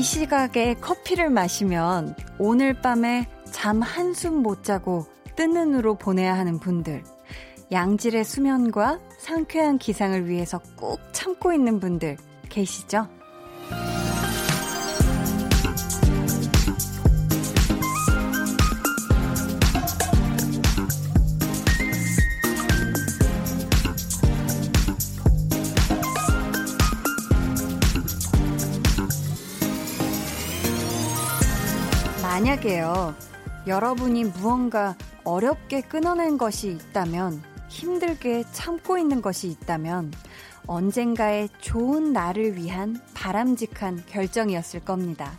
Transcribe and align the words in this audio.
이 0.00 0.02
시각에 0.02 0.76
커피를 0.80 1.28
마시면 1.28 2.16
오늘 2.38 2.72
밤에 2.72 3.28
잠 3.52 3.82
한숨 3.82 4.36
못 4.36 4.64
자고 4.64 5.04
뜬 5.36 5.52
눈으로 5.52 5.96
보내야 5.96 6.38
하는 6.38 6.58
분들, 6.58 7.04
양질의 7.70 8.24
수면과 8.24 8.98
상쾌한 9.18 9.76
기상을 9.76 10.26
위해서 10.26 10.58
꾹 10.78 10.98
참고 11.12 11.52
있는 11.52 11.80
분들 11.80 12.16
계시죠? 12.48 13.08
만약에요, 32.60 33.14
여러분이 33.66 34.24
무언가 34.24 34.94
어렵게 35.24 35.82
끊어낸 35.82 36.36
것이 36.36 36.68
있다면, 36.68 37.42
힘들게 37.68 38.44
참고 38.52 38.98
있는 38.98 39.22
것이 39.22 39.48
있다면, 39.48 40.12
언젠가의 40.66 41.48
좋은 41.60 42.12
나를 42.12 42.56
위한 42.56 43.00
바람직한 43.14 44.04
결정이었을 44.06 44.80
겁니다. 44.80 45.32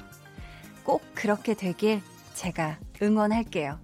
꼭 0.84 1.04
그렇게 1.14 1.54
되길 1.54 2.02
제가 2.34 2.80
응원할게요. 3.02 3.80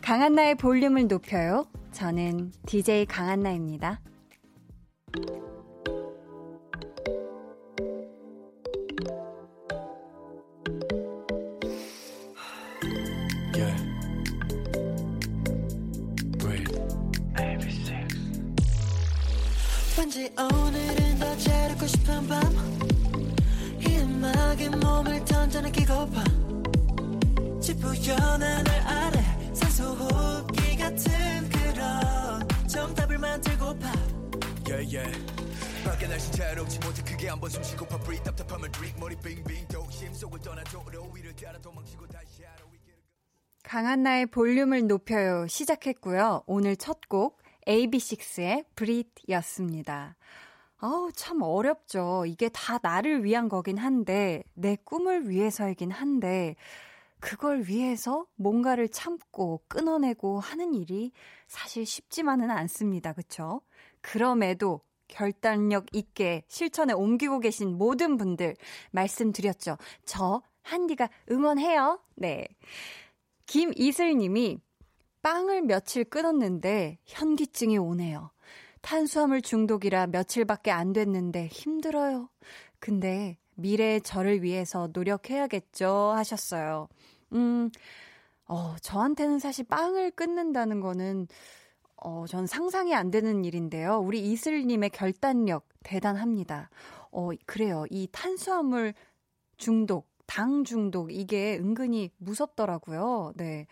강한나의 0.00 0.56
볼륨을 0.56 1.06
높여요. 1.06 1.66
저는 1.92 2.52
DJ 2.66 3.06
강한나입니다. 3.06 4.00
오늘은 20.38 21.18
더 21.18 21.36
재롭고 21.36 21.86
싶은 21.86 22.28
밤이 22.28 23.96
음악에 23.98 24.68
몸을 24.70 25.24
던져 25.24 25.60
느끼고파 25.60 26.24
지푸연 27.60 28.18
하늘 28.42 28.70
아래 28.86 29.54
산소 29.54 29.84
호흡기 29.94 30.76
같은 30.76 31.48
그런 31.50 32.48
정답을 32.66 33.18
만들고파 33.18 33.92
yeah, 34.68 34.96
yeah. 34.96 35.26
밖에 35.84 36.06
날씨 36.06 36.32
자유롭지 36.32 36.78
못해 36.80 37.02
크게 37.02 37.28
한번 37.28 37.50
숨쉬고파 37.50 37.98
breathe 37.98 38.24
답답함을 38.24 38.70
drink. 38.72 38.98
머리 39.00 39.16
빙빙 39.16 39.68
도심 39.68 40.14
속을 40.14 40.40
떠나도 40.40 40.82
위를 41.14 41.34
따라 41.36 41.58
도망치고 41.60 42.06
다시 42.06 42.42
하루 42.44 42.72
강한나의 43.64 44.26
볼륨을 44.26 44.86
높여요. 44.86 45.46
시작했고요. 45.46 46.42
오늘 46.46 46.76
첫 46.76 47.00
곡 47.08 47.41
AB6IX의 47.66 48.64
브릿였습니다. 48.74 50.16
아우, 50.78 51.12
참 51.12 51.42
어렵죠. 51.42 52.24
이게 52.26 52.48
다 52.48 52.78
나를 52.82 53.24
위한 53.24 53.48
거긴 53.48 53.78
한데, 53.78 54.42
내 54.54 54.76
꿈을 54.84 55.28
위해서이긴 55.28 55.92
한데, 55.92 56.56
그걸 57.20 57.62
위해서 57.68 58.26
뭔가를 58.34 58.88
참고 58.88 59.62
끊어내고 59.68 60.40
하는 60.40 60.74
일이 60.74 61.12
사실 61.46 61.86
쉽지만은 61.86 62.50
않습니다. 62.50 63.12
그쵸? 63.12 63.60
그럼에도 64.00 64.80
결단력 65.06 65.86
있게 65.92 66.42
실천에 66.48 66.92
옮기고 66.92 67.38
계신 67.38 67.78
모든 67.78 68.16
분들 68.16 68.56
말씀드렸죠. 68.90 69.76
저 70.04 70.42
한디가 70.62 71.08
응원해요. 71.30 72.00
네. 72.16 72.48
김이슬 73.46 74.16
님이 74.16 74.58
빵을 75.22 75.62
며칠 75.62 76.04
끊었는데 76.04 76.98
현기증이 77.04 77.78
오네요. 77.78 78.30
탄수화물 78.80 79.42
중독이라 79.42 80.08
며칠밖에 80.08 80.70
안 80.70 80.92
됐는데 80.92 81.46
힘들어요. 81.46 82.28
근데 82.80 83.38
미래의 83.54 84.02
저를 84.02 84.42
위해서 84.42 84.88
노력해야겠죠 84.92 86.12
하셨어요. 86.14 86.88
음, 87.32 87.70
어, 88.46 88.74
저한테는 88.82 89.38
사실 89.38 89.64
빵을 89.66 90.10
끊는다는 90.10 90.80
거는 90.80 91.28
어, 91.96 92.24
전 92.26 92.46
상상이 92.46 92.94
안 92.94 93.10
되는 93.12 93.44
일인데요. 93.44 94.00
우리 94.00 94.20
이슬님의 94.32 94.90
결단력 94.90 95.68
대단합니다. 95.84 96.68
어, 97.12 97.30
그래요. 97.46 97.84
이 97.90 98.08
탄수화물 98.10 98.94
중독, 99.56 100.10
당 100.26 100.64
중독, 100.64 101.12
이게 101.12 101.56
은근히 101.58 102.10
무섭더라고요. 102.18 103.32
네. 103.36 103.66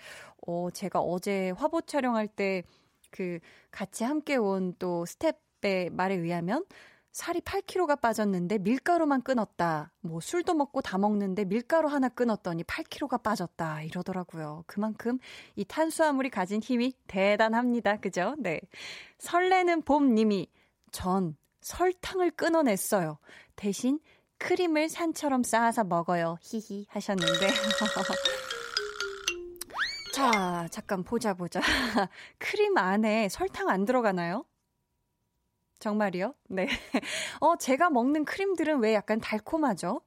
어, 0.47 0.71
제가 0.71 1.01
어제 1.01 1.51
화보 1.51 1.81
촬영할 1.81 2.28
때 2.28 2.62
그 3.11 3.39
같이 3.71 4.05
함께 4.05 4.37
온 4.37 4.75
또 4.78 5.05
스텝의 5.05 5.91
말에 5.91 6.15
의하면 6.15 6.65
살이 7.12 7.41
8kg가 7.41 8.01
빠졌는데 8.01 8.59
밀가루만 8.59 9.23
끊었다. 9.23 9.93
뭐 10.00 10.21
술도 10.21 10.55
먹고 10.55 10.81
다 10.81 10.97
먹는데 10.97 11.45
밀가루 11.45 11.89
하나 11.89 12.09
끊었더니 12.09 12.62
8kg가 12.62 13.23
빠졌다. 13.23 13.83
이러더라고요. 13.83 14.62
그만큼 14.69 15.19
이 15.56 15.65
탄수화물이 15.65 16.31
가진 16.31 16.62
힘이 16.62 16.95
대단합니다. 17.09 17.97
그죠? 17.97 18.37
네. 18.39 18.61
설레는 19.19 19.83
봄 19.83 20.15
님이 20.15 20.47
전 20.93 21.37
설탕을 21.62 22.31
끊어냈어요. 22.31 23.19
대신 23.56 23.99
크림을 24.39 24.89
산처럼 24.89 25.43
쌓아서 25.43 25.83
먹어요. 25.83 26.39
히히 26.41 26.87
하셨는데. 26.89 27.49
자, 30.12 30.66
잠깐 30.71 31.04
보자 31.04 31.34
보자. 31.34 31.60
크림 32.38 32.76
안에 32.76 33.28
설탕 33.28 33.69
안 33.69 33.84
들어가나요? 33.84 34.44
정말이요? 35.78 36.34
네. 36.48 36.66
어, 37.41 37.56
제가 37.56 37.91
먹는 37.91 38.25
크림들은 38.25 38.81
왜 38.81 38.94
약간 38.94 39.20
달콤하죠? 39.20 40.00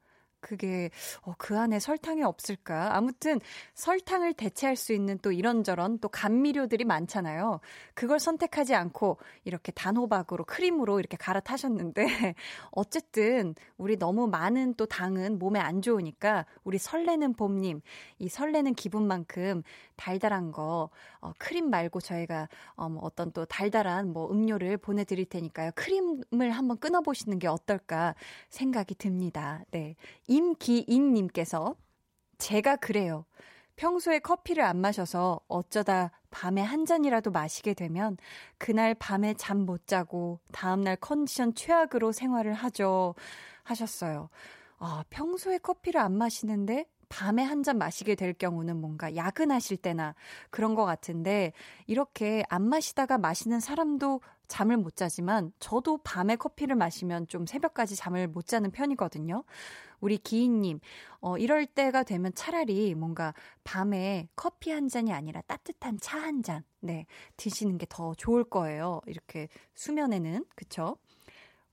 그게 0.44 0.92
어, 1.22 1.34
그 1.38 1.58
안에 1.58 1.80
설탕이 1.80 2.22
없을까? 2.22 2.96
아무튼 2.96 3.40
설탕을 3.74 4.34
대체할 4.34 4.76
수 4.76 4.94
있는 4.94 5.18
또 5.20 5.32
이런저런 5.32 5.98
또 6.00 6.10
감미료들이 6.10 6.84
많잖아요. 6.84 7.62
그걸 7.96 8.20
선택하지 8.20 8.76
않고 8.76 9.18
이렇게 9.46 9.72
단호박으로 9.72 10.44
크림으로 10.44 11.00
이렇게 11.00 11.18
갈아타셨는데 11.18 12.06
어쨌든 12.72 13.56
우리 13.78 13.98
너무 13.98 14.28
많은 14.28 14.76
또 14.76 14.86
당은 14.86 15.40
몸에 15.40 15.60
안 15.60 15.82
좋으니까 15.82 16.46
우리 16.64 16.78
설레는 16.78 17.34
봄님 17.34 17.82
이 18.20 18.30
설레는 18.30 18.76
기분만큼 18.76 19.64
달달한 19.96 20.52
거 20.52 20.90
어, 21.22 21.34
크림 21.38 21.70
말고 21.70 22.02
저희가 22.02 22.50
어, 22.76 22.90
뭐 22.90 23.04
어떤 23.04 23.32
또 23.32 23.46
달달한 23.46 24.12
뭐 24.14 24.30
음료를 24.32 24.78
보내드릴 24.78 25.26
테니까요. 25.26 25.72
크림을 25.76 26.52
한번 26.52 26.78
끊어보시는 26.78 27.40
게 27.40 27.48
어떨까 27.48 28.16
생각이 28.50 28.96
듭니다. 28.96 29.64
네. 29.72 29.96
임기인님께서 30.28 31.76
제가 32.38 32.76
그래요. 32.78 33.26
평소에 33.76 34.20
커피를 34.20 34.64
안 34.64 34.78
마셔서 34.78 35.40
어쩌다 35.48 36.12
밤에 36.30 36.62
한 36.62 36.86
잔이라도 36.86 37.32
마시게 37.32 37.74
되면 37.74 38.18
그날 38.58 38.94
밤에 38.94 39.34
잠 39.36 39.66
못 39.66 39.88
자고 39.88 40.40
다음날 40.52 40.96
컨디션 40.98 41.54
최악으로 41.56 42.12
생활을 42.12 42.54
하죠. 42.54 43.16
하셨어요. 43.64 44.30
아, 44.78 45.04
평소에 45.10 45.58
커피를 45.60 46.02
안 46.02 46.18
마시는데 46.18 46.86
밤에 47.10 47.44
한 47.44 47.64
잔 47.64 47.78
마시게 47.78 48.16
될 48.16 48.34
경우는 48.34 48.82
뭔가 48.82 49.16
야근하실 49.16 49.78
때나 49.78 50.16
그런 50.50 50.76
것 50.76 50.84
같은데 50.86 51.54
이렇게 51.88 52.44
안 52.50 52.62
마시다가 52.68 53.18
마시는 53.18 53.60
사람도 53.62 54.22
잠을 54.50 54.76
못 54.78 54.96
자지만 54.98 55.52
저도 55.60 56.00
밤에 56.04 56.36
커피를 56.36 56.76
마시면 56.76 57.28
좀 57.28 57.46
새벽까지 57.46 57.96
잠을 57.96 58.28
못 58.28 58.46
자는 58.48 58.72
편이거든요. 58.72 59.44
우리 60.02 60.18
기인님, 60.18 60.80
어, 61.22 61.38
이럴 61.38 61.66
때가 61.66 62.04
되면 62.04 62.34
차라리 62.36 62.94
뭔가 62.96 63.34
밤에 63.64 64.28
커피 64.36 64.72
한 64.72 64.90
잔이 64.90 65.14
아니라 65.14 65.42
따뜻한 65.42 65.98
차 66.02 66.20
한 66.20 66.44
잔, 66.44 66.64
네, 66.82 67.06
드시는 67.38 67.78
게 67.78 67.86
더 67.90 68.14
좋을 68.16 68.44
거예요. 68.46 69.02
이렇게 69.08 69.48
수면에는, 69.76 70.46
그쵸? 70.56 70.98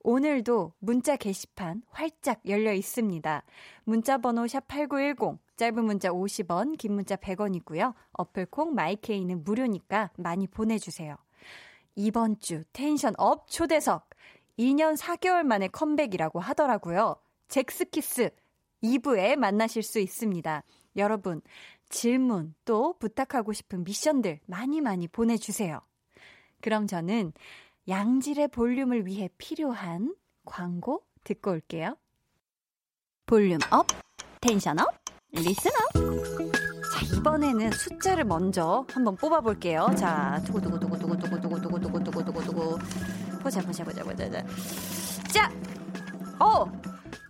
오늘도 0.03 0.73
문자 0.79 1.17
게시판 1.17 1.83
활짝 1.91 2.41
열려 2.47 2.73
있습니다. 2.73 3.45
문자 3.85 4.19
번호 4.19 4.45
샵8910, 4.45 5.39
짧은 5.57 5.85
문자 5.85 6.09
50원, 6.11 6.79
긴 6.79 6.95
문자 6.95 7.17
100원이고요. 7.17 7.95
어플콩 8.13 8.75
마이케이는 8.75 9.45
무료니까 9.45 10.11
많이 10.17 10.47
보내주세요. 10.47 11.17
이번 11.97 12.39
주 12.39 12.65
tension 12.73 13.15
up 13.19 13.47
초대석 13.49 14.09
2년 14.59 14.97
4개월 14.97 15.43
만에 15.43 15.69
컴백이라고 15.69 16.41
하더라고요. 16.41 17.17
젝스키스 17.49 18.31
2부에 18.83 19.37
만나실 19.37 19.83
수 19.83 19.99
있습니다. 19.99 20.63
여러분, 20.97 21.43
질문 21.91 22.55
또 22.65 22.95
부탁하고 22.99 23.53
싶은 23.53 23.85
미션들 23.85 24.41
많이 24.47 24.81
많이 24.81 25.09
보내주세요. 25.09 25.81
그럼 26.63 26.87
저는 26.87 27.33
양질의 27.91 28.49
볼륨을 28.49 29.07
위해 29.07 29.29
필요한 29.37 30.15
광고 30.47 31.03
듣고 31.25 31.51
올게요. 31.51 31.97
volume 33.27 33.59
up, 33.71 33.87
tension 34.41 34.79
up, 34.79 34.87
listener 35.33 35.76
up. 35.76 35.93
자, 35.93 37.17
이번에는 37.17 37.71
숫자를 37.73 38.25
먼저 38.25 38.87
한번 38.91 39.17
뽑아 39.17 39.41
볼게요. 39.41 39.89
자, 39.99 40.41
두구두구두구두구두구두구두구두구두구두구두구. 40.47 42.79
보자, 43.43 43.61
보자, 43.61 43.83
보자, 43.85 44.03
보자. 44.05 44.31
자, 45.33 45.51
어! 46.39 46.65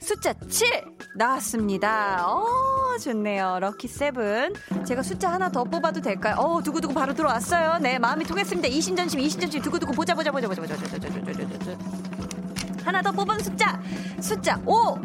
숫자 0.01 0.33
7 0.33 0.85
나왔습니다. 1.15 2.27
어, 2.27 2.97
좋네요. 3.03 3.59
lucky 3.61 3.87
seven. 3.89 4.55
제가 4.87 5.03
숫자 5.03 5.31
하나 5.31 5.51
더 5.51 5.65
뽑아도 5.65 6.01
될까요? 6.01 6.37
어, 6.39 6.63
두구두구 6.63 6.95
바로 6.95 7.13
들어왔어요. 7.15 7.79
네, 7.81 7.99
마음이 7.99 8.25
통했습니다. 8.25 8.69
이신전심, 8.69 9.21
이신전심, 9.21 9.63
보자, 9.63 10.15
보자, 10.15 10.15
보자, 10.15 10.33
보자, 10.33 10.49
보자, 10.49 10.63
보자, 10.63 10.77
보자, 10.77 11.09
보자, 11.09 11.21
보자, 11.21 11.59
보자. 11.59 11.79
하나 12.85 13.03
더 13.03 13.13
뽑은 13.13 13.39
숫자. 13.41 13.81
숫자 14.21 14.61
5. 14.65 14.97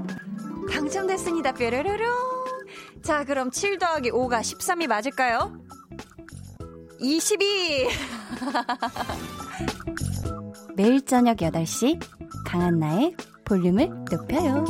당첨됐습니다. 0.72 1.52
뾰로로롱. 1.54 2.14
자, 3.04 3.24
그럼 3.24 3.52
7 3.52 3.78
더하기 3.78 4.12
5가 4.12 4.40
13이 4.40 4.88
맞을까요? 4.88 5.54
22. 7.00 7.88
매일 10.76 11.06
저녁 11.06 11.38
8시 11.38 12.00
강한나의 12.46 13.16
볼륨을 13.46 13.88
높여요. 14.12 14.66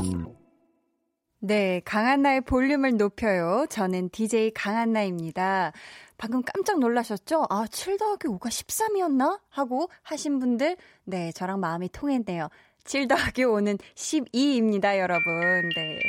네, 1.39 1.81
강한나의 1.85 2.41
볼륨을 2.41 2.97
높여요. 2.97 3.65
저는 3.69 4.09
DJ 4.09 4.51
강한나입니다. 4.53 5.71
방금 6.17 6.41
깜짝 6.43 6.79
놀라셨죠? 6.79 7.45
아, 7.49 7.67
7 7.67 7.97
더하기 7.97 8.27
5가 8.27 8.47
13이었나? 8.47 9.39
하고 9.49 9.89
하신 10.03 10.39
분들, 10.39 10.77
네, 11.03 11.31
저랑 11.31 11.59
마음이 11.59 11.89
통했네요. 11.89 12.49
7 12.83 13.07
더하기 13.07 13.43
5는 13.43 13.79
12입니다, 13.95 14.97
여러분. 14.97 15.69
네. 15.75 15.99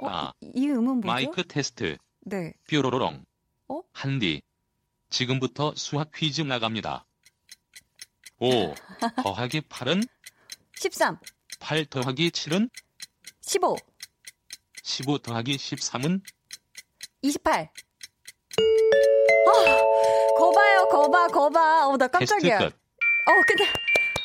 어, 0.00 0.08
아, 0.08 0.32
이, 0.40 0.50
이 0.54 0.68
음은 0.68 0.84
뭐죠? 0.84 1.06
마이크 1.06 1.44
테스트. 1.46 1.96
네. 2.20 2.52
뾰로로롱. 2.66 3.24
어? 3.68 3.80
한디. 3.92 4.42
지금부터 5.10 5.74
수학 5.76 6.10
퀴즈 6.12 6.42
나갑니다. 6.42 7.04
5 8.38 8.48
더하기 9.22 9.62
8은 9.62 10.06
13, 10.74 11.18
8 11.62 11.86
더하기 11.86 12.30
7은 12.30 12.68
15, 13.40 13.76
15 14.82 15.18
더하기 15.18 15.56
13은 15.56 16.20
28. 17.22 17.70
아, 19.46 20.34
거봐요, 20.36 20.88
거봐, 20.88 21.28
거봐. 21.28 21.86
어, 21.88 21.96
나 21.96 22.08
테스트 22.08 22.34
깜짝이야. 22.34 22.58
끝. 22.58 22.64
어, 22.66 23.30
근데, 23.46 23.64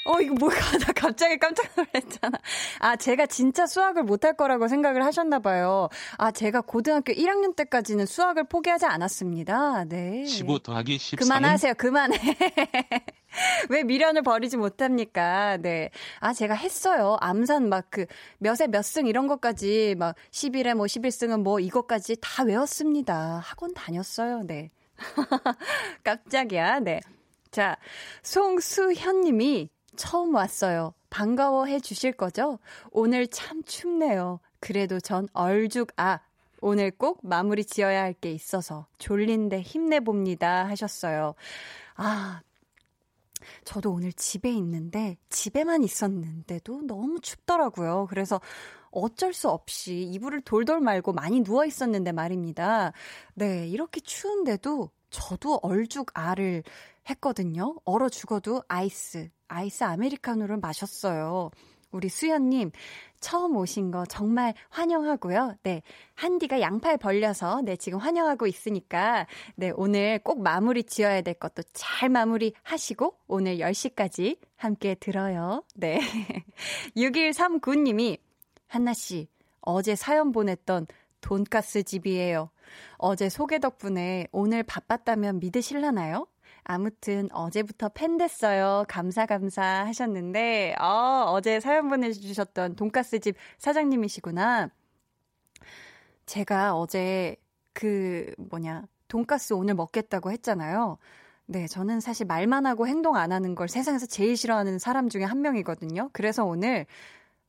어, 0.08 0.22
이거 0.22 0.36
뭐야. 0.36 0.56
나 0.88 0.94
갑자기 0.94 1.38
깜짝 1.38 1.68
놀랐잖아. 1.76 2.38
아, 2.80 2.96
제가 2.96 3.26
진짜 3.26 3.66
수학을 3.66 4.04
못할 4.04 4.36
거라고 4.36 4.68
생각을 4.68 5.04
하셨나봐요. 5.04 5.90
아, 6.18 6.32
제가 6.32 6.62
고등학교 6.62 7.14
1학년 7.14 7.56
때까지는 7.56 8.06
수학을 8.06 8.46
포기하지 8.46 8.86
않았습니다. 8.86 9.86
네. 9.86 10.26
15 10.26 10.60
더하기 10.60 10.98
13은 10.98 11.20
그만하세요, 11.20 11.74
그만해. 11.76 12.18
왜 13.70 13.84
미련을 13.84 14.24
버리지 14.24 14.58
못합니까? 14.58 15.58
네. 15.58 15.90
아, 16.20 16.34
제가 16.34 16.54
했어요. 16.56 17.18
암산 17.22 17.70
막 17.70 17.88
그 17.90 18.06
몇에 18.40 18.68
몇 18.70 18.82
승 18.84 19.08
이런 19.08 19.28
것까지 19.28 19.96
막 19.98 20.16
11에 20.32 20.74
뭐 20.76 20.86
11승은 20.86 21.42
뭐 21.42 21.60
이것까지 21.60 22.18
다 22.22 22.44
외웠습니다. 22.44 23.42
학원 23.44 23.74
다녔어요. 23.74 24.44
네. 24.46 24.72
깜짝이야. 26.04 26.80
네. 26.80 27.00
자, 27.52 27.78
송수현 28.24 29.22
님이 29.22 29.70
처음 29.98 30.36
왔어요. 30.36 30.94
반가워해 31.10 31.80
주실 31.80 32.14
거죠? 32.14 32.60
오늘 32.92 33.28
참 33.28 33.64
춥네요. 33.64 34.40
그래도 34.60 35.00
전 35.00 35.28
얼죽 35.34 35.92
아 35.98 36.20
오늘 36.62 36.92
꼭 36.92 37.20
마무리 37.24 37.64
지어야 37.66 38.02
할 38.04 38.14
게 38.14 38.32
있어서 38.32 38.88
졸린데 38.98 39.62
힘내봅니다 39.62 40.68
하셨어요. 40.70 41.36
아, 41.96 42.42
저도 43.64 43.92
오늘 43.94 44.12
집에 44.14 44.50
있는데 44.52 45.18
집에만 45.30 45.84
있었는데도 45.84 46.82
너무 46.88 47.20
춥더라고요. 47.22 48.08
그래서 48.10 48.42
어쩔 48.92 49.34
수 49.34 49.50
없이 49.50 50.02
이불을 50.02 50.42
돌돌 50.42 50.82
말고 50.82 51.14
많이 51.14 51.42
누워 51.42 51.66
있었는데 51.66 52.12
말입니다. 52.14 52.94
네, 53.36 53.68
이렇게 53.68 54.00
추운데도 54.02 54.90
저도 55.10 55.60
얼죽 55.62 56.12
알을 56.14 56.64
했거든요. 57.10 57.76
얼어 57.86 58.10
죽어도 58.10 58.64
아이스, 58.68 59.30
아이스 59.48 59.84
아메리카노를 59.84 60.58
마셨어요. 60.58 61.52
우리 61.92 62.10
수연님, 62.10 62.72
처음 63.20 63.56
오신 63.56 63.92
거 63.92 64.06
정말 64.06 64.54
환영하고요. 64.70 65.56
네. 65.64 65.82
한디가 66.16 66.60
양팔 66.62 66.98
벌려서, 66.98 67.62
네, 67.62 67.76
지금 67.76 67.98
환영하고 68.00 68.46
있으니까, 68.46 69.26
네, 69.56 69.72
오늘 69.76 70.20
꼭 70.20 70.42
마무리 70.42 70.84
지어야 70.84 71.22
될 71.22 71.34
것도 71.34 71.64
잘 71.74 72.10
마무리 72.10 72.54
하시고, 72.64 73.16
오늘 73.28 73.58
10시까지 73.58 74.38
함께 74.58 74.96
들어요. 74.96 75.64
네. 75.76 76.00
6139님이, 76.96 78.20
한나씨, 78.68 79.28
어제 79.62 79.96
사연 79.96 80.32
보냈던 80.32 80.88
돈가스 81.22 81.84
집이에요. 81.84 82.52
어제 82.98 83.30
소개 83.30 83.60
덕분에 83.60 84.28
오늘 84.32 84.64
바빴다면 84.64 85.40
믿으실라나요? 85.40 86.28
아무튼 86.70 87.30
어제부터 87.32 87.90
팬 87.90 88.18
됐어요. 88.18 88.84
감사 88.90 89.26
감사 89.26 89.64
하셨는데 89.64 90.76
어, 90.80 91.26
어제 91.30 91.62
사연 91.62 91.88
보내주셨던 91.88 92.76
돈가스 92.76 93.20
집 93.20 93.38
사장님이시구나. 93.58 94.70
제가 96.26 96.76
어제 96.76 97.38
그 97.72 98.34
뭐냐 98.38 98.84
돈가스 99.08 99.54
오늘 99.54 99.76
먹겠다고 99.76 100.30
했잖아요. 100.32 100.98
네, 101.46 101.68
저는 101.68 102.02
사실 102.02 102.26
말만 102.26 102.66
하고 102.66 102.86
행동 102.86 103.16
안 103.16 103.32
하는 103.32 103.56
걸 103.56 103.70
세상에서 103.70 104.06
제일 104.06 104.36
싫어하는 104.36 104.78
사람 104.78 105.08
중에 105.08 105.24
한 105.24 105.42
명이거든요. 105.42 106.10
그래서 106.12 106.44
오늘 106.44 106.86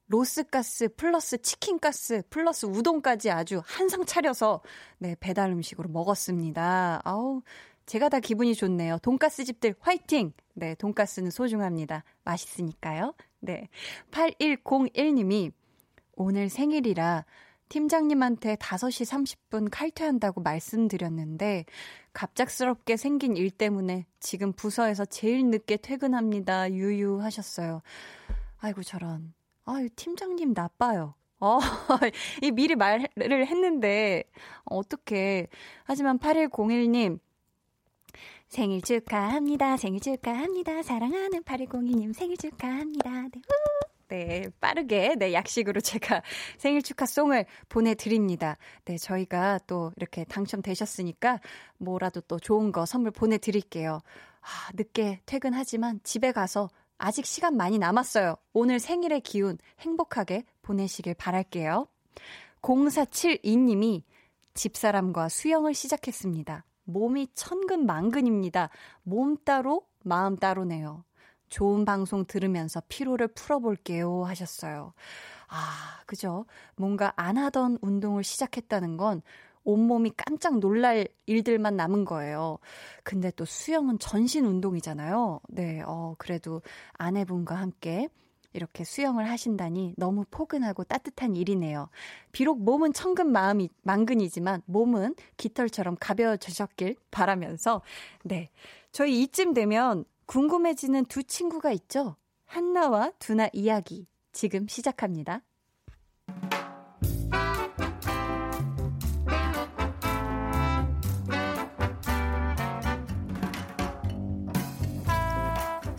로스가스 0.06 0.94
플러스 0.97 1.38
치킨가스 1.43 2.22
플러스 2.31 2.67
우동까지 2.67 3.32
아주 3.32 3.63
한상 3.67 4.05
차려서 4.06 4.63
네, 4.98 5.17
배달 5.19 5.51
음식으로 5.51 5.89
먹었습니다. 5.89 7.03
아우, 7.05 7.43
제가 7.89 8.11
다 8.11 8.21
기분이 8.21 8.55
좋네요. 8.55 8.99
돈가스 8.99 9.45
집들 9.45 9.75
화이팅! 9.81 10.35
네, 10.53 10.75
돈가스는 10.75 11.31
소중합니다. 11.31 12.05
맛있으니까요. 12.23 13.15
네. 13.41 13.71
8101님이 14.11 15.53
오늘 16.15 16.51
생일이라 16.51 17.25
팀장님한테 17.71 18.57
5시 18.57 19.37
30분 19.51 19.69
칼퇴한다고 19.73 20.43
말씀드렸는데 20.43 21.65
갑작스럽게 22.13 22.99
생긴 22.99 23.39
일 23.39 23.51
때문에 23.51 24.05
지금 24.21 24.53
부서에서 24.53 25.07
제일 25.07 25.47
늦게 25.47 25.79
퇴근합니다. 25.79 26.71
유유 26.71 27.23
하셨어요. 27.23 27.81
아이고 28.59 28.83
저런. 28.83 29.33
아유 29.65 29.89
팀장님 29.97 30.53
나빠요. 30.53 31.15
어, 31.41 31.59
이 32.43 32.51
미리 32.51 32.75
말을 32.75 33.47
했는데 33.47 34.25
어떻게 34.67 35.47
하지만 35.85 36.19
8101님 36.19 37.21
생일 38.48 38.81
축하합니다. 38.81 39.76
생일 39.76 40.00
축하합니다. 40.00 40.82
사랑하는 40.82 41.43
8102님 41.43 42.14
생일 42.14 42.36
축하합니다. 42.36 43.10
네. 43.10 43.28
우! 43.36 43.88
네, 44.08 44.48
빠르게, 44.58 45.17
네, 45.19 45.34
약식으로 45.34 45.82
제가 45.82 46.22
생일 46.56 46.82
축하송을 46.82 47.44
보내드립니다. 47.69 48.56
네, 48.86 48.96
저희가 48.96 49.60
또 49.67 49.93
이렇게 49.96 50.24
당첨되셨으니까 50.24 51.40
뭐라도 51.76 52.22
또 52.22 52.38
좋은 52.38 52.72
거 52.72 52.86
선물 52.86 53.10
보내드릴게요. 53.10 54.00
아, 54.40 54.70
늦게 54.74 55.20
퇴근하지만 55.26 56.00
집에 56.05 56.32
가서 56.32 56.70
아직 56.96 57.26
시간 57.26 57.56
많이 57.56 57.78
남았어요. 57.78 58.36
오늘 58.55 58.81
생일의 58.81 59.20
기운 59.20 59.58
행복하게 59.81 60.44
보내시길 60.62 61.14
바랄게요. 61.14 61.86
0472님이 62.62 64.02
집사람과 64.55 65.28
수영을 65.28 65.74
시작했습니다. 65.74 66.64
몸이 66.89 67.29
천근만근입니다. 67.35 68.71
몸 69.03 69.37
따로, 69.45 69.87
마음 70.05 70.37
따로네요. 70.37 71.05
좋은 71.49 71.85
방송 71.85 72.25
들으면서 72.25 72.83
피로를 72.89 73.29
풀어볼게요 73.29 74.25
하셨어요. 74.25 74.95
아, 75.49 76.03
그죠? 76.07 76.47
뭔가 76.77 77.13
안 77.17 77.37
하던 77.37 77.79
운동을 77.83 78.25
시작했다는 78.25 78.97
건 78.97 79.23
온몸이 79.65 80.13
깜짝 80.17 80.59
놀랄 80.61 81.09
일들만 81.27 81.77
남은 81.77 82.07
거예요. 82.07 82.59
근데 83.05 83.31
또 83.33 83.45
수영은 83.45 83.99
전신 83.99 84.47
운동이잖아요. 84.47 85.41
네, 85.49 85.83
어, 85.87 86.15
그래도 86.17 86.63
아내분과 86.95 87.55
함께 87.55 88.09
이렇게 88.52 88.84
수영을 88.84 89.28
하신다니 89.28 89.94
너무 89.96 90.24
포근하고 90.31 90.84
따뜻한 90.84 91.36
일이네요. 91.36 91.90
비록 92.32 92.62
몸은 92.62 92.93
천근 92.93 93.31
마음이 93.31 93.69
만근이지만 93.82 94.62
몸은 94.67 95.14
깃털처럼 95.36 95.96
가벼워지셨길 96.00 96.96
바라면서 97.10 97.82
네. 98.24 98.50
저희 98.90 99.22
이쯤 99.22 99.55
되면 99.55 100.05
궁금해지는 100.26 101.06
두 101.06 101.22
친구가 101.22 101.72
있죠. 101.72 102.17
한나와 102.46 103.12
두나 103.19 103.48
이야기 103.52 104.06
지금 104.32 104.67
시작합니다. 104.69 105.43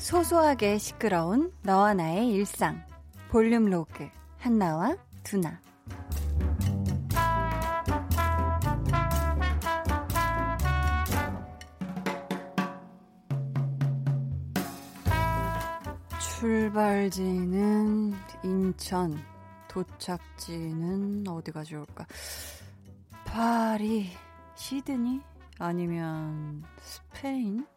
소소하게 0.10 0.80
시끄러운 0.80 1.54
너와 1.62 1.94
나의 1.94 2.30
일상. 2.30 2.84
볼륨 3.30 3.66
로그. 3.66 4.10
한나와 4.40 4.98
두나. 5.22 5.62
출발지는 16.40 18.14
인천, 18.44 19.16
도착지는 19.68 21.28
어디가 21.28 21.64
좋을까? 21.64 22.08
파리, 23.26 24.10
시드니? 24.56 25.22
아니면 25.60 26.64
스페인? 26.82 27.68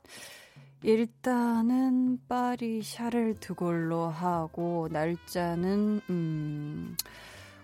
일단은 0.83 2.19
파리 2.29 2.83
샤를 2.83 3.39
드골로 3.39 4.09
하고 4.09 4.89
날짜는 4.91 6.01
음 6.11 6.97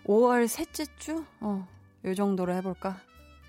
5월 0.04 0.46
셋째 0.46 0.84
주? 0.98 1.24
어, 1.40 1.66
요 2.04 2.14
정도로 2.14 2.54
해 2.54 2.62
볼까? 2.62 2.96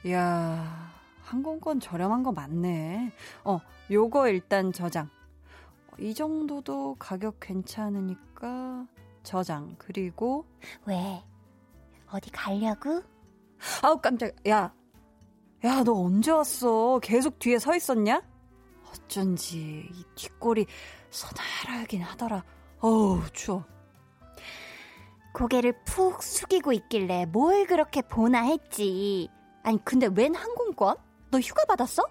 이야, 0.03 0.91
항공권 1.21 1.79
저렴한 1.79 2.23
거 2.23 2.31
많네. 2.31 3.13
어, 3.43 3.59
요거 3.91 4.29
일단 4.29 4.71
저장. 4.71 5.09
이 5.99 6.13
정도도 6.13 6.95
가격 6.97 7.39
괜찮으니까 7.39 8.87
저장. 9.23 9.75
그리고 9.77 10.45
왜? 10.85 11.23
어디 12.11 12.31
가려고? 12.31 13.03
아우 13.83 14.01
깜짝. 14.01 14.33
야, 14.47 14.73
야, 15.63 15.83
너 15.83 15.93
언제 15.93 16.31
왔어? 16.31 16.99
계속 16.99 17.37
뒤에 17.37 17.59
서 17.59 17.75
있었냐? 17.75 18.21
어쩐지 18.89 19.87
이 19.91 20.03
뒷골이 20.15 20.65
서늘하긴 21.09 22.01
하더라. 22.01 22.43
어우 22.79 23.21
추워. 23.33 23.65
고개를 25.33 25.73
푹 25.85 26.23
숙이고 26.23 26.73
있길래 26.73 27.25
뭘 27.27 27.65
그렇게 27.65 28.01
보나 28.01 28.43
했지. 28.43 29.29
아니, 29.63 29.83
근데 29.83 30.07
웬 30.13 30.33
항공권? 30.33 30.95
너 31.31 31.39
휴가 31.39 31.63
받았어? 31.65 32.03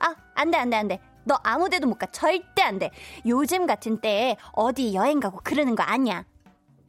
아, 0.00 0.14
안 0.34 0.50
돼, 0.50 0.58
안 0.58 0.68
돼, 0.68 0.76
안 0.76 0.88
돼. 0.88 1.00
너 1.24 1.38
아무 1.42 1.68
데도 1.68 1.86
못 1.86 1.98
가. 1.98 2.06
절대 2.06 2.62
안 2.62 2.78
돼. 2.78 2.90
요즘 3.24 3.66
같은 3.66 4.00
때에 4.00 4.36
어디 4.52 4.94
여행 4.94 5.20
가고 5.20 5.40
그러는 5.42 5.74
거 5.74 5.82
아니야. 5.82 6.24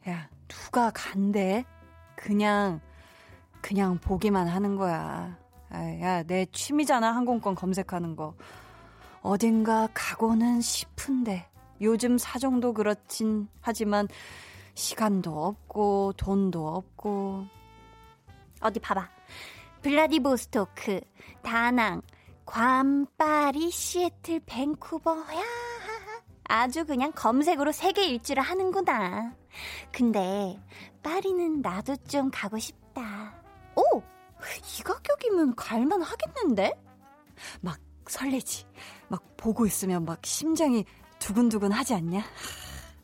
야, 0.09 0.29
누가 0.47 0.91
간대? 0.91 1.63
그냥 2.15 2.81
그냥 3.61 3.97
보기만 3.99 4.47
하는 4.47 4.75
거야. 4.75 5.37
아, 5.69 5.99
야, 6.01 6.23
내 6.23 6.45
취미잖아 6.51 7.15
항공권 7.15 7.55
검색하는 7.55 8.15
거. 8.15 8.35
어딘가 9.23 9.87
가고는 9.93 10.59
싶은데 10.59 11.49
요즘 11.81 12.17
사정도 12.17 12.73
그렇진 12.73 13.47
하지만 13.61 14.07
시간도 14.75 15.45
없고 15.45 16.13
돈도 16.17 16.67
없고 16.67 17.45
어디 18.59 18.79
봐봐. 18.79 19.09
블라디보스토크, 19.81 21.01
다낭, 21.41 22.01
괌, 22.45 23.05
파리, 23.17 23.71
시애틀, 23.71 24.41
밴쿠버. 24.45 25.11
야, 25.11 25.43
아주 26.45 26.85
그냥 26.85 27.11
검색으로 27.13 27.71
세계 27.71 28.05
일주를 28.07 28.43
하는구나. 28.43 29.35
근데 29.91 30.59
파리는 31.01 31.61
나도 31.61 31.95
좀 32.07 32.29
가고 32.31 32.59
싶다. 32.59 33.33
오! 33.75 33.99
이 33.99 34.83
가격이면 34.83 35.55
갈만 35.55 36.01
하겠는데? 36.01 36.73
막 37.61 37.79
설레지. 38.07 38.65
막 39.13 39.37
보고 39.37 39.67
있으면 39.67 40.05
막 40.05 40.25
심장이 40.25 40.85
두근두근 41.19 41.71
하지 41.71 41.93
않냐? 41.93 42.23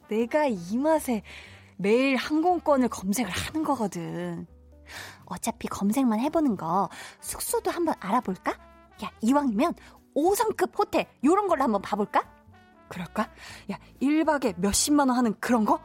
내가 0.07 0.47
이 0.47 0.75
맛에 0.75 1.21
매일 1.77 2.15
항공권을 2.15 2.89
검색을 2.89 3.31
하는 3.31 3.63
거거든. 3.63 4.47
어차피 5.25 5.67
검색만 5.67 6.19
해보는 6.21 6.57
거 6.57 6.89
숙소도 7.21 7.69
한번 7.69 7.93
알아볼까? 7.99 8.53
야, 9.03 9.11
이왕이면 9.21 9.75
5성급 10.15 10.79
호텔 10.79 11.05
요런 11.23 11.47
걸로 11.47 11.61
한번 11.61 11.83
봐볼까? 11.83 12.23
그럴까? 12.87 13.29
야, 13.71 13.77
1박에 14.01 14.59
몇십만 14.59 15.09
원 15.09 15.17
하는 15.19 15.35
그런 15.39 15.63
거? 15.63 15.79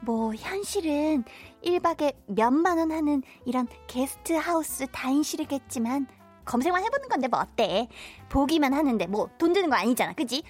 뭐 0.00 0.34
현실은 0.34 1.22
1박에 1.62 2.16
몇만 2.26 2.78
원 2.78 2.90
하는 2.90 3.22
이런 3.46 3.68
게스트 3.86 4.32
하우스 4.32 4.88
다인실이겠지만 4.88 6.08
검색만 6.50 6.82
해보는 6.84 7.08
건데 7.08 7.28
뭐 7.28 7.38
어때? 7.40 7.86
보기만 8.28 8.72
하는데 8.74 9.06
뭐 9.06 9.30
돈 9.38 9.52
드는 9.52 9.70
거 9.70 9.76
아니잖아, 9.76 10.12
그지? 10.14 10.42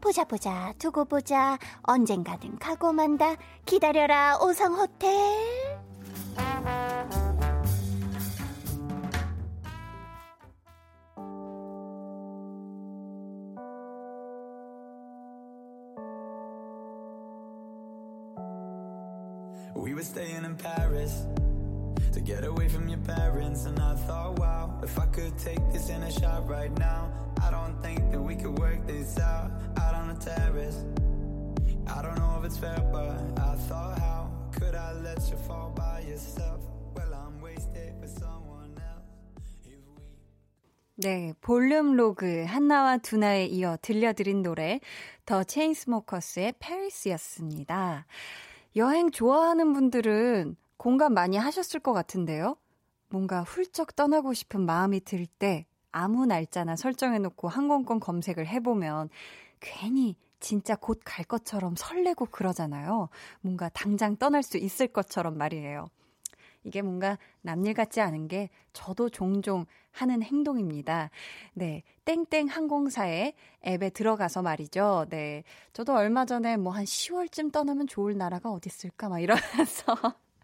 보자 0.00 0.24
보자 0.24 0.72
두고 0.78 1.04
보자 1.04 1.58
언젠가는 1.82 2.58
가고 2.58 2.92
만다 2.92 3.36
기다려라 3.66 4.38
오성 4.38 4.74
호텔. 4.74 5.10
To 22.14 22.20
get 22.20 22.44
away 22.44 22.68
from 22.68 22.88
your 22.88 23.00
parents. 23.00 23.66
And 23.66 23.76
I 23.80 23.96
thought, 24.06 24.38
wow, 24.38 24.78
if 24.84 24.98
I 25.00 25.06
could 25.06 25.36
take 25.36 25.58
this 25.72 25.90
in 25.90 26.00
a 26.04 26.12
shot 26.12 26.48
right 26.48 26.70
now, 26.78 27.10
I 27.42 27.50
don't 27.50 27.76
think 27.82 28.12
that 28.12 28.20
we 28.20 28.36
could 28.36 28.56
work 28.56 28.86
this 28.86 29.18
out 29.18 29.50
out 29.76 29.94
on 29.94 30.14
the 30.14 30.20
terrace. 30.24 30.78
I 31.88 32.02
don't 32.02 32.16
know 32.16 32.38
if 32.38 32.44
it's 32.44 32.56
fair, 32.56 32.78
but 32.92 33.10
I 33.36 33.56
thought, 33.66 33.98
how 33.98 34.30
could 34.52 34.76
I 34.76 34.92
let 34.92 35.28
you 35.28 35.36
fall 35.48 35.72
by 35.74 36.04
yourself? 36.06 36.60
Well, 36.94 37.12
I'm 37.14 37.40
wasted 37.42 37.92
for 38.00 38.06
someone 38.06 38.78
else. 38.78 39.02
네, 40.96 41.34
볼륨 41.40 41.96
로그 41.96 42.44
한나와 42.44 42.98
두나에 42.98 43.46
이어 43.46 43.76
들려드린 43.82 44.42
노래 44.42 44.78
더 45.26 45.42
체인스모커스의 45.42 46.54
페리스였습니다. 46.60 48.06
여행 48.76 49.10
좋아하는 49.10 49.72
분들은 49.72 50.56
공감 50.76 51.14
많이 51.14 51.36
하셨을 51.36 51.80
것 51.80 51.92
같은데요. 51.92 52.56
뭔가 53.08 53.42
훌쩍 53.42 53.94
떠나고 53.96 54.34
싶은 54.34 54.60
마음이 54.62 55.00
들 55.00 55.26
때 55.26 55.66
아무 55.92 56.26
날짜나 56.26 56.76
설정해놓고 56.76 57.48
항공권 57.48 58.00
검색을 58.00 58.46
해보면 58.48 59.10
괜히 59.60 60.16
진짜 60.40 60.74
곧 60.76 61.00
갈 61.04 61.24
것처럼 61.24 61.74
설레고 61.76 62.26
그러잖아요. 62.26 63.08
뭔가 63.40 63.68
당장 63.70 64.16
떠날 64.16 64.42
수 64.42 64.58
있을 64.58 64.88
것처럼 64.88 65.38
말이에요. 65.38 65.86
이게 66.64 66.82
뭔가 66.82 67.18
남일 67.42 67.74
같지 67.74 68.00
않은 68.00 68.26
게 68.28 68.48
저도 68.72 69.10
종종 69.10 69.66
하는 69.92 70.22
행동입니다. 70.22 71.10
네. 71.52 71.82
땡땡 72.06 72.48
항공사의 72.48 73.34
앱에 73.66 73.90
들어가서 73.90 74.42
말이죠. 74.42 75.06
네. 75.10 75.44
저도 75.72 75.94
얼마 75.94 76.24
전에 76.24 76.56
뭐 76.56 76.72
한 76.72 76.84
10월쯤 76.84 77.52
떠나면 77.52 77.86
좋을 77.86 78.16
나라가 78.16 78.50
어디 78.50 78.68
있을까 78.68 79.08
막 79.08 79.20
이러면서 79.20 79.94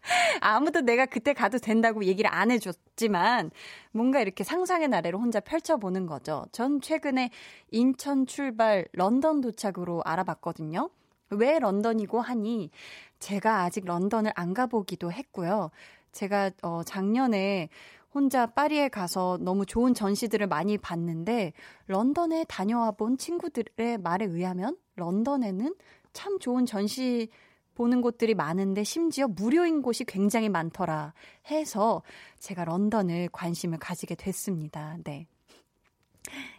아무도 0.41 0.81
내가 0.81 1.05
그때 1.05 1.33
가도 1.33 1.57
된다고 1.57 2.03
얘기를 2.05 2.31
안 2.31 2.51
해줬지만 2.51 3.51
뭔가 3.91 4.21
이렇게 4.21 4.43
상상의 4.43 4.87
나래로 4.89 5.19
혼자 5.19 5.39
펼쳐보는 5.39 6.05
거죠. 6.05 6.45
전 6.51 6.81
최근에 6.81 7.29
인천 7.71 8.25
출발 8.25 8.87
런던 8.93 9.41
도착으로 9.41 10.01
알아봤거든요. 10.03 10.89
왜 11.31 11.59
런던이고 11.59 12.19
하니 12.19 12.71
제가 13.19 13.61
아직 13.61 13.85
런던을 13.85 14.31
안 14.35 14.53
가보기도 14.53 15.11
했고요. 15.11 15.71
제가 16.11 16.51
어 16.61 16.83
작년에 16.83 17.69
혼자 18.13 18.45
파리에 18.45 18.89
가서 18.89 19.37
너무 19.39 19.65
좋은 19.65 19.93
전시들을 19.93 20.47
많이 20.47 20.77
봤는데 20.77 21.53
런던에 21.87 22.43
다녀와 22.49 22.91
본 22.91 23.17
친구들의 23.17 23.99
말에 23.99 24.25
의하면 24.25 24.75
런던에는 24.97 25.73
참 26.11 26.39
좋은 26.39 26.65
전시 26.65 27.29
보는 27.81 28.01
곳들이 28.01 28.35
많은데 28.35 28.83
심지어 28.83 29.27
무료인 29.27 29.81
곳이 29.81 30.03
굉장히 30.03 30.49
많더라 30.49 31.15
해서 31.49 32.03
제가 32.37 32.63
런던을 32.63 33.29
관심을 33.31 33.79
가지게 33.79 34.13
됐습니다. 34.13 34.97
네. 35.03 35.25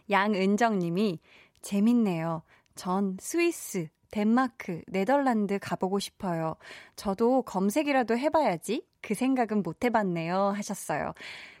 양은정 0.09 0.79
님이 0.79 1.19
재밌네요. 1.61 2.43
전 2.75 3.15
스위스, 3.21 3.87
덴마크, 4.11 4.81
네덜란드 4.87 5.59
가보고 5.59 5.99
싶어요. 5.99 6.57
저도 6.97 7.43
검색이라도 7.43 8.17
해봐야지. 8.17 8.85
그 9.01 9.13
생각은 9.13 9.63
못 9.63 9.85
해봤네요. 9.85 10.51
하셨어요. 10.57 11.13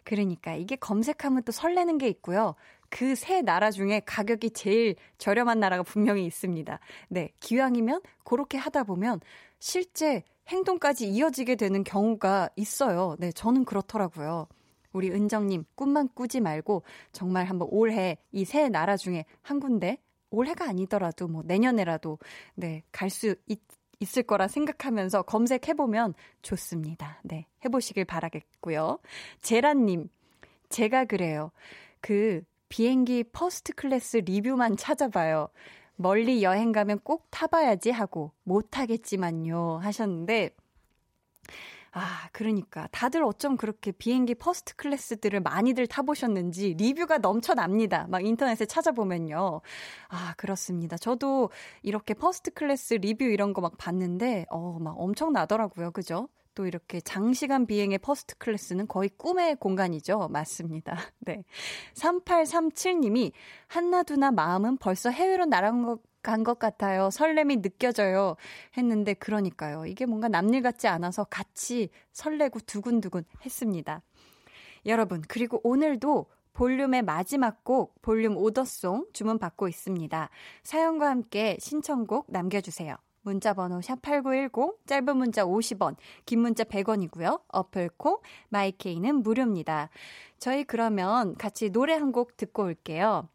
그러니까 0.03 0.55
이게 0.55 0.75
검색하면 0.75 1.43
또 1.43 1.53
설레는 1.53 1.99
게 1.99 2.09
있고요. 2.09 2.55
그 2.93 3.15
세 3.15 3.41
나라 3.41 3.71
중에 3.71 4.01
가격이 4.05 4.51
제일 4.51 4.95
저렴한 5.17 5.59
나라가 5.59 5.81
분명히 5.81 6.27
있습니다. 6.27 6.79
네. 7.09 7.31
기왕이면 7.39 8.01
그렇게 8.23 8.59
하다 8.59 8.83
보면 8.83 9.19
실제 9.65 10.23
행동까지 10.49 11.07
이어지게 11.07 11.55
되는 11.55 11.85
경우가 11.85 12.49
있어요. 12.57 13.15
네. 13.17 13.31
저는 13.31 13.63
그렇더라고요. 13.63 14.47
우리 14.91 15.09
은정님, 15.09 15.63
꿈만 15.73 16.09
꾸지 16.13 16.41
말고 16.41 16.83
정말 17.13 17.45
한번 17.45 17.69
올해 17.71 18.17
이 18.33 18.43
세 18.43 18.67
나라 18.67 18.97
중에 18.97 19.23
한 19.41 19.61
군데 19.61 19.99
올해가 20.31 20.65
아니더라도 20.67 21.29
뭐 21.29 21.43
내년에라도 21.45 22.19
네, 22.55 22.83
갈 22.91 23.09
수 23.09 23.35
있을 24.01 24.23
거라 24.23 24.49
생각하면서 24.49 25.21
검색해보면 25.21 26.13
좋습니다. 26.41 27.21
네, 27.23 27.47
해보시길 27.63 28.03
바라겠고요. 28.03 28.99
제란님, 29.41 30.09
제가 30.67 31.05
그래요. 31.05 31.51
그 32.01 32.43
비행기 32.67 33.23
first 33.31 33.71
class 33.73 34.17
리뷰만 34.25 34.75
찾아봐요. 34.75 35.47
멀리 35.95 36.43
여행 36.43 36.71
가면 36.71 36.99
꼭 37.03 37.27
타봐야지 37.31 37.91
하고 37.91 38.31
못하겠지만요 38.43 39.79
하셨는데 39.81 40.51
아, 41.95 42.27
그러니까. 42.31 42.87
다들 42.91 43.23
어쩜 43.23 43.55
그렇게 43.55 43.91
비행기 43.91 44.33
first 44.35 44.75
class들을 44.75 45.39
많이들 45.41 45.85
타보셨는지 45.85 46.73
리뷰가 46.79 47.19
넘쳐납니다. 47.19 48.07
막 48.09 48.25
인터넷에 48.25 48.65
찾아보면요. 48.65 49.61
아, 50.09 50.33
그렇습니다. 50.37 50.97
저도 50.97 51.51
이렇게 51.83 52.15
first 52.15 52.51
class 52.51 52.95
리뷰 52.95 53.25
이런 53.25 53.53
거 53.53 53.61
막 53.61 53.77
봤는데, 53.77 54.45
어, 54.49 54.77
막 54.81 54.95
엄청나더라고요. 54.99 55.91
그죠? 55.91 56.27
또 56.55 56.65
이렇게 56.65 57.01
장시간 57.01 57.65
비행의 57.65 57.99
first 57.99 58.37
class는 58.37 58.87
거의 58.87 59.09
꿈의 59.17 59.55
공간이죠. 59.57 60.29
맞습니다. 60.29 60.97
네. 61.19 61.43
3837님이 61.95 63.31
한나두나 63.67 64.31
마음은 64.31 64.77
벌써 64.77 65.09
해외로 65.09 65.45
날아간 65.45 65.83
것 65.83 66.01
간것 66.23 66.57
같아요. 66.57 67.09
설렘이 67.11 67.61
느껴져요. 67.61 68.37
했는데 68.77 69.13
그러니까요. 69.13 69.85
이게 69.85 70.05
뭔가 70.05 70.29
남일 70.29 70.61
같지 70.61 70.87
않아서 70.87 71.25
같이 71.25 71.89
설레고 72.13 72.61
두근두근 72.61 73.25
했습니다. 73.45 74.01
여러분, 74.85 75.21
그리고 75.27 75.59
오늘도 75.63 76.27
볼륨의 76.53 77.01
마지막 77.01 77.63
곡 77.63 78.01
볼륨 78.01 78.37
오더송 78.37 79.07
주문 79.11 79.37
받고 79.37 79.67
있습니다. 79.67 80.29
사연과 80.63 81.09
함께 81.09 81.57
신청곡 81.59 82.27
남겨주세요. 82.29 82.95
문자 83.23 83.53
번호 83.53 83.79
샵8910 83.79 84.77
짧은 84.85 85.17
문자 85.17 85.43
50원 85.45 85.95
긴 86.25 86.41
문자 86.41 86.63
100원이고요. 86.63 87.41
어플 87.47 87.89
콩 87.97 88.19
마이케이는 88.49 89.23
무료입니다. 89.23 89.89
저희 90.39 90.63
그러면 90.63 91.35
같이 91.35 91.69
노래 91.69 91.93
한 91.95 92.11
곡 92.11 92.37
듣고 92.37 92.63
올게요. 92.65 93.27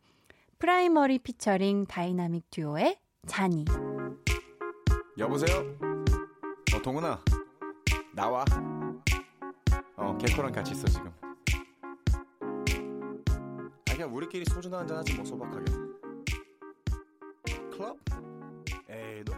프라이머리 0.59 1.19
피처링 1.21 1.87
다이나믹 1.87 2.51
듀오의 2.51 2.99
자니. 3.27 3.65
여보세요? 5.19 5.59
어, 6.75 6.83
동훈아. 6.83 7.21
나와. 8.15 8.45
어, 9.97 10.17
개코랑 10.19 10.53
같이 10.53 10.73
있어, 10.73 10.87
지금. 10.87 11.13
아, 12.43 13.93
그냥 13.93 14.15
우리끼리 14.15 14.45
소주나 14.45 14.79
한잔 14.79 14.99
하지, 14.99 15.15
뭐, 15.15 15.25
소박하게. 15.25 15.73
클럽? 17.73 17.97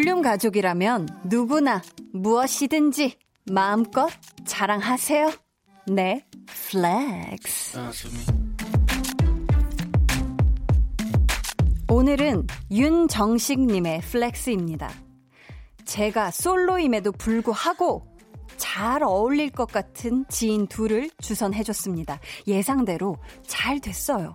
볼륨 0.00 0.22
가족이라면 0.22 1.08
누구나 1.24 1.82
무엇이든지 2.14 3.18
마음껏 3.52 4.08
자랑하세요. 4.46 5.30
네, 5.88 6.24
flex. 6.46 7.78
오늘은 11.90 12.46
윤정식님의 12.70 14.00
flex입니다. 14.00 14.90
제가 15.84 16.30
솔로임에도 16.30 17.12
불구하고 17.12 18.06
잘 18.56 19.02
어울릴 19.02 19.50
것 19.50 19.70
같은 19.70 20.24
지인 20.30 20.66
둘을 20.66 21.10
주선해줬습니다. 21.20 22.20
예상대로 22.46 23.18
잘 23.46 23.80
됐어요. 23.80 24.32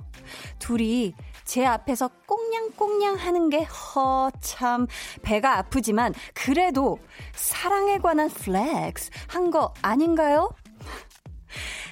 둘이 0.59 1.15
제 1.45 1.65
앞에서 1.65 2.09
꽁냥꽁냥 2.27 3.15
하는 3.15 3.49
게 3.49 3.63
허참 3.63 4.87
배가 5.21 5.57
아프지만 5.59 6.13
그래도 6.33 6.99
사랑에 7.33 7.97
관한 7.99 8.29
flex 8.29 9.11
한 9.27 9.51
거 9.51 9.73
아닌가요? 9.81 10.49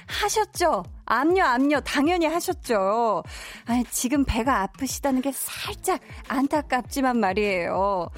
하셨죠? 0.06 0.82
압류, 1.06 1.42
압류, 1.42 1.80
당연히 1.84 2.26
하셨죠. 2.26 3.22
아니, 3.66 3.84
지금 3.84 4.24
배가 4.24 4.62
아프시다는 4.62 5.22
게 5.22 5.32
살짝 5.32 6.00
안타깝지만 6.28 7.18
말이에요. 7.18 8.08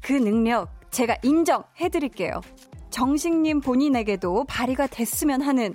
그 0.00 0.12
능력 0.12 0.68
제가 0.90 1.16
인정해드릴게요. 1.22 2.40
정식님 2.90 3.60
본인에게도 3.60 4.44
발휘가 4.44 4.86
됐으면 4.86 5.40
하는 5.42 5.74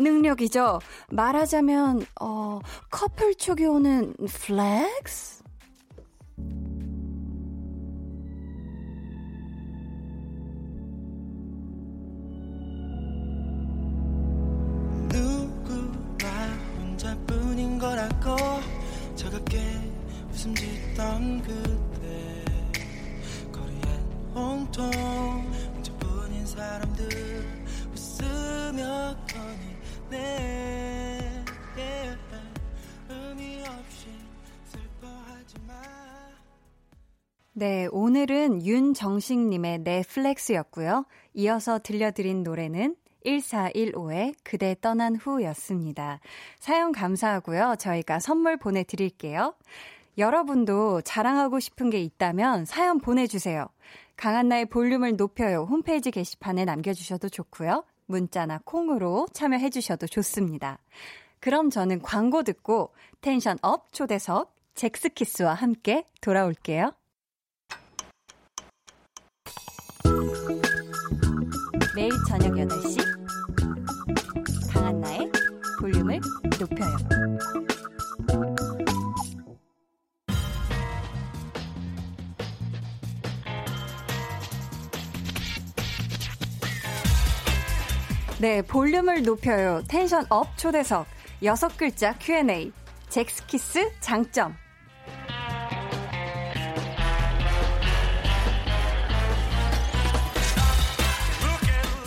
능력이죠. 0.00 0.80
말하자면, 1.10 2.06
어, 2.20 2.60
커플 2.90 3.34
쪽이 3.34 3.66
오는 3.66 4.14
플렉스? 4.26 5.39
네, 37.60 37.86
오늘은 37.92 38.64
윤정식님의 38.64 39.80
넷플렉스였고요. 39.80 41.04
이어서 41.34 41.78
들려드린 41.78 42.42
노래는 42.42 42.96
1415의 43.26 44.34
그대 44.42 44.74
떠난 44.80 45.14
후였습니다. 45.14 46.20
사연 46.58 46.90
감사하고요. 46.90 47.74
저희가 47.78 48.18
선물 48.18 48.56
보내드릴게요. 48.56 49.54
여러분도 50.16 51.02
자랑하고 51.02 51.60
싶은 51.60 51.90
게 51.90 52.00
있다면 52.00 52.64
사연 52.64 52.98
보내주세요. 52.98 53.68
강한나의 54.16 54.64
볼륨을 54.64 55.16
높여요. 55.16 55.66
홈페이지 55.68 56.10
게시판에 56.10 56.64
남겨주셔도 56.64 57.28
좋고요. 57.28 57.84
문자나 58.06 58.60
콩으로 58.64 59.26
참여해주셔도 59.34 60.06
좋습니다. 60.06 60.78
그럼 61.40 61.68
저는 61.68 62.00
광고 62.00 62.42
듣고 62.42 62.94
텐션 63.20 63.58
업 63.60 63.92
초대석 63.92 64.54
잭스키스와 64.76 65.52
함께 65.52 66.06
돌아올게요. 66.22 66.94
매일 72.00 72.12
저녁 72.26 72.54
8시 72.54 72.96
강한나의 74.72 75.30
볼륨을 75.78 76.18
높여요. 76.58 76.96
네, 88.40 88.62
볼륨을 88.62 89.22
높여요. 89.22 89.82
tension 89.86 90.24
up 90.30 90.56
초대석. 90.56 91.06
여섯 91.42 91.76
글자 91.76 92.14
Q&A. 92.18 92.72
젝스키스 93.10 93.90
장점. 94.00 94.54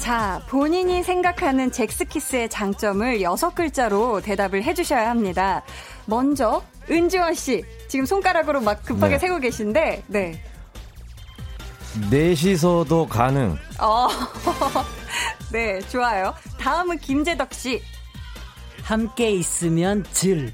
자, 0.04 0.42
본인이 0.50 1.02
생각하는 1.02 1.72
젝스키스의 1.72 2.50
장점을 2.50 3.22
여섯 3.22 3.56
글자로 3.56 4.20
대답을 4.20 4.62
해주셔야 4.62 5.10
합니다. 5.10 5.64
먼저, 6.08 6.62
은지원 6.92 7.34
씨. 7.36 7.64
지금 7.88 8.06
손가락으로 8.06 8.60
막 8.60 8.84
급하게 8.84 9.14
네. 9.14 9.20
세고 9.20 9.40
계신데, 9.40 10.04
네. 10.08 10.44
넷이서도 12.12 13.08
가능 13.08 13.58
어, 13.80 14.10
네, 15.54 15.80
좋아요. 15.88 16.34
다음은 16.60 16.98
김재덕 16.98 17.54
씨. 17.54 17.82
함께 18.82 19.32
있으면 19.32 20.04
질. 20.12 20.54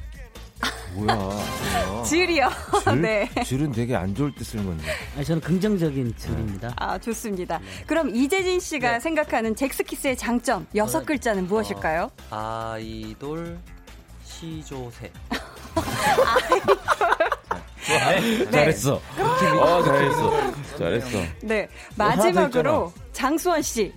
뭐야. 0.93 1.15
뭐야. 1.15 2.03
질이요. 2.03 2.49
줄? 2.83 3.01
네. 3.01 3.29
줄은 3.43 3.71
되게 3.71 3.95
안 3.95 4.13
좋을 4.15 4.33
때 4.33 4.43
쓰는 4.43 4.65
건데. 4.65 4.83
아니, 5.15 5.25
저는 5.25 5.41
긍정적인 5.41 6.15
질입니다. 6.17 6.73
아, 6.77 6.97
좋습니다. 6.97 7.59
그럼 7.85 8.09
이재진 8.15 8.59
씨가 8.59 8.99
생각하는 8.99 9.55
잭스키스의 9.55 10.17
장점 10.17 10.65
여섯 10.75 11.05
글자는 11.05 11.47
무엇일까요? 11.47 12.11
아이돌 12.29 13.57
시조새. 14.23 15.11
네. 17.89 18.51
잘했어. 18.51 18.95
어, 18.95 19.83
잘했어. 19.83 20.77
잘했어. 20.77 21.17
네. 21.41 21.67
더 21.97 22.03
마지막으로 22.05 22.93
장수원 23.13 23.61
씨. 23.61 23.93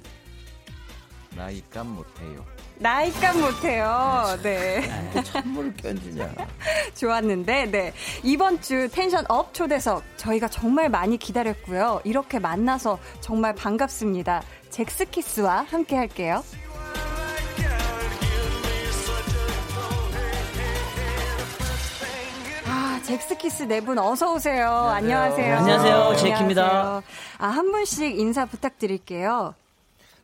나이값 1.36 1.86
못해요. 1.86 2.44
나이값 2.82 3.38
못해요. 3.38 4.36
네. 4.42 4.82
찬물을 5.24 5.74
끼얹냐. 5.76 6.28
좋았는데, 6.98 7.66
네. 7.70 7.92
이번 8.24 8.60
주 8.60 8.88
tension 8.90 9.24
up 9.28 9.54
초대석 9.54 10.02
저희가 10.16 10.48
정말 10.48 10.88
많이 10.88 11.16
기다렸고요. 11.16 12.00
이렇게 12.04 12.40
만나서 12.40 12.98
정말 13.20 13.54
반갑습니다. 13.54 14.42
젝스키스와 14.70 15.66
함께 15.70 15.94
할게요. 15.96 16.42
아, 22.66 23.00
잭스키스 23.04 23.64
네 23.64 23.80
분 23.80 23.98
어서 23.98 24.32
오세요. 24.34 24.68
안녕하세요. 24.70 25.56
안녕하세요. 25.58 26.16
제이키입니다. 26.16 26.62
안녕하세요. 26.62 27.02
아, 27.38 27.46
한 27.46 27.72
분씩 27.72 28.18
인사 28.18 28.44
부탁드릴게요. 28.46 29.54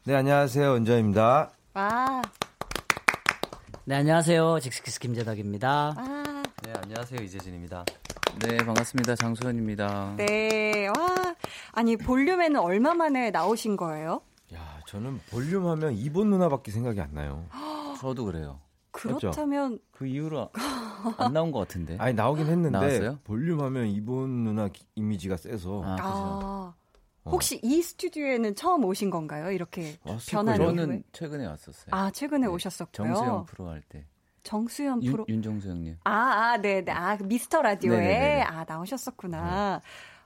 네, 0.05 0.15
안녕하세요. 0.15 0.75
은정입니다. 0.77 1.51
와, 1.75 2.23
네, 3.89 3.95
안녕하세요. 3.95 4.61
잭스키스 4.61 5.01
김재덕입니다. 5.01 5.95
와. 5.97 6.43
네, 6.63 6.73
안녕하세요. 6.83 7.23
이재진입니다. 7.23 7.87
네, 8.41 8.59
반갑습니다. 8.59 9.15
장수현입니다. 9.17 10.13
네, 10.19 10.89
와. 10.89 11.35
아니, 11.73 11.97
볼륨에는 11.97 12.61
얼마 12.61 12.93
만에 12.93 13.31
나오신 13.31 13.79
거예요? 13.79 14.21
야, 14.53 14.81
저는 14.89 15.19
볼륨 15.31 15.67
하면 15.69 15.95
이본 15.95 16.29
누나밖에 16.29 16.71
생각이 16.71 17.01
안 17.01 17.15
나요. 17.15 17.47
저도 17.99 18.27
그래요. 18.27 18.61
그렇다면 18.91 19.79
그 19.91 20.07
이후로 20.07 20.51
안 21.17 21.33
나온 21.33 21.51
것 21.51 21.61
같은데. 21.61 21.97
아니, 21.99 22.13
나오긴 22.13 22.47
했는데. 22.47 22.71
나왔어요? 22.79 23.19
볼륨 23.25 23.63
하면 23.63 23.87
이본 23.87 24.45
누나 24.45 24.69
기- 24.69 24.85
이미지가 24.97 25.39
세서. 25.39 25.83
아. 25.87 25.97
아, 25.99 26.75
혹시 27.31 27.61
이 27.63 27.83
스튜디오에는 27.83 28.55
처음 28.55 28.85
오신 28.85 29.11
건가요? 29.11 29.51
이렇게 29.51 29.97
왔을 30.05 30.31
변한 30.33 30.57
거예요. 30.59 30.71
이후에? 30.73 30.83
저는 30.83 31.03
최근에 31.13 31.47
왔었어요. 31.47 31.87
아 31.91 32.11
최근에 32.11 32.47
네, 32.47 32.53
오셨었고요. 32.53 33.07
정수영 33.15 33.47
프로 33.47 33.69
할 33.69 33.83
때. 33.89 34.05
정수연 34.45 35.03
윤, 35.03 35.13
프로. 35.13 35.27
윤정수 35.29 35.69
형님. 35.69 35.97
아, 36.05 36.11
아, 36.11 36.57
네, 36.57 36.83
네. 36.83 36.91
아, 36.93 37.17
미스터 37.23 37.61
라디오에 37.61 37.97
네네네네. 37.99 38.43
아 38.43 38.65
나오셨었구나. 38.67 39.81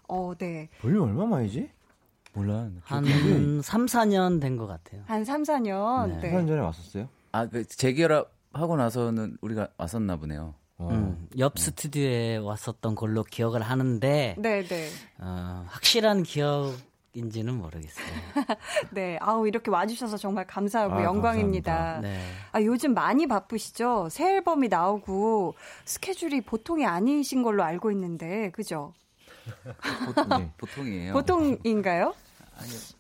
어, 0.09 0.33
네. 0.39 0.69
볼륨 0.81 1.03
얼마 1.05 1.27
만이지? 1.27 1.69
몰라. 2.35 2.69
한 2.83 3.05
3, 3.63 3.87
4년 3.87 4.41
된 4.41 4.57
것 4.57 4.67
같아요. 4.67 5.03
한 5.07 5.25
3, 5.25 5.43
4년. 5.43 6.09
네. 6.21 6.21
네. 6.21 6.33
3년 6.33 6.47
전에 6.49 6.61
왔었어요? 6.61 7.09
아, 7.33 7.47
그 7.47 7.65
재결합 7.67 8.31
하고 8.53 8.77
나서는 8.77 9.39
우리가 9.41 9.69
왔었나 9.77 10.17
보네요. 10.17 10.55
어. 10.79 10.89
음, 10.91 11.29
옆 11.39 11.59
스튜디오에 11.59 12.37
왔었던 12.39 12.95
걸로 12.95 13.23
기억을 13.25 13.63
하는데 13.63 14.37
네, 14.39 14.63
네. 14.65 14.89
어, 15.19 15.65
확실한 15.69 16.23
기억 16.23 16.75
인지는 17.15 17.55
모르겠어요. 17.59 18.07
네. 18.93 19.19
아우, 19.21 19.47
이렇게 19.47 19.71
와주셔서 19.71 20.17
정말 20.17 20.47
감사하고 20.47 20.95
아, 20.95 21.05
영광입니다. 21.05 22.01
네. 22.01 22.19
아, 22.53 22.63
요즘 22.63 22.95
많이 22.95 23.27
바쁘시죠? 23.27 24.09
새 24.11 24.35
앨범이 24.37 24.69
나오고 24.69 25.55
스케줄이 25.85 26.41
보통이 26.41 26.87
아니신 26.87 27.43
걸로 27.43 27.63
알고 27.65 27.91
있는데, 27.93 28.51
그죠? 28.53 28.93
보통, 30.07 30.29
네. 30.39 30.51
보통이에요. 30.57 31.13
보통인가요? 31.13 32.15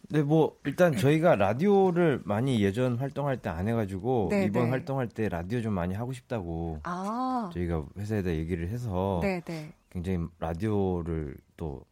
네, 0.08 0.22
뭐 0.22 0.56
일단 0.64 0.96
저희가 0.96 1.36
라디오를 1.36 2.20
많이 2.24 2.62
예전 2.62 2.96
활동할 2.96 3.36
때 3.38 3.48
안 3.48 3.68
해가지고 3.68 4.28
네, 4.30 4.44
이번 4.44 4.64
네. 4.64 4.70
활동할 4.70 5.08
때 5.08 5.28
라디오 5.28 5.60
좀 5.62 5.72
많이 5.74 5.94
하고 5.94 6.12
싶다고 6.12 6.80
아, 6.82 7.48
저희가 7.52 7.84
회사에다 7.96 8.30
얘기를 8.30 8.68
해서 8.70 9.20
네, 9.22 9.40
네. 9.44 9.72
굉장히 9.90 10.26
라디오를 10.40 11.36
또 11.56 11.84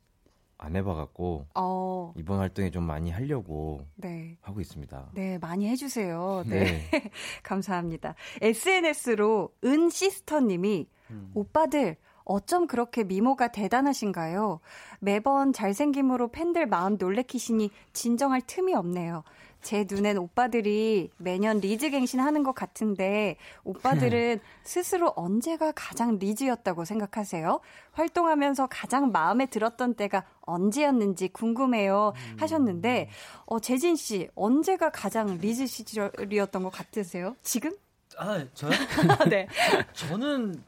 안 0.60 0.76
해봐갖고 0.76 1.46
어, 1.54 2.12
이번 2.16 2.38
활동에 2.38 2.70
좀 2.70 2.84
많이 2.84 3.10
하려고 3.10 3.86
네. 3.96 4.36
하고 4.42 4.60
있습니다. 4.60 5.10
네, 5.14 5.38
많이 5.38 5.68
해주세요. 5.68 6.44
네. 6.46 6.64
네. 6.90 7.10
감사합니다. 7.42 8.14
SNS로 8.42 9.54
은 9.64 9.88
시스터님이 9.88 10.86
오빠들 11.34 11.96
어쩜 12.24 12.68
그렇게 12.68 13.02
미모가 13.02 13.50
대단하신가요? 13.50 14.60
매번 15.00 15.52
잘생김으로 15.52 16.28
팬들 16.28 16.66
마음 16.66 16.96
놀래키시니 16.96 17.70
진정할 17.92 18.40
틈이 18.46 18.74
없네요. 18.74 19.24
제 19.62 19.86
눈엔 19.88 20.18
오빠들이 20.18 21.10
매년 21.18 21.58
리즈 21.58 21.90
갱신 21.90 22.20
하는 22.20 22.42
것 22.42 22.54
같은데 22.54 23.36
오빠들은 23.64 24.40
스스로 24.62 25.12
언제가 25.16 25.72
가장 25.74 26.18
리즈였다고 26.18 26.84
생각하세요? 26.84 27.60
활동하면서 27.92 28.68
가장 28.68 29.12
마음에 29.12 29.46
들었던 29.46 29.94
때가 29.94 30.24
언제였는지 30.40 31.28
궁금해요 31.28 32.12
하셨는데 32.38 33.08
어, 33.46 33.60
재진 33.60 33.96
씨 33.96 34.28
언제가 34.34 34.90
가장 34.90 35.38
리즈 35.38 35.66
시절이었던 35.66 36.62
것 36.62 36.70
같으세요? 36.70 37.36
지금? 37.42 37.72
아, 38.16 38.44
저요? 38.54 38.70
네. 39.30 39.46
저는 39.92 40.62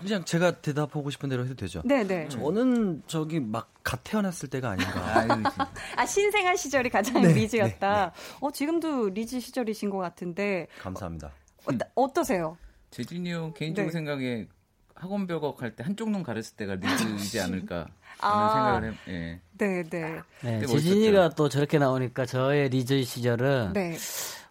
그냥 0.00 0.24
제가 0.24 0.60
대답하고 0.60 1.10
싶은 1.10 1.28
대로 1.28 1.44
해도 1.44 1.54
되죠. 1.54 1.82
네네. 1.84 2.28
저는 2.28 3.02
저기 3.06 3.40
막 3.40 3.70
갓 3.82 4.00
태어났을 4.04 4.50
때가 4.50 4.70
아닌가. 4.72 5.70
아, 5.96 6.04
신생아 6.04 6.54
시절이 6.54 6.90
가장 6.90 7.22
네, 7.22 7.32
리즈였다. 7.32 8.12
어, 8.40 8.50
지금도 8.50 9.08
리즈 9.08 9.40
시절이신 9.40 9.88
것 9.88 9.96
같은데, 9.98 10.66
감사합니다. 10.80 11.32
어, 11.66 11.72
어떠세요? 11.94 12.58
재진이 12.90 13.32
형 13.32 13.54
개인적으로 13.54 13.88
네. 13.90 13.92
생각에 13.92 14.46
학원별곡 14.94 15.62
할 15.62 15.74
때 15.74 15.82
한쪽 15.82 16.10
눈 16.10 16.22
가렸을 16.22 16.56
때가 16.56 16.74
리즈이지 16.74 17.40
않을까 17.40 17.86
아. 18.20 18.28
하는 18.28 18.92
생각을 18.92 18.92
해. 19.08 19.12
예. 19.14 19.40
네네. 19.56 20.20
네, 20.42 20.60
그때 20.60 20.66
재진이가 20.66 21.30
또 21.30 21.48
저렇게 21.48 21.78
나오니까 21.78 22.26
저의 22.26 22.68
리즈 22.68 23.02
시절은 23.02 23.72
네. 23.72 23.96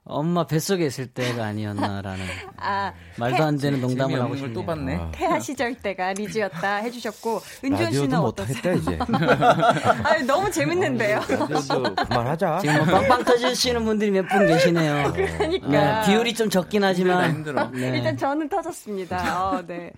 엄마 0.10 0.46
뱃속에 0.46 0.86
있을 0.88 1.08
때가 1.08 1.46
아니었나라는 1.46 2.26
아, 2.58 2.94
말도 3.18 3.44
안 3.44 3.58
되는 3.58 3.80
농담을 3.80 4.20
하고 4.20 4.36
싶네요. 4.36 4.54
걸또 4.54 4.66
봤네. 4.66 4.96
아, 4.96 5.12
태아 5.14 5.40
시절 5.40 5.76
때가 5.76 6.14
리즈였다 6.14 6.78
해주셨고, 6.78 7.42
은주현 7.64 7.92
씨는 7.94 8.18
어떠세요? 8.20 8.74
못하겠다 8.74 8.74
이제. 8.74 9.00
아 10.04 10.18
너무 10.26 10.52
재밌는데요. 10.52 11.20
라디오도 11.50 11.96
그만하자. 11.96 12.60
지금 12.62 12.76
뭐 12.78 12.86
빵빵 12.86 13.24
터지시는 13.24 13.86
분들이 13.86 14.12
몇 14.12 14.28
분 14.30 14.48
계시네요. 14.48 15.12
그러니까. 15.16 15.68
네, 15.68 16.02
비율이 16.06 16.34
좀 16.34 16.50
적긴 16.50 16.84
하지만 16.84 17.32
힘들어. 17.32 17.70
네. 17.72 17.98
일단 17.98 18.18
저는 18.18 18.50
터졌습니다. 18.50 19.50
어, 19.52 19.62
네. 19.66 19.92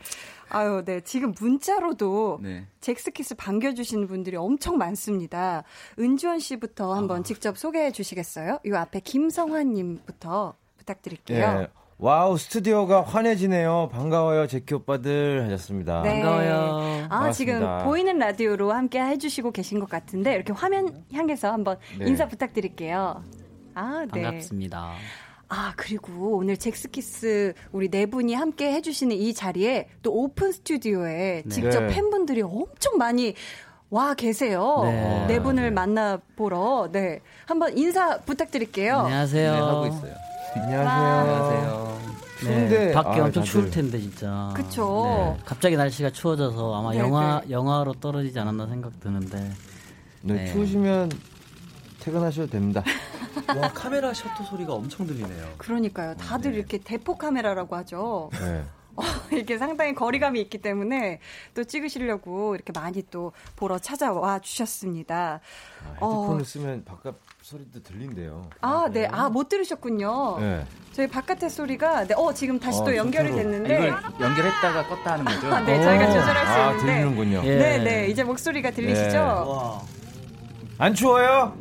아유, 0.53 0.83
네. 0.85 1.01
지금 1.01 1.33
문자로도 1.39 2.39
네. 2.41 2.65
잭스키스 2.81 3.35
반겨주시는 3.35 4.07
분들이 4.07 4.35
엄청 4.35 4.77
많습니다. 4.77 5.63
은지원 5.97 6.39
씨부터 6.39 6.93
한번 6.93 7.21
아. 7.21 7.23
직접 7.23 7.57
소개해 7.57 7.91
주시겠어요? 7.91 8.59
요 8.65 8.77
앞에 8.77 8.99
김성환님부터 8.99 10.53
부탁드릴게요. 10.77 11.39
예. 11.61 11.67
wow 11.97 12.35
스튜디오가 12.35 13.03
환해지네요. 13.03 13.89
반가워요 13.91 14.47
젝키 14.47 14.73
오빠들 14.73 15.45
하셨습니다. 15.45 16.01
네. 16.01 16.21
반가워요. 16.21 17.07
아, 17.09 17.31
지금 17.31 17.53
반갑습니다. 17.59 17.83
보이는 17.85 18.17
라디오로 18.17 18.71
함께 18.71 18.99
해주시고 18.99 19.51
계신 19.51 19.79
것 19.79 19.87
같은데, 19.87 20.33
이렇게 20.33 20.51
화면 20.51 21.05
향해서 21.13 21.51
한번 21.51 21.77
네. 21.99 22.07
인사 22.07 22.27
부탁드릴게요. 22.27 23.23
아, 23.75 24.05
네. 24.11 24.21
반갑습니다. 24.23 24.95
아, 25.53 25.73
그리고 25.75 26.37
오늘 26.37 26.55
젝스키스 26.55 27.53
우리 27.73 27.89
네 27.89 28.05
분이 28.05 28.33
함께 28.33 28.71
해주시는 28.71 29.17
이 29.17 29.33
자리에 29.33 29.89
또 30.01 30.13
오픈 30.13 30.53
스튜디오에 30.53 31.43
직접 31.49 31.81
네. 31.81 31.87
팬분들이 31.87 32.41
엄청 32.41 32.97
많이 32.97 33.35
와 33.89 34.13
계세요. 34.13 34.79
네. 34.83 35.25
네, 35.27 35.41
분을 35.41 35.71
만나보러. 35.71 36.87
네. 36.93 37.19
한번 37.45 37.77
인사 37.77 38.17
부탁드릴게요. 38.19 38.99
안녕하세요. 38.99 39.51
네, 39.51 39.59
하고 39.59 39.87
있어요. 39.87 40.13
안녕하세요. 40.55 41.19
안녕하세요. 41.19 41.99
네, 42.05 42.39
추운데 42.39 42.91
밖에 42.93 43.09
아, 43.09 43.11
엄청 43.11 43.25
다들 43.25 43.43
추울 43.43 43.69
텐데 43.69 43.99
진짜. 43.99 44.53
그쵸. 44.55 45.35
네, 45.37 45.43
갑자기 45.43 45.75
날씨가 45.75 46.11
추워져서 46.11 46.79
아마 46.79 46.93
네, 46.93 46.99
영하 46.99 47.41
네. 47.43 47.51
영하로 47.51 47.95
떨어지지 47.95 48.39
않았나 48.39 48.67
생각 48.67 48.97
드는데. 49.01 49.51
네, 50.21 50.33
네. 50.33 50.53
추우시면 50.53 51.11
퇴근하셔도 51.99 52.49
됩니다. 52.49 52.85
와 53.57 53.69
카메라 53.73 54.13
셔터 54.13 54.43
소리가 54.43 54.73
엄청 54.73 55.05
들리네요. 55.07 55.53
그러니까요. 55.57 56.15
다들 56.15 56.51
네. 56.51 56.57
이렇게 56.57 56.77
대포 56.77 57.17
카메라라고 57.17 57.75
하죠. 57.77 58.29
네. 58.33 58.63
이렇게 59.31 59.57
상당히 59.57 59.95
거리감이 59.95 60.39
있기 60.41 60.57
때문에 60.57 61.19
또 61.53 61.63
찍으시려고 61.63 62.55
이렇게 62.55 62.73
많이 62.73 63.01
또 63.09 63.31
보러 63.55 63.79
찾아와 63.79 64.39
주셨습니다. 64.39 65.39
어, 66.01 66.21
헤드폰을 66.23 66.45
쓰면 66.45 66.83
바깥 66.83 67.15
소리도 67.41 67.81
들린대요. 67.83 68.49
아, 68.59 68.89
네. 68.91 69.07
아, 69.09 69.29
못 69.29 69.47
들으셨군요. 69.47 70.37
네. 70.39 70.65
저희 70.91 71.07
바깥의 71.07 71.49
소리가, 71.49 72.05
네, 72.05 72.13
어, 72.15 72.33
지금 72.33 72.59
다시 72.59 72.81
어, 72.81 72.85
또 72.85 72.95
연결이 72.95 73.29
진짜로. 73.29 73.49
됐는데. 73.51 73.75
이걸 73.75 74.01
연결했다가 74.19 74.83
껐다 74.87 75.03
하는 75.05 75.25
거죠? 75.25 75.53
아, 75.53 75.59
네, 75.61 75.81
저희가 75.81 76.05
조절할 76.07 76.45
수 76.45 76.51
아, 76.51 76.71
있는데. 76.71 76.85
들리는군요. 76.93 77.41
예. 77.45 77.55
네, 77.57 77.77
네. 77.79 78.07
이제 78.09 78.23
목소리가 78.23 78.71
들리시죠? 78.71 79.81
안 80.77 80.93
추워요? 80.93 81.53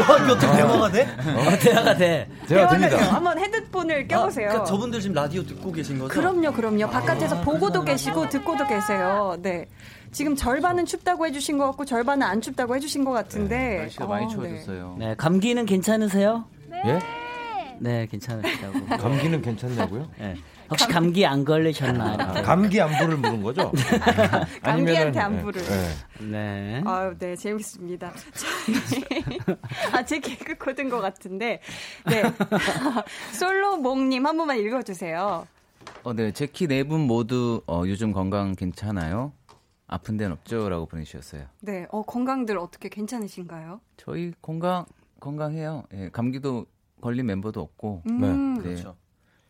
와 0.00 0.18
이게 0.18 0.32
어떻게 0.32 0.52
대화가 0.56 0.90
돼? 0.90 1.02
어, 1.02 1.58
대화가 1.60 1.96
돼. 1.96 2.28
돼요. 2.46 2.68
됩니다. 2.68 3.14
한번 3.14 3.38
헤드폰을 3.38 4.08
껴보세요. 4.08 4.46
아, 4.48 4.50
그러니까 4.50 4.64
저분들 4.70 5.00
지금 5.00 5.14
라디오 5.14 5.42
듣고 5.44 5.72
계신 5.72 5.98
거죠? 5.98 6.12
그럼요, 6.12 6.52
그럼요. 6.52 6.88
바깥에서 6.90 7.40
보고도 7.42 7.84
계시고 7.84 8.28
듣고도 8.28 8.66
계세요. 8.66 9.36
네. 9.40 9.66
지금 10.12 10.36
절반은 10.36 10.86
춥다고 10.86 11.26
해주신 11.26 11.58
것 11.58 11.66
같고 11.66 11.84
절반은 11.84 12.26
안 12.26 12.40
춥다고 12.40 12.76
해주신 12.76 13.04
것 13.04 13.12
같은데. 13.12 13.78
날씨가 13.78 14.06
많이 14.06 14.24
어, 14.26 14.28
네. 14.28 14.34
추워졌어요. 14.34 14.96
네, 14.98 15.14
감기는 15.16 15.66
괜찮으세요? 15.66 16.44
예? 16.86 16.98
네, 17.80 18.06
괜찮으시다고. 18.10 18.86
감기는 18.96 19.42
괜찮냐고요? 19.42 20.08
네. 20.18 20.36
혹시 20.70 20.86
감기 20.88 21.24
안 21.26 21.44
걸리셨나요? 21.44 22.16
아, 22.20 22.32
감기 22.42 22.80
안부를 22.80 23.16
물은 23.18 23.42
거죠? 23.42 23.70
감기한테 24.62 25.18
아니면은- 25.20 25.24
안부를. 25.24 25.62
네. 25.62 25.88
네. 26.30 26.82
아유, 26.86 27.14
네, 27.18 27.36
재밌습니다. 27.36 28.12
아, 29.92 30.04
제 30.04 30.18
개그 30.18 30.56
코드인 30.56 30.88
것 30.88 31.00
같은데. 31.00 31.60
네. 32.06 32.22
솔로몽님 33.32 34.26
한 34.26 34.36
번만 34.36 34.58
읽어주세요. 34.58 35.46
어, 36.02 36.12
네. 36.12 36.32
제키 36.32 36.66
네 36.66 36.82
분 36.84 37.00
모두 37.02 37.62
어, 37.66 37.82
요즘 37.86 38.12
건강 38.12 38.54
괜찮아요? 38.54 39.32
아픈 39.86 40.16
데는 40.16 40.32
없죠? 40.32 40.68
라고 40.68 40.86
보내주셨어요. 40.86 41.44
네, 41.60 41.86
어, 41.90 42.02
건강들 42.02 42.58
어떻게 42.58 42.88
괜찮으신가요? 42.88 43.80
저희 43.98 44.32
건강, 44.40 44.86
건강해요. 45.20 45.84
예, 45.94 46.08
감기도 46.10 46.66
걸린 47.02 47.26
멤버도 47.26 47.60
없고. 47.60 48.02
음, 48.08 48.54
네. 48.54 48.62
그렇죠. 48.62 48.96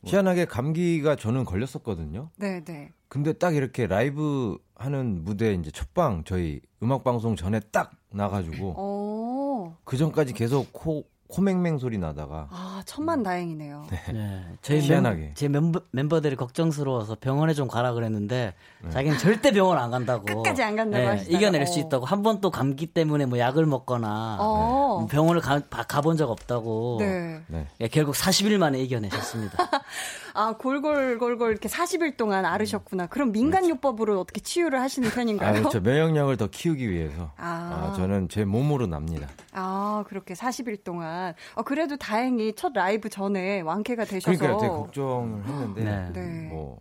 희한하게 0.06 0.44
감기가 0.46 1.16
저는 1.16 1.44
걸렸었거든요. 1.44 2.30
네, 2.36 2.62
네. 2.64 2.90
근데 3.08 3.32
딱 3.32 3.54
이렇게 3.54 3.86
라이브 3.86 4.58
하는 4.74 5.24
무대 5.24 5.54
이제 5.54 5.70
첫방 5.70 6.24
저희 6.24 6.60
음악 6.82 7.04
방송 7.04 7.36
전에 7.36 7.60
딱 7.72 7.92
나가지고 8.10 8.74
어, 8.76 9.76
그 9.84 9.96
전까지 9.96 10.32
계속 10.34 10.72
코 10.72 11.04
코맹맹 11.28 11.78
소리 11.78 11.98
나다가 11.98 12.48
아, 12.50 12.82
천만 12.84 13.22
다행이네요. 13.22 13.86
네. 14.12 14.44
저희 14.62 14.80
희한하게. 14.80 15.32
제 15.34 15.48
멤버, 15.48 15.80
멤버들이 15.90 16.36
걱정스러워서 16.36 17.16
병원에 17.20 17.54
좀 17.54 17.66
가라 17.66 17.92
그랬는데 17.94 18.52
네. 18.54 18.54
자기는 18.90 19.18
절대 19.18 19.50
병원 19.50 19.78
안 19.78 19.90
간다고. 19.90 20.24
끝까지 20.24 20.62
안 20.62 20.76
간다고 20.76 21.04
네, 21.14 21.24
이겨낼 21.28 21.66
수 21.66 21.78
어. 21.78 21.82
있다고. 21.82 22.06
한 22.06 22.22
번 22.22 22.40
또 22.40 22.50
감기 22.50 22.86
때문에 22.86 23.26
뭐 23.26 23.38
약을 23.38 23.64
먹거나 23.66 24.36
어, 24.40 25.06
병원을 25.10 25.40
가, 25.40 25.60
본적 26.00 26.30
없다고. 26.30 26.96
네. 27.00 27.40
네. 27.46 27.66
예, 27.80 27.88
결국 27.88 28.14
40일 28.14 28.58
만에 28.58 28.80
이겨내셨습니다. 28.80 29.56
아, 30.34 30.54
골골골골 30.58 31.50
이렇게 31.52 31.68
40일 31.68 32.16
동안 32.16 32.44
앓으셨구나. 32.44 33.06
그럼 33.06 33.30
민간요법으로 33.32 34.20
어떻게 34.20 34.40
치유를 34.40 34.80
하시는 34.80 35.08
아, 35.08 35.12
편인가요? 35.14 35.52
그렇죠. 35.60 35.80
면역력을 35.80 36.36
더 36.36 36.48
키우기 36.48 36.90
위해서 36.90 37.30
아. 37.36 37.90
아, 37.92 37.96
저는 37.96 38.28
제 38.28 38.44
몸으로 38.44 38.86
납니다. 38.86 39.28
아, 39.52 40.04
그렇게 40.08 40.34
40일 40.34 40.82
동안. 40.82 41.34
어, 41.54 41.62
그래도 41.62 41.96
다행히 41.96 42.52
첫 42.56 42.72
라이브 42.74 43.08
전에 43.08 43.60
완쾌가 43.60 44.04
되셔서. 44.04 44.36
그러니까 44.36 44.60
되게 44.60 44.68
걱정을 44.72 45.44
했는데 45.46 45.84
네. 45.84 46.10
네. 46.12 46.48
뭐 46.48 46.78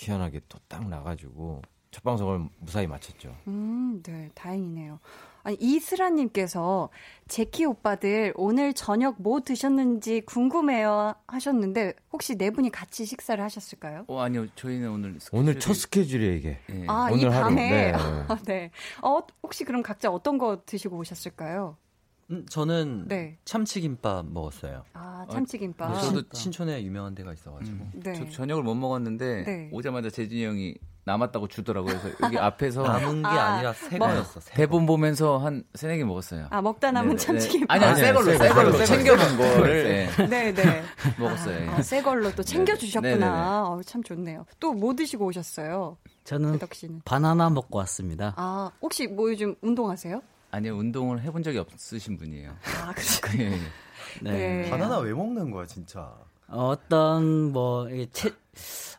희한하게 0.00 0.40
또 0.48 0.58
딱 0.68 0.86
나가지고 0.88 1.62
첫 1.90 2.02
방송을 2.04 2.48
무사히 2.58 2.86
마쳤죠. 2.86 3.34
음, 3.46 4.02
네, 4.02 4.28
다행이네요. 4.34 4.98
아니, 5.44 5.56
이슬아님께서 5.60 6.90
제키 7.28 7.64
오빠들 7.64 8.32
오늘 8.36 8.74
저녁 8.74 9.14
뭐 9.22 9.40
드셨는지 9.40 10.20
궁금해요 10.22 11.14
하셨는데 11.28 11.94
혹시 12.12 12.34
네 12.36 12.50
분이 12.50 12.70
같이 12.70 13.04
식사를 13.06 13.42
하셨을까요? 13.42 14.04
어, 14.08 14.20
아니요. 14.20 14.46
저희는 14.56 14.90
오늘. 14.90 15.18
오늘 15.32 15.54
스케줄이- 15.54 15.60
첫 15.60 15.74
스케줄이에요 15.74 16.32
이게. 16.34 16.58
예. 16.70 16.84
아, 16.88 17.08
오늘 17.10 17.22
이 17.22 17.24
하루, 17.26 17.44
밤에. 17.44 17.70
네. 17.70 17.92
네. 18.46 18.70
어, 19.02 19.20
혹시 19.42 19.64
그럼 19.64 19.82
각자 19.82 20.10
어떤 20.10 20.36
거 20.36 20.60
드시고 20.66 20.96
오셨을까요? 20.98 21.76
음, 22.30 22.44
저는 22.48 23.04
네. 23.06 23.38
참치김밥 23.44 24.26
먹었어요. 24.26 24.82
아, 24.94 25.24
참치김밥. 25.30 25.92
네, 25.92 26.00
저도 26.00 26.22
신촌에 26.32 26.82
유명한 26.82 27.14
데가 27.14 27.32
있어가지고. 27.32 27.76
음, 27.76 27.90
네. 27.94 28.14
저 28.14 28.28
저녁을 28.28 28.62
못 28.64 28.74
먹었는데 28.74 29.44
네. 29.44 29.68
오자마자 29.72 30.10
재진이 30.10 30.44
형이 30.44 30.74
남았다고 31.04 31.46
주더라고요. 31.46 31.96
그래서 32.00 32.18
여기 32.24 32.36
앞에서 32.36 32.82
남은 33.14 33.22
게 33.22 33.28
아, 33.28 33.30
아, 33.54 33.58
니라 33.58 33.72
새거였어. 33.74 34.40
새거. 34.40 34.56
대본 34.56 34.86
보면서 34.86 35.38
한 35.38 35.62
세네 35.74 35.98
개 35.98 36.04
먹었어요. 36.04 36.48
아, 36.50 36.60
먹다 36.60 36.90
남은 36.90 37.10
네네, 37.10 37.16
네. 37.20 37.24
참치김밥. 37.26 37.70
아니, 37.70 37.84
아니, 37.84 38.00
새 38.00 38.12
걸로, 38.12 38.36
새 38.36 38.48
걸로 38.48 38.84
챙겨놓은 38.84 39.36
거를 39.36 39.84
네, 39.84 40.26
네, 40.26 40.52
네. 40.52 40.82
먹었어요. 41.20 41.60
예. 41.64 41.68
아, 41.68 41.80
새 41.82 42.02
걸로 42.02 42.32
또 42.34 42.42
챙겨 42.42 42.72
네네. 42.74 42.78
주셨구나. 42.80 43.68
어, 43.68 43.80
참 43.86 44.02
좋네요. 44.02 44.46
또 44.58 44.72
뭐 44.72 44.94
드시고 44.94 45.26
오셨어요? 45.26 45.96
저는. 46.24 46.58
바나나 47.04 47.50
먹고 47.50 47.78
왔습니다. 47.78 48.34
아, 48.36 48.72
혹시 48.82 49.06
뭐 49.06 49.30
요즘 49.30 49.54
운동하세요? 49.62 50.20
아니요, 50.56 50.74
운동을 50.76 51.20
해본 51.22 51.42
적이 51.42 51.58
없으신 51.58 52.16
분이에요. 52.16 52.50
아, 52.82 52.92
그렇군요. 52.96 53.44
예, 53.44 53.50
예. 53.52 53.58
네. 54.22 54.62
네. 54.62 54.70
바나나 54.70 54.98
왜 55.00 55.12
먹는 55.12 55.50
거야 55.50 55.66
진짜? 55.66 56.14
어떤 56.48 57.52
뭐 57.52 57.88
이게 57.90 58.06
체, 58.10 58.32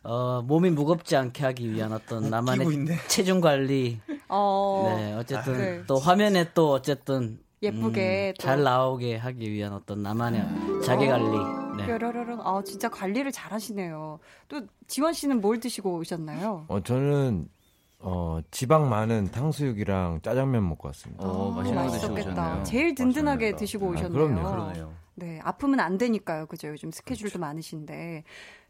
어, 0.04 0.40
몸이 0.42 0.70
무겁지 0.70 1.16
않게 1.16 1.44
하기 1.44 1.72
위한 1.72 1.92
어떤 1.92 2.30
나만의 2.30 2.72
있네. 2.72 2.96
체중 3.08 3.40
관리. 3.40 4.00
어, 4.28 4.94
네, 4.96 5.14
어쨌든 5.14 5.56
네. 5.58 5.82
또 5.88 5.96
화면에 5.98 6.52
또 6.54 6.70
어쨌든 6.72 7.40
예쁘게 7.60 8.28
음, 8.28 8.34
또. 8.38 8.42
잘 8.46 8.62
나오게 8.62 9.16
하기 9.16 9.50
위한 9.50 9.72
어떤 9.72 10.00
나만의 10.02 10.44
자기 10.84 11.08
관리. 11.08 11.36
네. 11.78 11.86
뾰로로롱. 11.86 12.40
아, 12.44 12.62
진짜 12.64 12.88
관리를 12.88 13.32
잘 13.32 13.52
하시네요. 13.52 14.20
또 14.46 14.60
지원 14.86 15.12
씨는 15.12 15.40
뭘 15.40 15.58
드시고 15.58 15.96
오셨나요? 15.96 16.66
어 16.68 16.80
저는 16.82 17.48
어 18.00 18.40
지방 18.50 18.88
많은 18.88 19.30
탕수육이랑 19.32 20.20
짜장면 20.22 20.68
먹고 20.68 20.88
왔습니다. 20.88 21.26
어, 21.26 21.50
맛있는 21.50 21.86
거. 21.86 22.12
오셨네요. 22.12 22.62
제일 22.64 22.94
든든하게 22.94 23.46
맛있겠다. 23.52 23.56
드시고 23.58 23.86
아, 23.86 23.90
오셨네요. 23.90 24.12
그럼요. 24.12 24.50
그러네요. 24.50 24.92
네, 25.16 25.40
아프면 25.42 25.80
안 25.80 25.98
되니까요. 25.98 26.46
그죠? 26.46 26.68
요즘 26.68 26.92
스케줄도 26.92 27.30
그렇죠. 27.32 27.38
많으신데. 27.40 28.22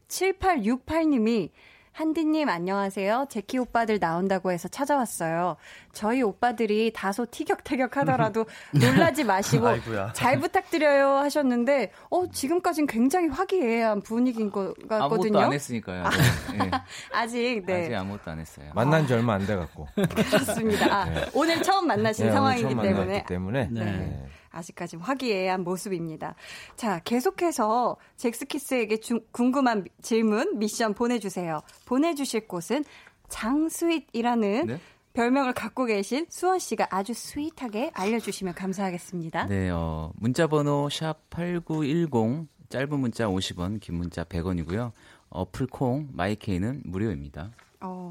7868님이 0.07 1.51
한디님 1.91 2.47
안녕하세요. 2.47 3.25
제키 3.29 3.57
오빠들 3.57 3.99
나온다고 3.99 4.51
해서 4.51 4.69
찾아왔어요. 4.69 5.57
저희 5.91 6.21
오빠들이 6.21 6.93
다소 6.93 7.25
티격태격 7.29 7.97
하더라도 7.97 8.45
놀라지 8.71 9.25
마시고. 9.25 9.67
잘 10.13 10.39
부탁드려요 10.39 11.17
하셨는데, 11.17 11.91
어, 12.09 12.29
지금까진 12.31 12.87
굉장히 12.87 13.27
화기애애한 13.27 14.01
분위기인 14.01 14.49
것 14.49 14.73
같거든요. 14.87 15.39
아무것도 15.39 15.39
안 15.39 15.53
했으니까요. 15.53 16.03
네. 16.03 16.59
예. 16.65 16.71
아직, 17.11 17.63
네. 17.65 17.81
아직 17.83 17.95
아무것도 17.95 18.31
안 18.31 18.39
했어요. 18.39 18.71
만난 18.73 19.05
지 19.05 19.13
얼마 19.13 19.33
안 19.33 19.45
돼 19.45 19.55
갖고. 19.55 19.87
그렇습니다. 19.95 21.01
아, 21.01 21.05
네. 21.05 21.25
오늘 21.33 21.61
처음 21.63 21.87
만나신 21.87 22.27
네, 22.27 22.31
상황이기 22.31 22.69
처음 22.69 22.81
때문에 22.81 23.25
때문에. 23.25 23.67
네. 23.71 24.25
네. 24.51 24.57
아직까지 24.57 24.97
화기애애한 24.97 25.63
모습입니다. 25.63 26.35
자, 26.75 26.99
계속해서 27.03 27.97
잭스키스에게 28.17 28.97
주- 28.97 29.21
궁금한 29.31 29.83
미- 29.83 29.89
질문, 30.01 30.57
미션 30.59 30.93
보내주세요. 30.93 31.61
보내주실 31.85 32.47
곳은 32.47 32.83
장스윗이라는 33.29 34.65
네? 34.67 34.79
별명을 35.13 35.53
갖고 35.53 35.85
계신 35.85 36.25
수원 36.29 36.59
씨가 36.59 36.87
아주 36.91 37.13
스윗하게 37.13 37.91
알려주시면 37.93 38.53
감사하겠습니다. 38.53 39.47
네, 39.47 39.69
어, 39.69 40.11
문자 40.15 40.47
번호 40.47 40.87
샵8910 40.89 42.47
짧은 42.69 42.99
문자 42.99 43.27
50원, 43.27 43.79
긴 43.79 43.95
문자 43.95 44.23
100원이고요. 44.23 44.91
어플 45.29 45.67
콩 45.67 46.07
마이케이는 46.13 46.83
무료입니다. 46.85 47.51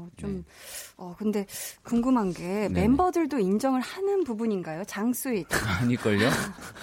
어, 0.09 0.17
좀, 0.17 0.45
어, 0.97 1.15
근데 1.17 1.45
궁금한 1.83 2.33
게 2.33 2.43
네. 2.43 2.69
멤버들도 2.69 3.39
인정을 3.39 3.81
하는 3.81 4.23
부분인가요? 4.23 4.83
장스윗. 4.85 5.47
아닐걸요? 5.81 6.29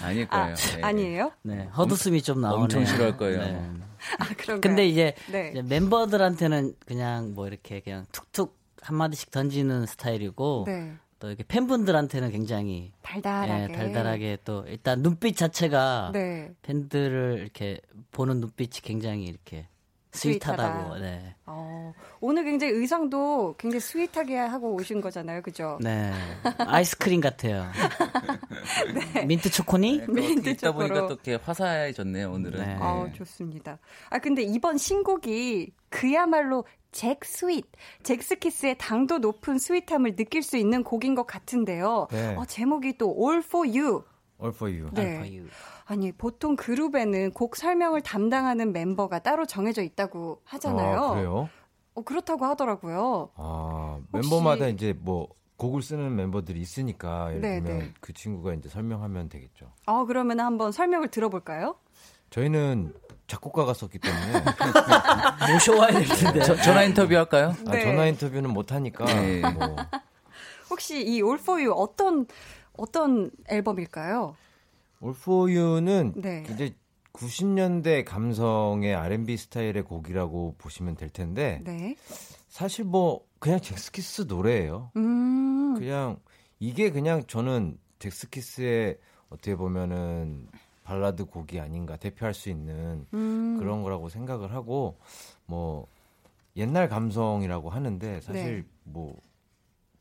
아닐 0.02 0.26
아, 0.30 0.42
거예요. 0.42 0.54
네. 0.56 0.82
아니에요? 0.82 1.32
네, 1.42 1.68
헛웃음이 1.76 2.22
좀 2.22 2.40
나오네요. 2.40 2.62
엄청 2.62 2.84
싫어할 2.84 3.16
거예요. 3.16 3.38
네. 3.38 3.70
아, 4.18 4.24
그런가요? 4.36 4.60
근데 4.60 4.86
이제, 4.86 5.14
네. 5.30 5.50
이제 5.52 5.62
멤버들한테는 5.62 6.74
그냥 6.86 7.34
뭐 7.34 7.46
이렇게 7.46 7.80
그냥 7.80 8.06
툭툭 8.12 8.56
한마디씩 8.82 9.30
던지는 9.32 9.86
스타일이고 9.86 10.64
네. 10.66 10.94
또 11.18 11.28
이렇게 11.28 11.44
팬분들한테는 11.44 12.30
굉장히 12.30 12.92
달달하게. 13.02 13.72
예, 13.72 13.76
달달하게 13.76 14.38
또 14.44 14.64
일단 14.68 15.02
눈빛 15.02 15.36
자체가 15.36 16.10
네. 16.12 16.52
팬들을 16.62 17.38
이렇게 17.40 17.80
보는 18.12 18.40
눈빛이 18.40 18.82
굉장히 18.82 19.24
이렇게 19.24 19.66
sweet하다고. 20.16 20.98
네. 20.98 21.34
어, 21.46 21.92
오늘 22.20 22.44
굉장히 22.44 22.72
의상도 22.72 23.54
굉장히 23.58 23.80
sweet하게 23.80 24.36
하고 24.36 24.74
오신 24.74 25.00
거잖아요. 25.00 25.42
그죠? 25.42 25.78
네. 25.80 26.12
아이스크림 26.58 27.20
같아요. 27.20 27.66
민트 29.26 29.50
초코니? 29.50 29.98
네, 30.00 30.06
민트 30.06 30.48
있다 30.50 30.72
보니까 30.72 30.94
초코로. 30.94 31.08
또 31.08 31.14
이렇게 31.14 31.34
화사해졌네요 31.44 32.30
오늘은. 32.32 32.60
네. 32.60 32.76
어, 32.80 33.08
좋습니다. 33.14 33.78
아, 34.10 34.18
근데 34.18 34.42
이번 34.42 34.78
신곡이 34.78 35.72
그야말로 35.88 36.64
젝 36.92 37.24
sweet, 37.24 37.66
젝스키스의 38.02 38.76
당도 38.78 39.18
높은 39.18 39.58
sweet함을 39.58 40.16
느낄 40.16 40.42
수 40.42 40.56
있는 40.56 40.82
곡인 40.82 41.14
것 41.14 41.26
같은데요. 41.26 42.08
네. 42.10 42.34
어, 42.36 42.44
제목이 42.46 42.96
또 42.98 43.14
All 43.18 43.42
for 43.44 43.68
You. 43.68 44.02
All 44.40 44.54
for 44.54 44.72
you. 44.72 44.90
네. 44.94 45.42
아니, 45.86 46.10
보통 46.12 46.56
그룹에는 46.56 47.30
곡 47.32 47.56
설명을 47.56 48.00
담당하는 48.00 48.72
멤버가 48.72 49.20
따로 49.20 49.46
정해져 49.46 49.82
있다고 49.82 50.40
하잖아요. 50.44 50.98
아, 51.00 51.10
그래요? 51.14 51.48
어, 51.94 52.02
그렇다고 52.02 52.44
하더라고요. 52.44 53.30
아, 53.36 54.00
혹시- 54.12 54.28
멤버마다 54.30 54.66
이제 54.66 54.92
뭐 54.98 55.28
곡을 55.56 55.82
쓰는 55.82 56.14
멤버들이 56.16 56.60
있으니까 56.60 57.28
예를 57.30 57.40
네, 57.40 57.60
들면 57.62 57.78
네. 57.78 57.94
그 58.00 58.12
친구가 58.12 58.52
이제 58.54 58.68
설명하면 58.68 59.28
되겠죠. 59.28 59.72
어, 59.86 60.04
그러면 60.04 60.40
한번 60.40 60.72
설명을 60.72 61.08
들어볼까요? 61.08 61.76
저희는 62.30 62.92
작곡가가 63.28 63.72
썼기 63.72 63.98
때문에 64.00 64.32
모셔와야 65.52 65.92
될 65.92 66.04
텐데. 66.08 66.40
저- 66.42 66.56
전화 66.56 66.82
인터뷰 66.82 67.14
할까요? 67.16 67.54
아, 67.66 67.70
네. 67.70 67.84
전화 67.84 68.06
인터뷰는 68.06 68.50
못 68.50 68.72
하니까 68.72 69.04
네. 69.04 69.40
뭐 69.52 69.76
혹시 70.68 71.00
이 71.00 71.14
All 71.22 71.38
for 71.38 71.62
You 71.64 71.72
어떤, 71.80 72.26
어떤 72.76 73.30
앨범일까요? 73.48 74.34
All 75.02 75.16
for 75.16 75.50
You는 75.50 76.14
네. 76.16 76.44
이제 76.50 76.74
90년대 77.12 78.04
감성의 78.04 78.94
R&B 78.94 79.36
스타일의 79.36 79.82
곡이라고 79.82 80.56
보시면 80.58 80.96
될 80.96 81.08
텐데 81.08 81.60
네. 81.64 81.96
사실 82.48 82.84
뭐 82.84 83.26
그냥 83.38 83.60
잭스키스 83.60 84.22
노래예요. 84.22 84.90
음. 84.96 85.74
그냥 85.78 86.18
이게 86.58 86.90
그냥 86.90 87.24
저는 87.26 87.78
젝스키스의 87.98 88.98
어떻게 89.28 89.56
보면은 89.56 90.48
발라드 90.84 91.24
곡이 91.26 91.58
아닌가 91.58 91.96
대표할 91.96 92.32
수 92.32 92.48
있는 92.48 93.06
음. 93.12 93.56
그런 93.58 93.82
거라고 93.82 94.08
생각을 94.08 94.52
하고 94.52 94.98
뭐 95.46 95.88
옛날 96.56 96.88
감성이라고 96.88 97.70
하는데 97.70 98.20
사실 98.20 98.62
네. 98.62 98.68
뭐 98.84 99.16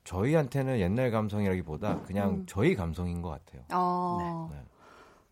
저희한테는 0.03 0.79
옛날 0.79 1.11
감성이라기보다 1.11 2.03
그냥 2.03 2.29
음. 2.29 2.45
저희 2.45 2.75
감성인 2.75 3.21
것 3.21 3.29
같아요. 3.29 3.63
어. 3.73 4.49
네. 4.51 4.61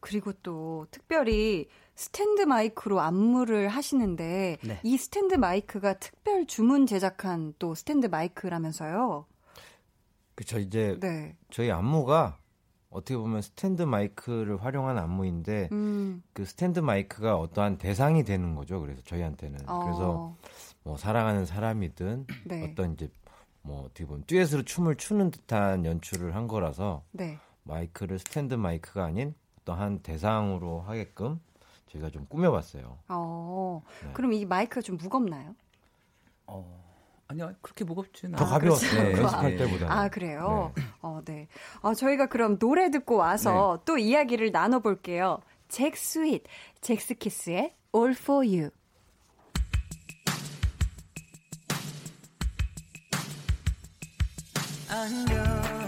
그리고 0.04 0.34
또 0.44 0.86
특별히 0.92 1.70
스탠드 1.96 2.42
마이크로 2.42 3.00
안무를 3.00 3.70
하시는데 3.70 4.58
네. 4.62 4.80
이 4.84 4.98
스탠드 4.98 5.36
마이크가 5.36 5.94
특별 5.94 6.46
주문 6.46 6.86
제작한 6.86 7.54
또 7.58 7.74
스탠드 7.74 8.08
마이크라면서요. 8.08 9.26
그쵸 10.36 10.60
이제 10.60 10.98
네. 11.00 11.38
저희 11.50 11.72
안무가 11.72 12.38
어떻게 12.90 13.16
보면 13.16 13.42
스탠드 13.42 13.84
마이크를 13.84 14.62
활용한 14.62 14.98
안무인데 14.98 15.70
음. 15.72 16.22
그 16.34 16.44
스탠드 16.44 16.82
마이크가 16.82 17.38
어떠한 17.38 17.78
대상이 17.78 18.26
되는 18.26 18.56
거죠. 18.56 18.82
그래서 18.82 19.02
저희한테는 19.04 19.70
어. 19.70 19.86
그래서 19.86 20.36
뭐 20.84 20.98
사랑하는 20.98 21.46
사람이든 21.46 22.28
네. 22.44 22.70
어떤 22.70 22.94
이제 22.96 23.10
뭐 23.62 23.86
어떻게 23.86 24.06
보면 24.06 24.26
듀엣으로 24.28 24.64
춤을 24.64 24.98
추는 24.98 25.32
듯한 25.32 25.86
연출을 25.86 26.36
한 26.36 26.50
거라서 26.50 27.06
네. 27.12 27.40
마이크를 27.64 28.20
스탠드 28.20 28.56
마이크가 28.56 29.06
아닌 29.06 29.34
어떠한 29.64 30.00
대상으로 30.00 30.82
하게끔 30.82 31.40
저희가 31.92 32.10
좀 32.10 32.26
꾸며봤어요. 32.28 32.98
어. 33.08 33.82
네. 34.04 34.12
그럼 34.14 34.34
이 34.34 34.46
마이크가 34.46 34.82
좀 34.82 34.98
무겁나요? 34.98 35.56
어, 36.48 36.84
아니요 37.28 37.54
그렇게 37.62 37.84
무겁지는 37.86 38.36
더 38.36 38.46
않아요. 38.46 38.60
가벼웠어요. 38.60 39.04
네. 39.04 39.22
연습할 39.22 39.52
네. 39.52 39.58
때보다. 39.58 39.92
아, 39.92 40.10
그래요? 40.10 40.74
어, 41.02 41.22
네. 41.26 41.48
어, 41.82 41.94
저희가 41.94 42.28
그럼 42.28 42.58
노래 42.60 42.92
듣고 42.92 43.16
와서 43.16 43.80
또 43.86 43.98
이야기를 43.98 44.52
나눠볼게요. 44.52 45.40
잭 45.70 45.96
스윗, 45.98 46.44
잭스키스의 46.82 47.74
All 47.96 48.12
for 48.12 48.46
You. 48.46 48.70
안녕 54.90 55.83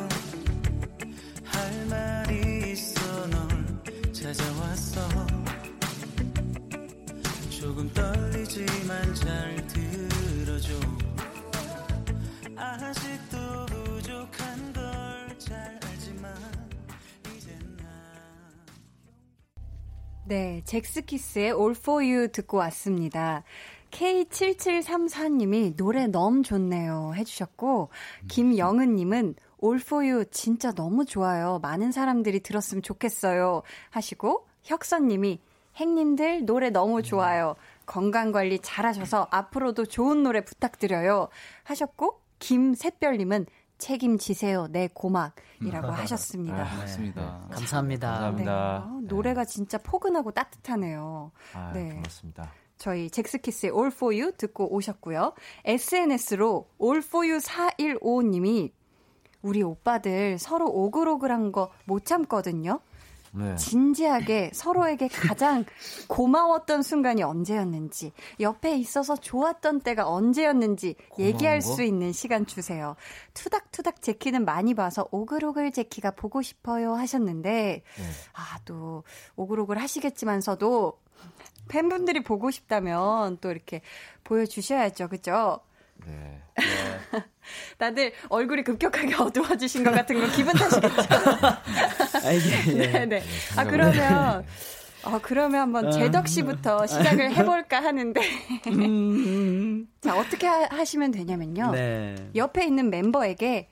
조금 7.76 7.94
떨리지만 7.94 9.16
잘 9.16 9.68
들어줘 9.68 10.74
아직도 12.56 13.66
부족한 13.66 14.72
걸 14.72 15.38
잘 15.38 15.78
알지만 15.84 16.34
이젠 17.36 17.60
난 17.76 17.86
네, 20.26 20.62
잭스키스의 20.64 21.48
All 21.48 21.72
for 21.72 22.02
You 22.02 22.30
듣고 22.30 22.56
왔습니다. 22.58 23.44
K7734님이 23.92 25.76
노래 25.76 26.08
너무 26.08 26.44
좋네요 26.44 27.12
해주셨고, 27.18 27.90
김영은님은 28.30 29.36
All 29.62 29.82
for 29.82 30.10
You 30.10 30.24
진짜 30.32 30.72
너무 30.72 31.04
좋아요. 31.04 31.60
많은 31.62 31.92
사람들이 31.92 32.40
들었으면 32.40 32.82
좋겠어요 32.84 33.64
하시고, 33.90 34.48
혁선님이 34.64 35.42
행님들 35.76 36.46
노래 36.46 36.70
너무 36.70 37.02
좋아요. 37.04 37.56
건강 37.86 38.32
관리 38.32 38.60
잘하셔서 38.60 39.28
앞으로도 39.32 39.86
좋은 39.86 40.24
노래 40.24 40.42
부탁드려요 40.42 41.30
하셨고, 41.64 42.22
김샛별님은 42.40 43.46
책임지세요. 43.78 44.68
내 44.68 44.88
고막이라고 44.94 45.88
하셨습니다. 45.92 46.56
아, 46.64 46.78
맞습니다. 46.78 47.48
감사합니다. 47.52 48.08
네. 48.08 48.20
감사합니다. 48.20 48.78
어, 48.88 49.00
노래가 49.04 49.44
진짜 49.46 49.78
포근하고 49.78 50.32
따뜻하네요. 50.32 51.32
아, 51.54 51.72
네. 51.74 51.90
고맙습니다. 51.90 52.52
저희 52.78 53.10
잭스키스의 53.10 53.72
All 53.74 53.88
For 53.88 54.14
You 54.14 54.32
듣고 54.34 54.74
오셨고요. 54.74 55.34
SNS로 55.66 56.68
All 56.82 56.98
For 57.00 57.26
You 57.28 57.40
415님이 57.40 58.72
우리 59.42 59.62
오빠들 59.62 60.38
서로 60.40 60.66
오글오글한 60.68 61.52
거 61.52 61.70
못 61.86 62.06
참거든요. 62.06 62.80
네. 63.36 63.56
진지하게 63.56 64.52
서로에게 64.54 65.08
가장 65.10 65.66
고마웠던 66.08 66.84
순간이 66.84 67.24
언제였는지, 67.24 68.14
옆에 68.40 68.78
있어서 68.78 69.16
좋았던 69.16 69.82
때가 69.82 70.08
언제였는지 70.08 70.96
얘기할 71.20 71.60
거? 71.60 71.66
수 71.66 71.84
있는 71.84 72.12
시간 72.12 72.46
주세요. 72.46 72.96
투닥투닥 73.34 74.02
제키는 74.02 74.46
많이 74.46 74.74
봐서 74.74 75.08
오글오글 75.12 75.72
제키가 75.72 76.12
보고 76.12 76.42
싶어요 76.42 76.94
하셨는데, 76.96 77.50
네. 77.52 78.04
아, 78.34 78.60
또 78.66 79.04
오글오글 79.36 79.78
하시겠지만서도 79.80 81.00
팬분들이 81.68 82.24
보고 82.24 82.52
싶다면 82.52 83.38
또 83.42 83.52
이렇게 83.52 83.82
보여주셔야죠. 84.24 85.10
그죠? 85.10 85.60
네. 86.06 86.42
다들 87.78 88.14
얼굴이 88.30 88.64
급격하게 88.64 89.16
어두워지신 89.22 89.84
것 89.84 89.92
같은 89.92 90.20
거 90.20 90.28
기분 90.36 90.54
탓이겠죠? 90.54 90.96
아, 92.26 92.32
이게, 92.32 92.78
예. 92.78 92.92
네네. 92.92 93.24
아, 93.58 93.64
그러면, 93.66 94.46
아, 95.04 95.20
그러면 95.22 95.62
한번 95.62 95.92
재덕 95.92 96.28
씨부터 96.28 96.88
시작을 96.88 97.34
해볼까 97.36 97.84
하는데. 97.84 98.22
자, 100.02 100.18
어떻게 100.18 100.48
하- 100.48 100.68
하시면 100.72 101.12
되냐면요. 101.12 101.72
네. 101.72 102.16
옆에 102.36 102.66
있는 102.66 102.90
멤버에게 102.90 103.70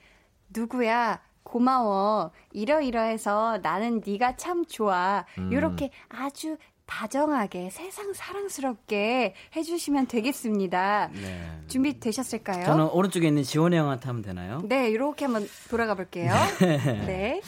누구야 0.50 1.22
고마워 1.44 2.32
이러이러해서 2.52 3.60
나는 3.62 4.02
네가 4.06 4.38
참 4.38 4.66
좋아 4.66 5.26
음. 5.38 5.52
이렇게 5.52 5.90
아주 6.10 6.58
다정하게 6.86 7.70
세상 7.70 8.14
사랑스럽게 8.14 9.34
해주시면 9.56 10.08
되겠습니다. 10.08 11.10
네. 11.14 11.62
준비 11.68 12.00
되셨을까요? 12.00 12.66
저는 12.66 12.90
오른쪽에 12.90 13.28
있는 13.28 13.44
지원이 13.44 13.76
형한테 13.76 14.08
하면 14.08 14.22
되나요? 14.22 14.62
네 14.66 14.90
이렇게 14.90 15.26
한번 15.26 15.48
돌아가 15.70 15.96
볼게요. 15.96 16.34
네. 16.60 17.42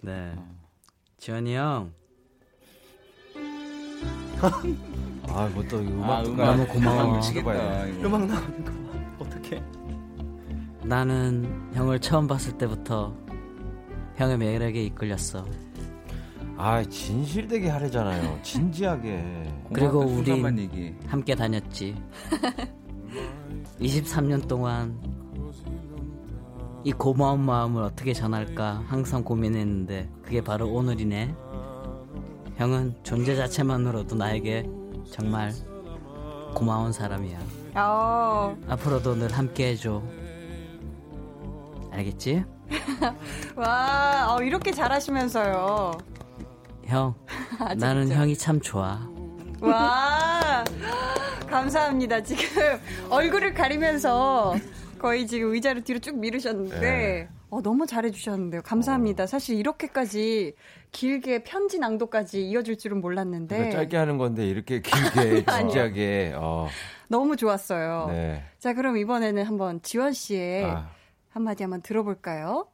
네. 0.00 0.34
지원이 1.18 1.54
형. 1.56 1.92
아, 5.28 5.48
뭐또 5.52 5.78
아, 5.78 5.80
음악 5.80 6.26
음악 6.26 6.46
너무 6.56 6.66
고마워. 6.68 7.02
음악 7.04 7.16
미치겠다. 7.16 7.86
이거. 7.86 8.06
음악 8.06 8.26
나오는 8.26 8.64
거 8.64 9.24
어떻게? 9.24 9.62
나는 10.82 11.70
형을 11.74 12.00
처음 12.00 12.26
봤을 12.28 12.56
때부터 12.56 13.14
형의 14.16 14.38
매력에 14.38 14.82
이끌렸어. 14.84 15.44
아, 16.58 16.82
진실되게 16.82 17.68
하래잖아요. 17.68 18.40
진지하게. 18.42 19.52
그리고 19.72 20.00
우리. 20.00 20.94
함께 21.06 21.34
다녔지. 21.34 21.94
23년 23.80 24.48
동안 24.48 24.98
이 26.82 26.92
고마운 26.92 27.40
마음을 27.40 27.82
어떻게 27.82 28.12
전할까 28.14 28.84
항상 28.86 29.22
고민했는데 29.22 30.08
그게 30.22 30.40
바로 30.40 30.68
오늘이네. 30.68 31.34
형은 32.56 32.94
존재 33.02 33.36
자체만으로도 33.36 34.14
나에게 34.14 34.66
정말 35.10 35.52
고마운 36.54 36.90
사람이야. 36.92 37.38
어, 37.74 38.56
앞으로도 38.68 39.16
늘 39.16 39.30
함께 39.32 39.72
해줘. 39.72 40.02
알겠지? 41.90 42.44
와, 43.56 44.34
어, 44.34 44.42
이렇게 44.42 44.72
잘하시면서요. 44.72 46.15
형, 46.86 47.14
아, 47.58 47.74
나는. 47.74 48.10
형이 48.10 48.36
참 48.36 48.60
좋아. 48.60 49.08
와, 49.60 50.64
감사합니다. 51.48 52.22
지금 52.22 52.44
얼굴을 53.10 53.54
가리면서 53.54 54.54
거의 54.98 55.26
지금 55.26 55.52
의자를 55.52 55.82
뒤로 55.82 55.98
쭉 55.98 56.18
미루셨는데, 56.18 56.80
네. 56.80 57.28
어, 57.50 57.60
너무 57.62 57.86
잘해주셨는데요. 57.86 58.62
감사합니다. 58.62 59.26
사실 59.26 59.56
이렇게까지 59.56 60.54
길게 60.92 61.44
편지 61.44 61.78
낭독까지 61.78 62.46
이어질 62.48 62.78
줄은 62.78 63.00
몰랐는데, 63.00 63.56
그러니까 63.56 63.78
짧게 63.80 63.96
하는 63.96 64.18
건데 64.18 64.46
이렇게 64.46 64.80
길게. 64.80 65.44
진지하게 65.50 66.34
어, 66.36 66.68
너무 67.08 67.36
좋았어요. 67.36 68.06
네. 68.10 68.44
자, 68.58 68.74
그럼 68.74 68.96
이번에는 68.96 69.44
한번 69.44 69.80
지원 69.82 70.12
씨의 70.12 70.64
아, 70.64 70.88
한마디 71.30 71.62
한번 71.62 71.82
들어볼까요? 71.82 72.66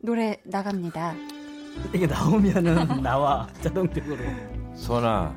노래 0.00 0.40
나갑니다. 0.44 1.14
이게 1.94 2.06
나오면은 2.06 3.02
나와 3.02 3.46
자동적으로. 3.60 4.18
소나 4.74 5.34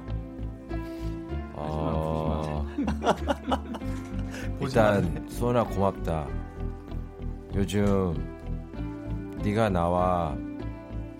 어 1.54 2.66
일단 4.60 5.28
소나 5.30 5.64
고맙다. 5.64 6.28
요즘 7.56 8.14
네가 9.44 9.70
나와 9.70 10.36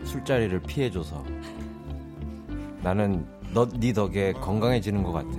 술자리를 0.04 0.60
피해줘서 0.62 1.24
나는 2.82 3.26
너네 3.54 3.94
덕에 3.94 4.34
건강해지는 4.34 5.04
것 5.04 5.12
같아. 5.12 5.38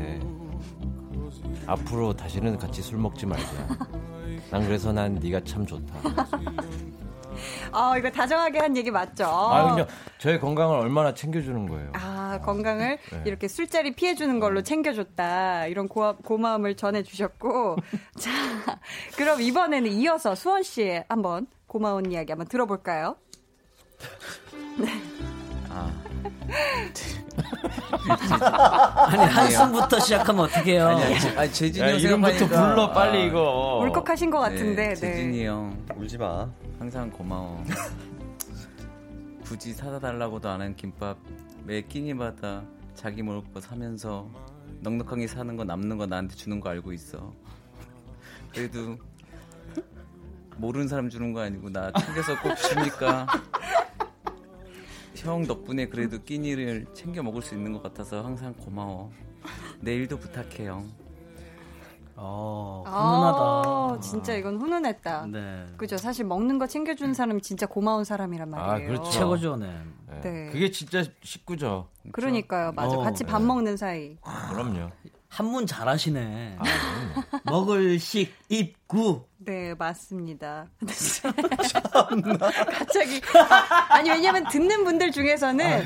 앞으로 1.66 2.12
다시는 2.12 2.58
같이 2.58 2.82
술 2.82 2.98
먹지 2.98 3.24
말자. 3.26 3.46
난 4.50 4.64
그래서 4.64 4.92
난 4.92 5.14
네가 5.14 5.40
참 5.44 5.64
좋다. 5.64 5.94
아, 7.72 7.96
이거 7.96 8.10
다정하게 8.10 8.58
한 8.58 8.76
얘기 8.76 8.90
맞죠? 8.90 9.24
아 9.26 9.70
그냥 9.70 9.86
저의 10.18 10.38
건강을 10.40 10.76
얼마나 10.76 11.14
챙겨주는 11.14 11.68
거예요. 11.68 11.90
아, 11.94 12.38
건강을 12.42 12.98
네. 13.10 13.22
이렇게 13.24 13.48
술자리 13.48 13.94
피해주는 13.94 14.38
걸로 14.40 14.62
챙겨줬다. 14.62 15.66
이런 15.66 15.88
고, 15.88 16.16
고마움을 16.16 16.76
전해주셨고. 16.76 17.76
자, 18.18 18.30
그럼 19.16 19.40
이번에는 19.40 19.90
이어서 19.92 20.34
수원 20.34 20.62
씨의 20.62 21.04
한번 21.08 21.46
고마운 21.66 22.10
이야기 22.10 22.32
한번 22.32 22.46
들어볼까요? 22.48 23.16
아니 28.94 29.22
한숨부터 29.24 30.00
시작하면 30.00 30.44
어떡해요? 30.44 30.86
아니, 30.88 31.04
아니, 31.36 31.52
재진이 31.52 31.86
야, 31.86 31.92
형 31.92 31.98
이름부터 32.00 32.38
생각하니까 32.38 32.68
불러 32.74 32.92
빨리 32.92 33.18
아, 33.18 33.24
이거. 33.24 33.80
울컥하신 33.82 34.30
것 34.30 34.38
같은데, 34.40 34.88
네. 34.88 34.94
재진이 34.94 35.46
형 35.46 35.76
울지 35.96 36.18
마. 36.18 36.48
항상 36.82 37.08
고마워. 37.12 37.62
굳이 39.44 39.72
사다 39.72 40.00
달라고도 40.00 40.48
안 40.48 40.60
한 40.62 40.74
김밥 40.74 41.16
매 41.64 41.80
끼니마다 41.80 42.64
자기 42.96 43.22
먹을 43.22 43.48
거 43.52 43.60
사면서 43.60 44.28
넉넉하게 44.80 45.28
사는 45.28 45.56
거 45.56 45.62
남는 45.62 45.96
거 45.96 46.06
나한테 46.06 46.34
주는 46.34 46.58
거 46.58 46.70
알고 46.70 46.92
있어. 46.92 47.32
그래도 48.52 48.98
모르는 50.56 50.88
사람 50.88 51.08
주는 51.08 51.32
거 51.32 51.42
아니고 51.42 51.70
나 51.70 51.92
챙겨서 51.92 52.40
꼭 52.42 52.56
주니까 52.56 53.28
형 55.14 55.46
덕분에 55.46 55.86
그래도 55.86 56.20
끼니를 56.20 56.86
챙겨 56.94 57.22
먹을 57.22 57.42
수 57.42 57.54
있는 57.54 57.72
것 57.72 57.80
같아서 57.84 58.24
항상 58.24 58.52
고마워. 58.54 59.12
내일도 59.80 60.18
부탁해 60.18 60.66
형. 60.66 60.90
어, 62.24 62.84
아, 62.86 63.00
훈훈하다. 63.00 64.00
진짜 64.00 64.34
이건 64.34 64.60
훈훈했다. 64.60 65.26
네. 65.26 65.66
그죠. 65.76 65.96
사실 65.96 66.24
먹는 66.24 66.58
거 66.58 66.66
챙겨주는 66.66 67.12
사람이 67.14 67.42
진짜 67.42 67.66
고마운 67.66 68.04
사람이란 68.04 68.54
아, 68.54 68.56
말이에요. 68.56 68.88
그렇죠. 68.88 69.10
최고죠, 69.10 69.56
네. 69.56 69.72
네. 70.08 70.20
네. 70.20 70.48
그게 70.52 70.70
진짜 70.70 71.02
식구죠. 71.22 71.88
그러니까요. 72.12 72.72
맞아. 72.72 72.96
어, 72.96 73.02
같이 73.02 73.24
밥 73.24 73.40
네. 73.40 73.46
먹는 73.46 73.76
사이. 73.76 74.16
그럼요. 74.50 74.90
한문 75.28 75.66
잘하시네. 75.66 76.58
아. 76.58 76.62
먹을 77.50 77.98
식, 77.98 78.34
입, 78.50 78.86
구. 78.86 79.24
네, 79.38 79.74
맞습니다. 79.74 80.68
갑자기. 82.70 83.20
아니, 83.88 84.10
왜냐면 84.10 84.46
듣는 84.48 84.84
분들 84.84 85.10
중에서는 85.10 85.84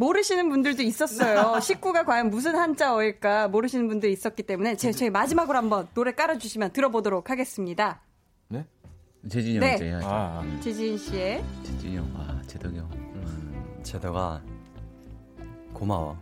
모르시는 0.00 0.48
분들도 0.48 0.82
있었어요. 0.82 1.60
식구가 1.60 2.04
과연 2.04 2.30
무슨 2.30 2.56
한자어일까 2.56 3.48
모르시는 3.48 3.86
분들이 3.86 4.12
있었기 4.12 4.42
때문에 4.44 4.76
제, 4.76 4.92
저희 4.92 5.10
마지막으로 5.10 5.58
한번 5.58 5.88
노래 5.92 6.12
깔아주시면 6.12 6.72
들어보도록 6.72 7.28
하겠습니다. 7.28 8.00
네? 8.48 8.66
재진이 9.28 9.56
형 9.56 9.60
네. 9.60 9.78
해야죠. 9.78 10.06
아, 10.08 10.42
지진 10.62 10.96
씨의 10.96 11.44
재진이 11.62 11.98
형, 11.98 12.10
아 12.16 12.40
재덕이 12.46 12.78
형. 12.78 12.90
음, 12.94 13.80
제덕아 13.82 14.42
고마워. 15.74 16.16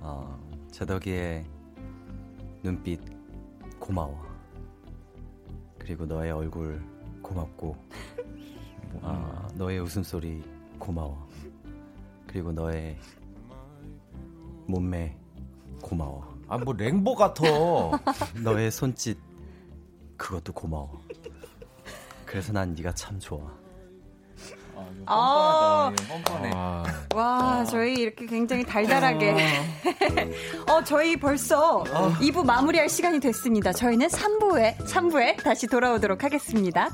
어, 0.00 0.38
제덕이의 0.72 1.44
눈빛 2.62 2.98
고마워. 3.78 4.26
그리고 5.78 6.06
너의 6.06 6.32
얼굴 6.32 6.80
고맙고, 7.20 7.76
어, 9.02 9.48
너의 9.54 9.80
웃음소리 9.80 10.42
고마워. 10.78 11.28
그리고 12.26 12.52
너의 12.52 12.96
몸매 14.68 15.16
고마워. 15.82 16.36
아, 16.46 16.58
뭐 16.58 16.74
랭보 16.74 17.14
같아. 17.14 17.42
너의 18.42 18.70
손짓 18.70 19.18
그것도 20.16 20.52
고마워. 20.52 21.02
그래서 22.26 22.52
난 22.52 22.74
네가 22.74 22.92
참 22.92 23.18
좋아. 23.18 23.40
아, 25.06 25.92
뻔뻔해. 26.08 26.50
아, 26.54 26.84
와, 27.14 27.64
저희 27.64 27.94
이렇게 27.94 28.26
굉장히 28.26 28.64
달달하게. 28.64 29.34
어, 30.68 30.82
저희 30.84 31.16
벌써 31.16 31.82
2부 31.84 32.44
마무리할 32.44 32.88
시간이 32.88 33.18
됐습니다. 33.20 33.72
저희는 33.72 34.08
3부에, 34.08 34.76
3부에 34.76 35.42
다시 35.42 35.66
돌아오도록 35.66 36.22
하겠습니다. 36.22 36.90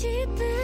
들려 0.00 0.59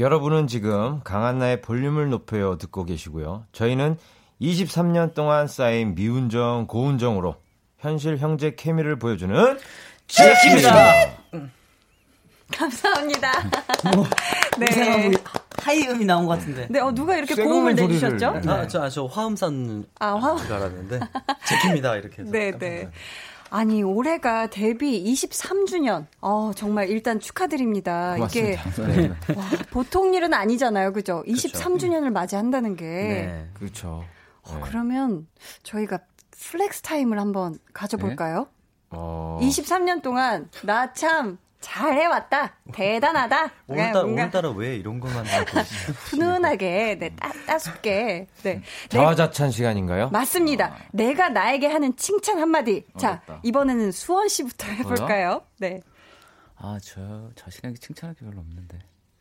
여러분은 0.00 0.46
지금 0.46 1.00
강한나의 1.04 1.60
볼륨을 1.60 2.08
높여요 2.08 2.56
듣고 2.56 2.86
계시고요. 2.86 3.44
저희는 3.52 3.98
23년 4.40 5.12
동안 5.12 5.46
쌓인 5.46 5.94
미운정, 5.94 6.66
고운정으로 6.66 7.36
현실 7.78 8.16
형제 8.16 8.54
케미를 8.56 8.98
보여주는 8.98 9.58
제키입니다. 10.06 10.94
감사합니다. 12.50 13.30
네. 14.58 14.66
네. 14.66 15.10
하이 15.58 15.86
음이 15.86 16.06
나온 16.06 16.24
것 16.24 16.38
같은데. 16.38 16.66
네, 16.70 16.80
어, 16.80 16.90
누가 16.92 17.14
이렇게 17.14 17.34
고음을. 17.34 17.74
내주셨죠? 17.74 18.40
아, 18.46 18.66
저, 18.66 18.82
아, 18.82 18.88
저 18.88 19.04
화음 19.04 19.36
산 19.36 19.84
아, 19.98 20.14
화줄 20.14 20.50
알았는데 20.50 21.00
제키입니다 21.46 21.96
이렇게 21.96 22.22
해서 22.22 22.32
네, 22.32 22.50
네. 22.58 22.88
아니, 23.50 23.82
올해가 23.82 24.46
데뷔 24.46 25.02
23주년. 25.12 26.06
어, 26.20 26.52
정말 26.54 26.88
일단 26.88 27.18
축하드립니다. 27.20 28.16
이게 28.16 28.56
고맙습니다. 28.56 29.16
네. 29.26 29.34
와, 29.36 29.44
보통 29.70 30.14
일은 30.14 30.32
아니잖아요. 30.32 30.92
그죠? 30.92 31.22
23주년을 31.26 32.10
맞이한다는 32.12 32.76
게. 32.76 32.84
네. 32.84 33.48
그렇죠. 33.54 34.04
어, 34.42 34.60
그러면 34.64 35.26
저희가 35.64 35.98
flex 36.30 36.82
타임을 36.82 37.18
한번 37.18 37.58
가져볼까요? 37.72 38.46
어, 38.90 39.38
23년 39.42 40.02
동안 40.02 40.48
나 40.64 40.92
참 40.94 41.38
잘 41.60 41.94
해왔다. 41.94 42.54
대단하다. 42.72 43.50
오늘따라, 43.66 44.02
뭔가 44.02 44.22
오늘따라 44.22 44.50
왜 44.50 44.76
이런 44.76 44.98
것만 44.98 45.26
하고 45.26 45.60
훈훈하게, 46.08 46.96
네, 46.98 47.14
따, 47.16 47.30
따숩게. 47.46 48.26
네. 48.42 48.62
자화자찬 48.88 49.50
시간인가요? 49.50 50.08
맞습니다. 50.10 50.74
내가 50.92 51.28
나에게 51.28 51.66
하는 51.66 51.94
칭찬 51.96 52.38
한마디. 52.38 52.84
자, 52.98 53.20
이번에는 53.42 53.92
수원 53.92 54.28
씨부터 54.28 54.66
해볼까요? 54.68 55.42
네. 55.58 55.80
아, 56.56 56.78
저 56.82 57.30
자신에게 57.36 57.78
칭찬할 57.78 58.14
게 58.14 58.24
별로 58.24 58.40
없는데. 58.40 58.78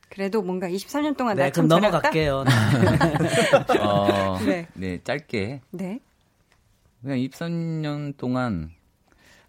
그래도 0.10 0.42
뭔가 0.42 0.68
23년 0.68 1.16
동안 1.16 1.36
네, 1.36 1.44
나참 1.44 1.68
그럼 1.68 1.82
넘어갈게요. 1.82 2.44
어, 3.80 4.40
네. 4.46 4.68
네. 4.74 5.00
짧게. 5.04 5.62
네. 5.72 6.00
그냥 7.02 7.18
23년 7.18 8.18
동안 8.18 8.72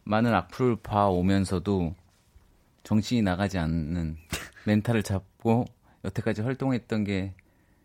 많은 0.05 0.35
악플을 0.35 0.77
봐오면서도 0.83 1.95
정신이 2.91 3.23
나가지 3.23 3.57
않는 3.57 4.17
멘탈을 4.65 5.05
잡고 5.05 5.65
여태까지 6.05 6.43
활동했던 6.43 7.05
게 7.05 7.35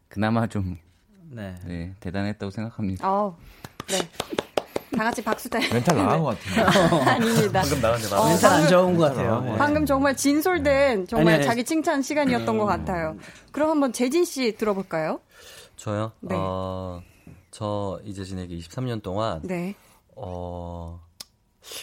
그나마 0.10 0.48
좀 0.48 0.80
네. 1.30 1.54
네, 1.64 1.94
대단했다고 2.00 2.50
생각합니다. 2.50 3.08
어, 3.08 3.38
네. 3.88 4.00
다 4.98 5.04
같이 5.04 5.24
박수 5.24 5.48
다. 5.48 5.60
멘탈 5.72 5.96
나간 5.96 6.22
것 6.24 6.36
같은데. 6.40 6.62
아닙니다. 7.12 7.62
방금 7.62 7.82
나갔는데 7.82 8.16
어, 8.16 8.26
멘탈 8.30 8.52
안 8.52 8.68
좋은 8.68 8.98
것 8.98 9.04
같아요. 9.10 9.42
네. 9.42 9.56
방금 9.60 9.86
정말 9.86 10.18
진솔된 10.18 11.06
정말 11.06 11.28
아니, 11.36 11.36
아니. 11.36 11.46
자기 11.46 11.64
칭찬 11.64 12.02
시간이었던 12.02 12.58
것 12.58 12.66
같아요. 12.66 13.16
그럼 13.52 13.70
한번 13.70 13.94
재진 13.94 14.26
씨 14.26 14.56
들어볼까요? 14.56 15.20
저요? 15.76 16.14
네. 16.22 16.34
어, 16.36 17.04
저 17.52 18.00
이재진에게 18.06 18.58
23년 18.58 19.04
동안 19.04 19.42
네. 19.44 19.76
어, 20.16 21.00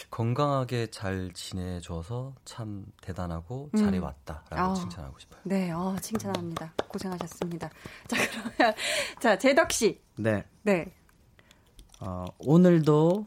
건강하게 0.09 0.87
잘 0.91 1.31
지내줘서 1.33 2.33
참 2.45 2.85
대단하고 3.01 3.69
음. 3.73 3.77
잘해왔다라고 3.77 4.71
아. 4.71 4.73
칭찬하고 4.73 5.19
싶어요. 5.19 5.41
네, 5.43 5.71
어, 5.71 5.95
칭찬합니다. 6.01 6.73
고생하셨습니다. 6.87 7.69
자, 8.07 8.17
그러면 8.57 8.73
자 9.19 9.37
재덕 9.37 9.71
씨. 9.71 9.99
네. 10.15 10.43
네. 10.63 10.85
어, 11.99 12.25
오늘도 12.39 13.25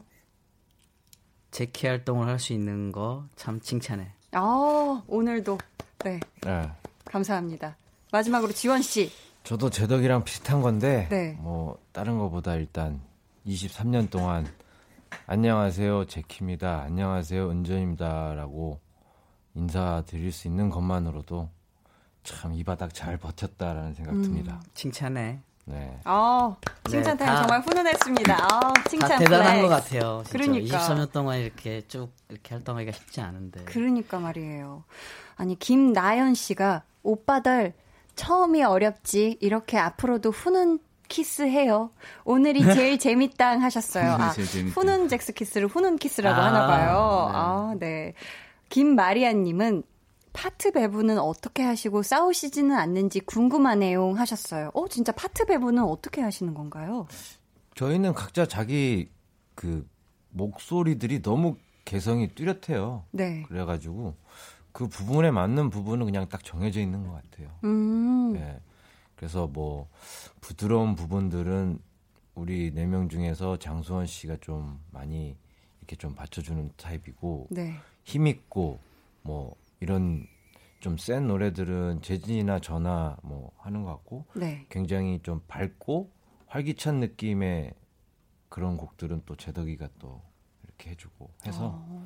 제키 1.51 1.87
활동을 1.87 2.27
할 2.27 2.39
수 2.39 2.53
있는 2.53 2.91
거 2.91 3.27
참 3.35 3.59
칭찬해. 3.59 4.11
아, 4.33 5.03
오늘도 5.07 5.57
네 5.99 6.19
네. 6.41 6.71
감사합니다. 7.05 7.77
마지막으로 8.11 8.51
지원 8.51 8.81
씨. 8.81 9.11
저도 9.43 9.69
제덕이랑 9.69 10.23
비슷한 10.23 10.61
건데 10.61 11.07
네. 11.09 11.37
뭐 11.39 11.79
다른 11.93 12.17
거보다 12.17 12.55
일단 12.55 13.01
23년 13.45 14.09
동안 14.09 14.45
안녕하세요 15.25 16.05
제키입니다. 16.05 16.81
안녕하세요 16.85 17.49
은전입니다라고 17.49 18.79
인사드릴 19.55 20.31
수 20.31 20.47
있는 20.47 20.69
것만으로도 20.69 21.49
참 22.23 22.53
이 22.53 22.63
바닥 22.63 22.93
잘 22.93 23.17
버텼다라는 23.17 23.93
생각 23.93 24.13
음. 24.13 24.21
듭니다. 24.21 24.61
칭찬해. 24.73 25.39
네. 25.65 25.99
아, 26.05 26.55
칭찬 26.89 27.17
네, 27.17 27.25
타임 27.25 27.35
다- 27.35 27.41
정말 27.41 27.61
훈훈했습니다. 27.61 28.35
아, 28.37 28.73
칭찬 28.89 29.09
다 29.09 29.17
대단한 29.17 29.45
flex. 29.55 29.61
것 29.61 29.69
같아요. 29.69 30.23
진짜 30.25 30.31
그러니까. 30.45 30.77
23년 30.77 31.11
동안 31.11 31.39
이렇게 31.39 31.85
쭉 31.87 32.09
이렇게 32.29 32.55
활동하기가 32.55 32.91
쉽지 32.93 33.21
않은데. 33.21 33.63
그러니까 33.65 34.19
말이에요. 34.19 34.83
아니 35.35 35.57
김나연 35.59 36.33
씨가 36.35 36.83
오빠들 37.03 37.73
처음이 38.15 38.63
어렵지 38.63 39.37
이렇게 39.41 39.77
앞으로도 39.77 40.31
훈훈 40.31 40.79
키스해요. 41.07 41.91
오늘이 42.23 42.61
제일 42.73 42.97
재밌당 42.99 43.61
하셨어요. 43.61 44.11
아. 44.11 44.33
훈훈 44.73 45.07
젝스키스를 45.07 45.67
훈훈 45.67 45.97
키스라고 45.97 46.39
아, 46.39 46.45
하나 46.45 46.67
봐요. 46.67 47.29
네. 47.31 47.37
아, 47.37 47.75
네. 47.79 48.13
김마리아 48.69 49.33
님은 49.33 49.83
파트 50.33 50.71
배분은 50.71 51.17
어떻게 51.17 51.63
하시고 51.63 52.03
싸우시지는 52.03 52.75
않는지 52.75 53.21
궁금하네요 53.21 54.13
하셨어요. 54.13 54.69
어, 54.73 54.87
진짜 54.87 55.11
파트 55.11 55.45
배분은 55.45 55.83
어떻게 55.83 56.21
하시는 56.21 56.53
건가요? 56.53 57.07
저희는 57.75 58.13
각자 58.13 58.45
자기 58.45 59.09
그 59.55 59.87
목소리들이 60.29 61.21
너무 61.21 61.55
개성이 61.85 62.27
뚜렷해요. 62.35 63.05
네. 63.11 63.43
그래 63.47 63.65
가지고 63.65 64.15
그 64.71 64.87
부분에 64.87 65.31
맞는 65.31 65.71
부분은 65.71 66.05
그냥 66.05 66.27
딱 66.29 66.43
정해져 66.43 66.79
있는 66.81 67.07
것 67.07 67.13
같아요. 67.13 67.49
음. 67.63 68.33
네. 68.33 68.59
그래서 69.17 69.47
뭐 69.47 69.89
부드러운 70.41 70.95
부분들은 70.95 71.79
우리 72.35 72.71
네 72.73 72.85
명 72.85 73.09
중에서 73.09 73.57
장수원 73.57 74.05
씨가 74.05 74.37
좀 74.41 74.79
많이 74.91 75.35
이렇게 75.79 75.95
좀 75.97 76.15
받쳐주는 76.15 76.71
타입이고 76.77 77.47
네. 77.49 77.73
힘 78.05 78.27
있고 78.27 78.79
뭐 79.23 79.55
이런 79.81 80.25
좀 80.79 80.97
센 80.97 81.27
노래들은 81.27 82.01
재진이나 82.03 82.59
저나 82.59 83.17
뭐 83.23 83.51
하는 83.57 83.83
것 83.83 83.89
같고 83.89 84.25
네. 84.35 84.65
굉장히 84.69 85.19
좀 85.23 85.41
밝고 85.47 86.11
활기찬 86.45 86.99
느낌의 86.99 87.73
그런 88.49 88.77
곡들은 88.77 89.23
또 89.25 89.35
재덕이가 89.35 89.89
또 89.99 90.21
이렇게 90.63 90.91
해주고 90.91 91.31
해서 91.45 91.73
어. 91.83 92.05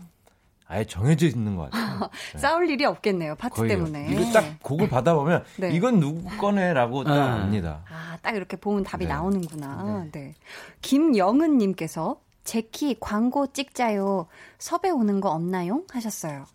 아예 0.72 0.86
정해져 0.86 1.28
있는 1.28 1.58
것 1.58 1.70
같아요. 1.70 2.10
네. 2.34 2.40
싸울 2.40 2.70
일이 2.70 2.86
없겠네요. 2.86 3.36
파트 3.36 3.56
거의 3.56 3.70
때문에. 3.70 4.08
이거 4.10 4.32
딱 4.32 4.46
곡을 4.64 4.88
받아보면 4.88 5.44
네. 5.58 5.72
이건 5.72 6.00
누구 6.00 6.24
거네라고 6.38 7.04
딱 7.04 7.14
아. 7.14 7.34
압니다. 7.42 7.84
아, 7.90 8.18
딱 8.22 8.36
이렇게 8.36 8.56
보면 8.56 8.84
답이 8.84 9.06
네. 9.06 9.12
나오는구나. 9.12 10.06
네. 10.14 10.34
김영은 10.82 11.58
님께서 11.58 12.22
제키 12.46 12.96
광고 13.02 13.52
찍자요. 13.52 14.28
섭외 14.58 14.90
오는 14.90 15.20
거 15.20 15.30
없나요? 15.30 15.84
하셨어요. 15.92 16.46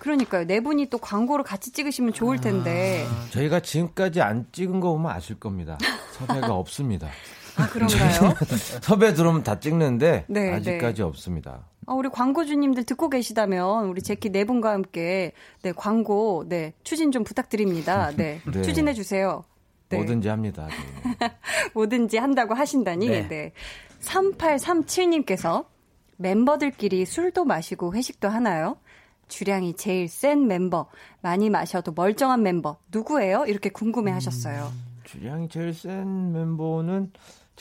그러니까요. 0.00 0.46
네 0.46 0.60
분이 0.60 0.90
또 0.90 0.98
광고를 0.98 1.42
같이 1.44 1.72
찍으시면 1.72 2.12
좋을 2.12 2.40
텐데. 2.40 3.06
저희가 3.30 3.60
지금까지 3.60 4.20
안 4.20 4.46
찍은 4.52 4.80
거 4.80 4.92
보면 4.92 5.10
아실 5.12 5.40
겁니다. 5.40 5.78
섭외가 6.12 6.54
없습니다. 6.54 7.08
아, 7.56 7.68
그런가요? 7.68 8.34
섭외 8.82 9.14
들어오면 9.14 9.44
다 9.44 9.58
찍는데 9.60 10.24
네, 10.28 10.52
아직까지 10.54 11.02
없습니다. 11.02 11.64
아, 11.90 11.94
우리 11.94 12.08
광고주님들 12.08 12.84
듣고 12.84 13.10
계시다면 13.10 13.88
우리 13.88 14.00
제키 14.00 14.30
네 14.30 14.44
분과 14.44 14.70
함께 14.70 15.32
네 15.62 15.72
광고 15.72 16.44
네 16.48 16.72
추진 16.84 17.10
좀 17.10 17.24
부탁드립니다. 17.24 18.12
네, 18.16 18.40
네. 18.46 18.62
추진해 18.62 18.94
주세요. 18.94 19.42
네. 19.88 19.96
뭐든지 19.96 20.28
합니다. 20.28 20.68
네. 20.68 21.32
뭐든지 21.74 22.18
한다고 22.18 22.54
하신다니. 22.54 23.08
네. 23.08 23.26
네. 23.26 23.52
3837님께서 24.02 25.64
멤버들끼리 26.16 27.04
술도 27.06 27.44
마시고 27.44 27.92
회식도 27.92 28.28
하나요? 28.28 28.76
주량이 29.26 29.74
제일 29.74 30.06
센 30.06 30.46
멤버, 30.46 30.86
많이 31.22 31.50
마셔도 31.50 31.92
멀쩡한 31.92 32.42
멤버, 32.42 32.78
누구예요? 32.92 33.46
이렇게 33.46 33.68
궁금해 33.68 34.12
하셨어요. 34.12 34.70
주량이 35.04 35.48
제일 35.48 35.74
센 35.74 36.32
멤버는 36.32 37.10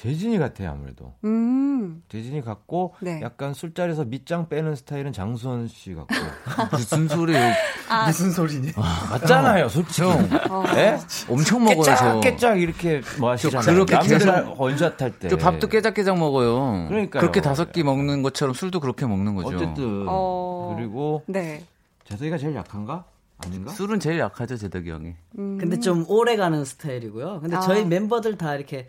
재진이 0.02 0.38
같아요, 0.38 0.72
아무래도. 0.72 1.14
음, 1.26 2.02
재진이 2.08 2.42
같고 2.42 2.96
네. 3.02 3.20
약간 3.22 3.54
술자리에서 3.54 4.06
밑장 4.06 4.48
빼는 4.48 4.76
스타일은 4.76 5.12
장수원 5.12 5.68
씨 5.68 5.94
같고. 5.94 6.16
무슨 6.72 7.10
소리예요? 7.10 7.52
아, 7.90 8.08
무슨 8.08 8.32
소리니? 8.32 8.72
맞잖아요, 9.12 9.68
솔직히. 9.68 10.04
어. 10.04 10.64
예? 10.76 10.98
엄청 11.28 11.66
먹어요, 11.66 11.84
저. 11.84 11.92
깨짝 11.92 12.22
깨짝 12.22 12.62
이렇게 12.62 13.02
뭐 13.20 13.32
하시잖아요. 13.32 13.86
그렇게 13.86 13.98
계속- 14.08 14.60
원샷 14.62 15.02
할 15.02 15.20
때. 15.20 15.28
저 15.28 15.36
밥도 15.36 15.68
깨작 15.68 15.94
깨작 15.96 16.18
먹어요. 16.18 16.88
그러니까요. 16.88 17.20
그렇게 17.20 17.42
다섯 17.42 17.74
끼 17.74 17.84
먹는 17.84 18.22
것처럼 18.22 18.54
술도 18.54 18.80
그렇게 18.80 19.06
먹는 19.06 19.36
거죠. 19.36 19.58
어쨌든 19.58 20.06
어. 20.08 20.76
그리고 20.78 21.24
네. 21.28 21.66
재석이가 22.06 22.38
제일 22.38 22.56
약한가? 22.56 23.04
아닌가? 23.46 23.72
술은 23.72 24.00
제일 24.00 24.20
약하죠, 24.20 24.56
제덕이 24.56 24.90
형이. 24.90 25.14
음. 25.40 25.58
근데 25.60 25.80
좀 25.80 26.06
오래 26.08 26.36
가는 26.38 26.64
스타일이고요. 26.64 27.40
근데 27.42 27.56
아. 27.58 27.60
저희 27.62 27.86
멤버들 27.86 28.38
다 28.38 28.56
이렇게 28.56 28.88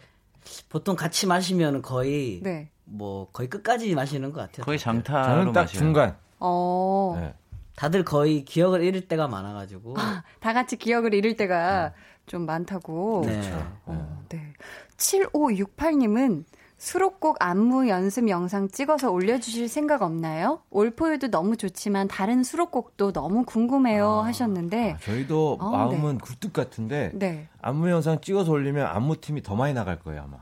보통 0.68 0.96
같이 0.96 1.26
마시면 1.26 1.82
거의 1.82 2.40
네. 2.42 2.70
뭐 2.84 3.28
거의 3.32 3.48
끝까지 3.48 3.94
마시는 3.94 4.32
것 4.32 4.40
같아요. 4.40 4.64
거의 4.64 4.78
장타로 4.78 5.24
저는 5.24 5.53
딱 5.53 5.62
마셔요. 5.62 5.78
중간. 5.78 6.16
어. 6.38 7.16
네. 7.20 7.34
다들 7.76 8.05
거의 8.05 8.44
기억을 8.44 8.82
잃을 8.82 9.09
때가 9.09 9.28
많아가지고. 9.28 9.94
다 10.40 10.53
같이 10.53 10.76
기억을 10.76 11.14
잃을 11.14 11.36
때가 11.36 11.94
좀 12.26 12.44
많다고. 12.46 13.22
네. 13.26 13.40
어, 13.86 14.24
네. 14.28 14.53
7568님은 14.96 16.44
수록곡 16.81 17.37
안무 17.41 17.89
연습 17.91 18.31
영상 18.31 18.66
찍어서 18.66 19.11
올려주실 19.11 19.68
생각 19.68 20.01
없나요? 20.01 20.62
올포유도 20.70 21.28
너무 21.31 21.59
좋지만 21.59 22.09
다른 22.09 22.43
수록곡도 22.43 23.12
너무 23.12 23.45
궁금해요 23.45 24.22
하셨는데. 24.22 24.97
저희도 25.05 25.59
어, 25.61 25.70
마음은 25.70 26.16
굴뚝 26.18 26.55
같은데 26.55 27.11
네. 27.12 27.49
안무 27.61 27.91
영상 27.91 28.18
찍어서 28.22 28.51
올리면 28.51 28.87
안무팀이 28.87 29.43
더 29.43 29.55
많이 29.57 29.74
나갈 29.74 29.99
거예요 29.99 30.22
아마. 30.22 30.39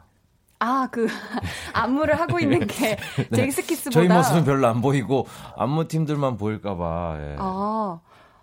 아, 0.60 0.88
그, 0.92 1.08
안무를 1.74 2.18
하고 2.20 2.38
있는 2.38 2.66
게 2.68 2.96
잭스키스보다. 3.34 4.00
네. 4.00 4.06
저희 4.06 4.16
모습은 4.16 4.44
별로 4.44 4.68
안 4.68 4.80
보이고 4.80 5.26
안무팀들만 5.56 6.36
보일까봐. 6.36 7.16
예. 7.18 7.36
아, 7.40 7.98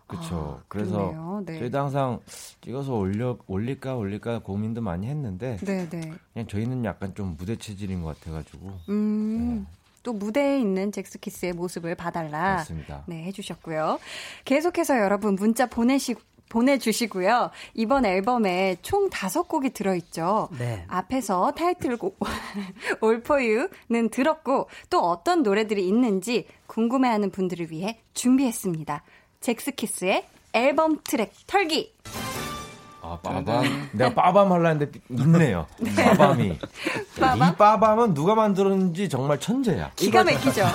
그렇죠. 0.08 0.60
아, 0.62 0.64
그래서. 0.68 1.42
네. 1.46 1.60
저희도 1.60 1.78
항상 1.78 2.20
찍어서 2.62 2.94
올려 2.94 3.38
올릴까 3.48 3.96
올릴까 3.96 4.40
고민도 4.40 4.82
많이 4.82 5.08
했는데 5.08 5.58
네, 5.64 5.88
네. 5.90 6.14
그냥 6.34 6.48
저희는 6.48 6.86
약간 6.86 7.14
좀 7.14 7.36
무대 7.38 7.56
체질인 7.56 8.02
것 8.04 8.20
같아가지고 8.20 8.72
음. 8.90 9.68
또 10.04 10.14
무대에 10.14 10.60
있는 10.60 10.92
잭스키스의 10.92 11.54
모습을 11.54 11.96
봐달라. 11.96 12.56
맞습니다. 12.58 13.04
네, 13.08 13.24
해주셨고요. 13.24 14.00
계속해서 14.46 15.00
여러분 15.00 15.34
문자 15.34 15.66
보내시, 15.66 16.16
보내주시고요. 16.50 17.50
이번 17.74 18.06
앨범에 18.06 18.78
총 18.84 19.10
다섯 19.10 19.48
곡이 19.48 19.72
들어있죠. 19.72 20.50
네. 20.60 20.86
앞에서 20.88 21.52
타이틀곡 21.52 22.20
All 23.04 23.22
For 23.22 23.42
You는 23.42 24.10
들었고 24.10 24.70
또 24.92 25.00
어떤 25.00 25.42
노래들이 25.42 25.88
있는지 25.88 26.46
궁금해하는 26.68 27.32
분들을 27.32 27.72
위해 27.72 28.00
준비했습니다. 28.14 29.04
잭스키스의 29.50 30.26
앨범 30.54 30.98
트랙 31.04 31.32
털기. 31.46 31.94
아, 33.04 33.20
빠밤. 33.22 33.90
내가 33.92 34.12
빠밤 34.16 34.52
하려 34.52 34.70
했는데 34.70 35.00
있네요. 35.12 35.68
빠밤이. 35.96 36.58
빠밤? 37.20 37.50
이 37.54 37.56
빠밤은 37.56 38.14
누가 38.16 38.34
만들었는지 38.34 39.08
정말 39.08 39.40
천재야. 39.40 39.92
기가 39.96 40.24
막히죠. 40.24 40.66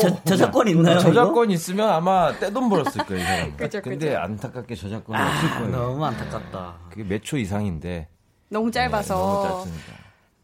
저, 0.00 0.24
저작권 0.24 0.68
있나요? 0.68 0.94
이거? 0.94 1.00
저작권 1.00 1.50
있으면 1.50 1.90
아마 1.90 2.32
떼돈 2.38 2.70
벌었을 2.70 3.04
거예요, 3.04 3.22
이 3.22 3.26
사람. 3.26 3.56
그죠, 3.58 3.82
근데. 3.82 4.16
안타깝게 4.16 4.74
저작권이 4.74 5.18
아, 5.18 5.26
없을 5.28 5.50
거예요. 5.50 5.68
너무 5.70 6.02
안타깝다. 6.06 6.76
그게 6.88 7.04
몇 7.04 7.22
초 7.22 7.36
이상인데. 7.36 8.08
너무 8.48 8.66
네, 8.70 8.72
짧아서. 8.72 9.14
너무 9.14 9.42
짧습니다. 9.66 9.92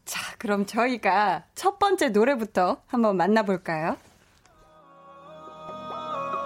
자, 0.05 0.35
그럼 0.37 0.67
저희가 0.67 1.45
첫 1.55 1.79
번째 1.79 2.09
노래부터 2.09 2.77
한번 2.85 3.17
만나볼까요? 3.17 3.97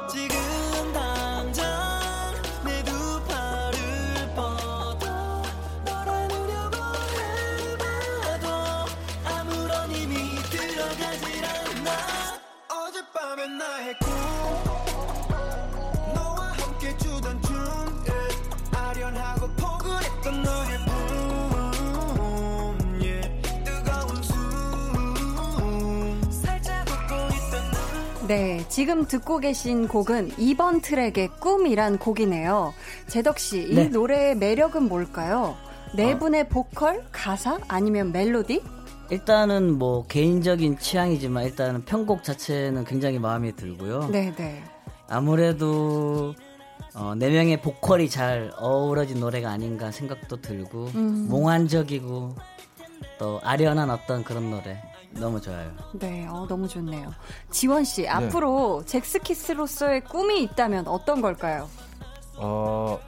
지금 0.09 0.40
지금 28.71 29.05
듣고 29.05 29.39
계신 29.39 29.85
곡은 29.85 30.29
2번 30.37 30.81
트랙의 30.81 31.27
꿈이란 31.41 31.97
곡이네요. 31.97 32.73
재덕 33.05 33.37
씨, 33.37 33.63
이 33.63 33.75
네. 33.75 33.89
노래의 33.89 34.37
매력은 34.37 34.87
뭘까요? 34.87 35.57
네 35.93 36.17
분의 36.17 36.47
보컬, 36.47 37.03
가사, 37.11 37.59
아니면 37.67 38.13
멜로디? 38.13 38.63
일단은 39.09 39.77
뭐 39.77 40.07
개인적인 40.07 40.79
취향이지만 40.79 41.43
일단은 41.43 41.83
편곡 41.83 42.23
자체는 42.23 42.85
굉장히 42.85 43.19
마음에 43.19 43.51
들고요. 43.51 44.07
네, 44.09 44.33
네. 44.37 44.63
아무래도 45.09 46.33
어, 46.95 47.13
네 47.17 47.29
명의 47.29 47.61
보컬이 47.61 48.09
잘 48.09 48.53
어우러진 48.57 49.19
노래가 49.19 49.49
아닌가 49.49 49.91
생각도 49.91 50.39
들고 50.39 50.91
음. 50.95 51.27
몽환적이고 51.29 52.35
또 53.19 53.41
아련한 53.43 53.89
어떤 53.89 54.23
그런 54.23 54.49
노래 54.49 54.81
너무 55.13 55.39
좋아요. 55.41 55.71
네, 55.93 56.25
어, 56.27 56.45
너무 56.47 56.67
좋네요. 56.67 57.11
지원 57.49 57.83
씨, 57.83 58.07
앞으로 58.07 58.83
잭스키스로서의 58.85 60.01
꿈이 60.05 60.41
있다면 60.43 60.87
어떤 60.87 61.21
걸까요? 61.21 61.69
어, 62.37 62.99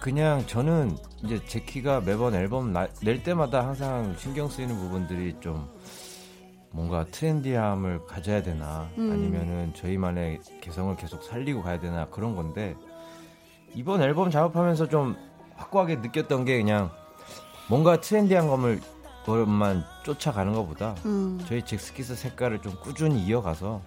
그냥 0.00 0.44
저는 0.46 0.96
이제 1.24 1.44
제키가 1.46 2.00
매번 2.00 2.34
앨범 2.34 2.72
나- 2.72 2.88
낼 3.02 3.22
때마다 3.22 3.64
항상 3.66 4.14
신경 4.18 4.48
쓰이는 4.48 4.76
부분들이 4.76 5.36
좀 5.40 5.68
뭔가 6.70 7.04
트렌디함을 7.10 8.06
가져야 8.06 8.42
되나 8.42 8.88
음. 8.98 9.10
아니면은 9.12 9.72
저희만의 9.74 10.40
개성을 10.60 10.94
계속 10.96 11.22
살리고 11.22 11.62
가야 11.62 11.78
되나 11.80 12.06
그런 12.06 12.34
건데 12.34 12.74
이번 13.74 14.02
앨범 14.02 14.30
작업하면서 14.30 14.88
좀 14.88 15.16
확고하게 15.56 15.96
느꼈던 15.96 16.44
게 16.44 16.58
그냥 16.58 16.90
뭔가 17.68 18.00
트렌디한 18.00 18.48
것을 18.48 18.80
것만 19.24 19.84
쫓아가는 20.04 20.52
것보다 20.52 20.94
음. 21.04 21.40
저희 21.48 21.62
잭스키스 21.64 22.14
색깔을 22.16 22.60
좀 22.62 22.74
꾸준히 22.82 23.20
이어가서 23.24 23.80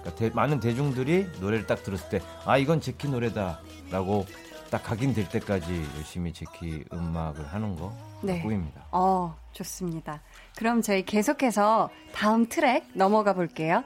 그러니까 0.00 0.14
대- 0.14 0.30
많은 0.30 0.60
대중들이 0.60 1.26
노래를 1.40 1.66
딱 1.66 1.82
들었을 1.82 2.08
때 2.08 2.20
아 2.44 2.56
이건 2.58 2.80
제키 2.80 3.08
노래다라고 3.08 4.26
딱 4.70 4.82
각인될 4.82 5.28
때까지 5.30 5.86
열심히 5.96 6.32
제키 6.32 6.84
음악을 6.92 7.46
하는 7.46 7.74
거 7.76 7.92
네. 8.22 8.40
꿈입니다. 8.42 8.82
어, 8.92 9.36
좋습니다. 9.52 10.20
그럼 10.56 10.82
저희 10.82 11.04
계속해서 11.04 11.88
다음 12.12 12.46
트랙 12.48 12.84
넘어가 12.94 13.32
볼게요. 13.32 13.82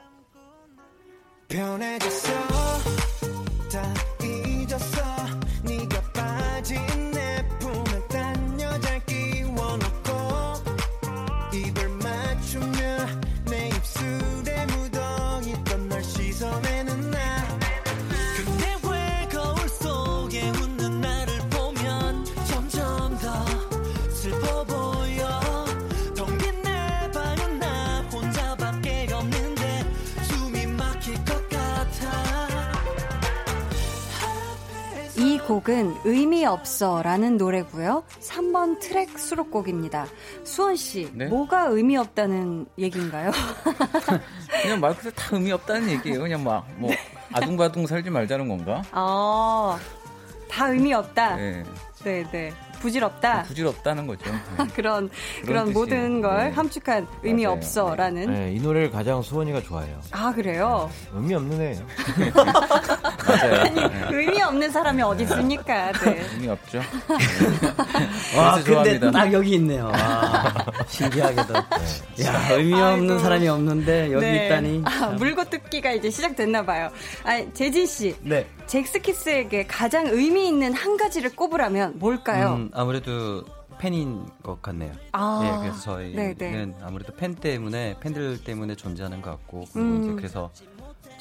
변해졌어 1.49 2.33
곡은 35.63 35.95
의미 36.05 36.45
없어 36.45 37.03
라는 37.03 37.37
노래고요. 37.37 38.05
3번 38.21 38.81
트랙 38.81 39.19
수록곡입니다. 39.19 40.07
수원 40.45 40.77
씨, 40.77 41.11
네? 41.15 41.27
뭐가 41.27 41.67
의미 41.67 41.97
없다는 41.97 42.67
얘기인가요? 42.79 43.31
그냥 44.63 44.81
말 44.81 44.95
그대로 44.97 45.15
다 45.15 45.29
의미 45.33 45.53
없다는 45.53 45.89
얘기예요. 45.91 46.21
그냥 46.21 46.45
막뭐 46.45 46.91
아둥바둥 47.33 47.87
살지 47.87 48.11
말자는 48.11 48.49
건가? 48.49 48.83
어, 48.93 49.79
다 50.49 50.69
의미 50.69 50.93
없다. 50.93 51.37
네. 51.37 51.65
네, 52.05 52.25
네. 52.31 52.53
부질없다. 52.83 53.45
부질없다는 53.45 54.07
거죠. 54.09 54.31
네. 54.31 54.67
그런 54.75 55.09
그런 55.45 55.73
그런. 55.73 55.73
모든 55.73 56.21
걸 56.21 56.49
네. 56.49 56.51
함축한 56.51 57.07
의미 57.23 57.45
맞아요. 57.45 57.57
없어라는. 57.57 58.33
네, 58.33 58.53
이 58.55 58.61
노래를 58.61 58.91
가장 58.91 59.23
수원이가 59.23 59.63
좋아해요. 59.63 60.01
아 60.11 60.33
그래요? 60.33 60.91
의미 61.15 61.35
없는 61.35 61.61
애예요. 61.61 61.87
맞아요. 63.27 63.75
네. 63.75 63.93
의미 64.11 64.43
없는 64.43 64.71
사람이 64.71 65.01
어디 65.03 65.23
있습니까? 65.25 65.93
네. 65.93 66.23
의미 66.35 66.49
없죠. 66.49 66.79
와, 68.37 68.55
근데 68.55 68.65
좋아합니다. 68.99 69.11
딱 69.13 69.33
여기 69.33 69.53
있네요. 69.55 69.87
와, 69.87 70.53
신기하게도. 70.89 71.55
야, 71.55 72.49
의미 72.53 72.75
없는 72.75 73.11
아이고. 73.11 73.19
사람이 73.21 73.49
없는데 73.49 74.13
여기 74.13 74.25
네. 74.27 74.47
있다니. 74.47 74.83
아, 74.85 75.07
물고 75.19 75.45
뜯기가 75.45 75.93
이제 75.93 76.11
시작됐나 76.11 76.65
봐요. 76.65 76.91
아, 77.25 77.41
재진 77.55 77.87
씨, 77.87 78.15
네. 78.23 78.47
잭스키스에게 78.67 79.67
가장 79.67 80.07
의미 80.07 80.49
있는 80.49 80.73
한 80.73 80.97
가지를 80.97 81.35
꼽으라면 81.35 81.99
뭘까요? 81.99 82.55
음, 82.55 82.71
아무래도 82.73 83.45
팬인 83.79 84.27
것 84.43 84.63
같네요. 84.63 84.93
아, 85.13 85.41
예, 85.45 85.61
그래서 85.61 85.81
저희는 85.81 86.39
네네. 86.39 86.75
아무래도 86.83 87.13
팬 87.15 87.35
때문에 87.35 87.97
팬들 88.01 88.45
때문에 88.45 88.77
존재하는 88.77 89.21
것 89.21 89.31
같고 89.31 89.65
그리고 89.73 89.89
음. 89.89 90.03
이제 90.03 90.13
그래서 90.15 90.51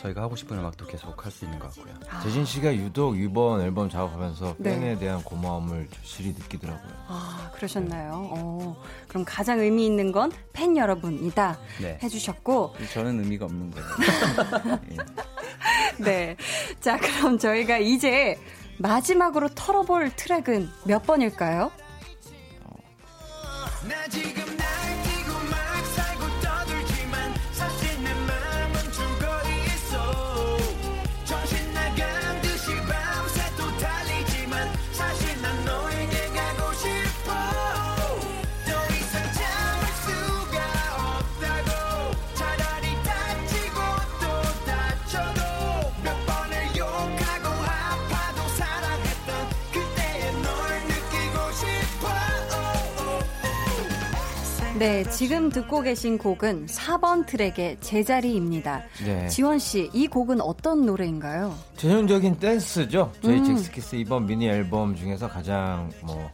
저희가 0.02 0.22
하고 0.22 0.36
싶은 0.36 0.58
음악도 0.58 0.86
계속 0.88 1.24
할 1.26 1.32
수 1.32 1.46
있는 1.46 1.60
것 1.60 1.74
같고요. 1.76 1.94
재진 2.24 2.44
씨가 2.46 2.76
유독 2.76 3.18
이번 3.18 3.62
앨범 3.62 3.90
작업하면서 3.90 4.50
아. 4.50 4.56
네. 4.58 4.72
팬에 4.72 4.98
대한 4.98 5.22
고마움을 5.24 5.88
절실히 5.92 6.30
느끼더라고요. 6.38 6.92
아, 7.08 7.52
그러셨나요? 7.56 8.30
어, 8.34 8.76
그럼 9.08 9.24
가장 9.26 9.60
의미 9.60 9.86
있는 9.86 10.12
건 10.12 10.32
팬 10.54 10.76
여러분이다 10.78 11.58
네. 11.82 11.98
해주셨고, 12.04 12.76
저는 12.94 13.20
의미가 13.20 13.46
없는 13.46 13.72
거예요. 13.72 13.88
예. 14.92 14.98
네. 16.04 16.36
자, 16.80 16.98
그럼 17.00 17.38
저희가 17.38 17.78
이제 17.78 18.38
마지막으로 18.80 19.50
털어볼 19.50 20.12
트랙은 20.16 20.70
몇 20.86 21.04
번일까요? 21.06 21.72
나 23.88 24.08
네, 54.82 55.04
지금 55.12 55.52
듣고 55.52 55.82
계신 55.84 56.18
곡은 56.18 56.66
4번 56.66 57.28
트랙의 57.28 57.78
제자리입니다. 57.82 58.82
네. 59.06 59.28
지원 59.28 59.60
씨, 59.60 59.92
이 59.94 60.08
곡은 60.08 60.42
어떤 60.42 60.88
노래인가요? 60.88 61.54
전형적인 61.78 62.40
댄스죠. 62.40 63.12
저희 63.22 63.38
음. 63.38 63.46
잭스키스 63.46 63.98
이번 63.98 64.26
미니 64.26 64.48
앨범 64.48 64.96
중에서 64.96 65.28
가장 65.30 65.92
뭐 66.02 66.28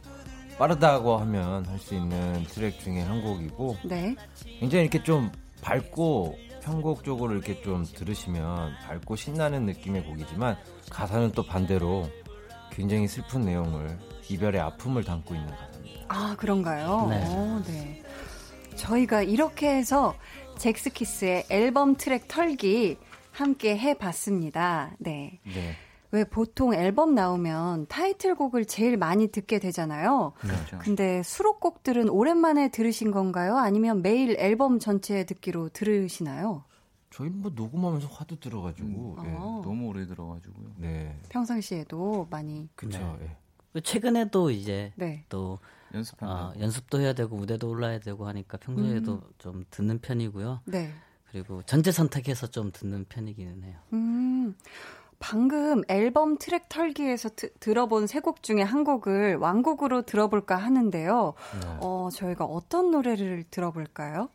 빠르다고 0.58 1.18
하면 1.18 1.66
할 1.66 1.78
수 1.78 1.94
있는 1.94 2.42
트랙 2.44 2.80
중에 2.80 3.02
한 3.02 3.20
곡이고 3.22 3.76
네. 3.84 4.16
굉장히 4.60 4.84
이렇게 4.84 5.02
좀 5.02 5.30
밝고 5.60 6.34
편곡적으로 6.62 7.34
이렇게 7.34 7.60
좀 7.60 7.84
들으시면 7.84 8.72
밝고 8.86 9.14
신나는 9.14 9.66
느낌의 9.66 10.04
곡이지만 10.04 10.56
가사는 10.88 11.32
또 11.32 11.42
반대로 11.44 12.08
굉장히 12.72 13.08
슬픈 13.08 13.42
내용을 13.42 13.98
이별의 14.30 14.58
아픔을 14.62 15.04
담고 15.04 15.34
있는 15.34 15.48
가사입니다. 15.50 15.98
아, 16.08 16.34
그런가요? 16.38 17.06
네. 17.10 17.26
오, 17.28 17.62
네. 17.66 18.02
저희가 18.78 19.22
이렇게 19.22 19.68
해서 19.68 20.14
잭스키스의 20.56 21.46
앨범 21.50 21.96
트랙 21.96 22.28
털기 22.28 22.96
함께 23.32 23.76
해봤습니다. 23.76 24.92
네. 24.98 25.40
네. 25.44 25.74
왜 26.10 26.24
보통 26.24 26.72
앨범 26.72 27.14
나오면 27.14 27.86
타이틀곡을 27.88 28.64
제일 28.64 28.96
많이 28.96 29.28
듣게 29.28 29.58
되잖아요. 29.58 30.32
그렇죠. 30.38 30.78
근데 30.78 31.22
수록곡들은 31.22 32.08
오랜만에 32.08 32.70
들으신 32.70 33.10
건가요? 33.10 33.58
아니면 33.58 34.00
매일 34.00 34.36
앨범 34.38 34.78
전체 34.78 35.24
듣기로 35.26 35.68
들으시나요? 35.68 36.64
저희 37.10 37.28
뭐 37.28 37.50
녹음하면서 37.54 38.08
화도 38.08 38.40
들어가지고 38.40 39.16
예. 39.24 39.28
아. 39.28 39.60
너무 39.62 39.88
오래 39.88 40.06
들어가지고요. 40.06 40.66
네. 40.78 41.18
평상시에도 41.28 42.26
많이 42.30 42.68
그렇죠. 42.74 43.18
예. 43.20 43.36
그 43.72 43.82
최근에도 43.82 44.50
이제 44.50 44.92
네. 44.96 45.24
또 45.28 45.58
연습한다고. 45.94 46.40
어, 46.40 46.52
연습도 46.60 47.00
해야 47.00 47.12
되고 47.12 47.36
무대도 47.36 47.68
올라야 47.68 47.98
되고 48.00 48.26
하니까 48.26 48.58
평소에도 48.58 49.12
음. 49.14 49.20
좀 49.38 49.64
듣는 49.70 49.98
편이고요. 50.00 50.60
네. 50.66 50.92
그리고 51.30 51.62
전체 51.64 51.92
선택해서 51.92 52.46
좀 52.46 52.70
듣는 52.72 53.04
편이기는 53.08 53.62
해요. 53.64 53.76
음, 53.92 54.54
방금 55.18 55.82
앨범 55.88 56.38
트랙 56.38 56.68
털기에서 56.68 57.30
드- 57.36 57.52
들어본 57.58 58.06
세 58.06 58.20
곡 58.20 58.42
중에 58.42 58.62
한 58.62 58.84
곡을 58.84 59.36
완곡으로 59.36 60.02
들어볼까 60.02 60.56
하는데요. 60.56 61.34
네. 61.60 61.68
어, 61.80 62.08
저희가 62.12 62.44
어떤 62.44 62.90
노래를 62.90 63.44
들어볼까요? 63.50 64.28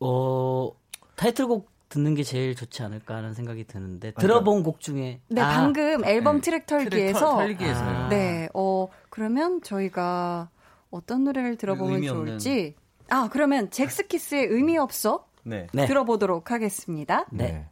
어, 0.00 0.70
타이틀곡 1.16 1.68
듣는 1.88 2.14
게 2.14 2.22
제일 2.22 2.54
좋지 2.54 2.82
않을까 2.82 3.16
하는 3.16 3.32
생각이 3.34 3.64
드는데 3.64 4.12
들어본 4.12 4.62
곡 4.62 4.80
중에 4.80 5.20
네, 5.28 5.40
아, 5.40 5.48
방금 5.56 6.04
앨범 6.04 6.36
네. 6.36 6.40
트랙 6.42 6.66
트랙 6.66 6.90
털기에서 6.90 7.18
털- 7.36 7.46
털기에서요. 7.48 8.08
네, 8.08 8.48
어, 8.54 8.88
그러면 9.22 9.60
저희가 9.62 10.48
어떤 10.90 11.24
노래를 11.24 11.56
들어보면 11.56 11.94
의미 11.96 12.06
없는- 12.06 12.12
좋을지 12.12 12.76
아, 13.08 13.28
그러면 13.32 13.68
잭스키스의 13.68 14.46
의미 14.46 14.78
없어 14.78 15.26
네. 15.42 15.66
네. 15.72 15.86
들어보도록 15.86 16.52
하겠습니다. 16.52 17.26
네. 17.32 17.66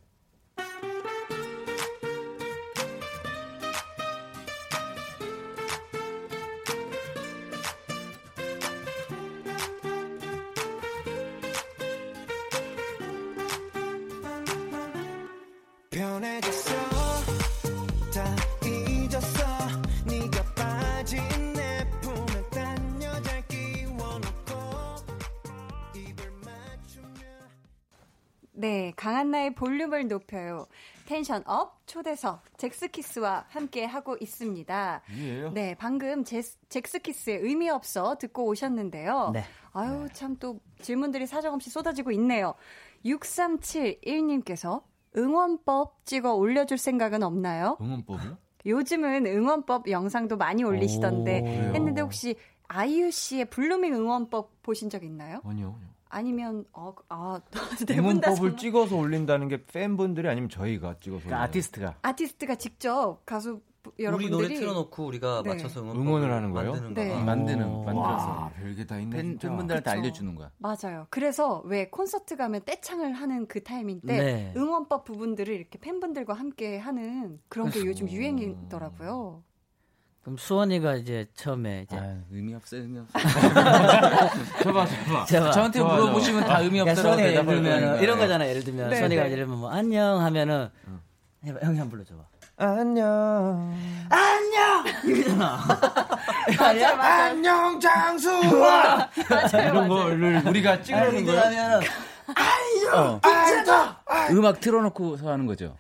강한나의 29.37 29.55
볼륨을 29.55 30.09
높여요. 30.09 30.67
tension 31.07 31.43
up 31.47 31.87
초대석 31.87 32.43
젝스키스와 32.57 33.45
함께 33.49 33.85
하고 33.85 34.17
있습니다. 34.21 35.03
이에요? 35.15 35.51
네, 35.53 35.75
방금 35.79 36.25
제, 36.25 36.43
젝스키스의 36.69 37.39
의미 37.43 37.69
없어 37.69 38.17
듣고 38.17 38.47
오셨는데요. 38.47 39.31
네. 39.35 39.45
아유, 39.73 40.09
참또 40.13 40.61
질문들이 40.81 41.27
사정없이 41.27 41.71
쏟아지고 41.71 42.11
있네요. 42.13 42.55
6371님께서 43.05 44.83
응원법 45.17 46.05
찍어 46.07 46.35
올려줄 46.35 46.79
생각은 46.79 47.23
없나요? 47.23 47.77
응원법이요? 47.81 48.39
요즘은 48.65 49.27
응원법 49.27 49.91
영상도 49.91 50.37
많이 50.37 50.65
올리시던데 50.65 51.41
오? 51.41 51.75
했는데 51.75 52.01
혹시 52.01 52.35
아이유 52.67 53.13
씨의 53.13 53.45
Blooming 53.45 53.95
응원법 53.95 54.63
보신 54.63 54.91
적 54.91 55.05
있나요? 55.05 55.41
아니요. 55.45 55.79
아니 55.79 55.96
면 56.11 56.65
어, 56.73 56.95
아, 57.09 57.41
네분다 57.87 58.31
응원법을 58.31 58.57
찍어서 58.57 58.97
올린다는 58.97 59.49
게 59.49 59.65
팬분들이 59.65 60.29
아니면 60.29 60.49
저희가 60.49 60.97
찍어서 61.01 61.25
그러니까 61.25 61.43
아티스트가 61.45 61.97
아티스트가 62.03 62.55
직접 62.57 63.21
가수 63.25 63.61
우리 63.97 64.05
여러분들이 64.05 64.31
노래 64.31 64.55
틀어놓고 64.55 65.07
우리가 65.07 65.43
네. 65.45 65.51
맞춰서 65.51 65.81
응원법을 65.81 66.07
응원을 66.07 66.33
하는 66.33 66.51
거예요? 66.51 66.73
만드는 66.73 66.95
네. 66.95 67.25
만드는 67.25 67.69
와, 67.69 67.85
만들어서 67.85 68.51
별게 68.57 68.87
다 68.87 68.99
있네. 68.99 69.17
팬, 69.17 69.27
진짜. 69.27 69.49
팬분들한테 69.49 69.91
그쵸. 69.91 70.01
알려주는 70.01 70.35
거야. 70.35 70.51
맞아요. 70.59 71.07
그래서 71.11 71.63
왜 71.65 71.89
콘서트 71.89 72.37
가면 72.37 72.63
떼창을 72.65 73.13
하는 73.13 73.47
그 73.47 73.63
타이밍 73.63 74.01
때 74.01 74.19
네. 74.19 74.53
응원법 74.57 75.05
부분들을 75.05 75.55
이렇게 75.55 75.79
팬분들과 75.79 76.35
함께 76.35 76.79
하는 76.79 77.41
그런 77.49 77.71
게 77.71 77.85
요즘 77.85 78.11
유행이더라고요. 78.11 79.43
그럼 80.27 80.39
수원이가 80.39 80.97
이제 80.97 81.25
처음에 81.37 81.83
이제 81.87 81.97
아, 81.97 82.17
의미 82.33 82.53
없어 82.53 82.77
의미 82.77 82.99
없어. 82.99 83.17
저봐, 84.61 84.87
저봐. 85.25 85.53
저한테 85.53 85.79
좋아, 85.79 85.95
물어보시면 85.95 86.45
다 86.47 86.59
의미 86.59 86.81
들면 87.47 87.73
하니까. 87.73 87.97
이런 88.03 88.19
거잖아. 88.19 88.49
예를 88.49 88.65
들면 88.65 88.91
네, 88.91 88.97
수원이가 88.97 89.23
네. 89.23 89.31
예를 89.31 89.45
들면 89.45 89.61
뭐 89.61 89.71
안녕 89.71 90.21
하면은 90.21 90.69
해봐 91.45 91.61
형이 91.63 91.79
한번 91.79 91.91
불러 91.91 92.03
줘봐. 92.03 92.25
안녕. 92.57 93.73
이러잖아. 95.07 95.61
맞아요, 96.59 96.97
맞아요. 96.97 97.23
안녕, 97.31 97.79
장수와! 97.79 99.09
이런. 99.53 99.89
거를 99.89 100.43
우리가 100.45 100.83
찍으려는 100.83 101.25
거예요? 101.25 101.41
하면은 101.41 101.81
어. 102.93 103.21
음악 104.33 104.59
틀어놓고서 104.59 105.31
하는 105.31 105.47
거죠. 105.47 105.77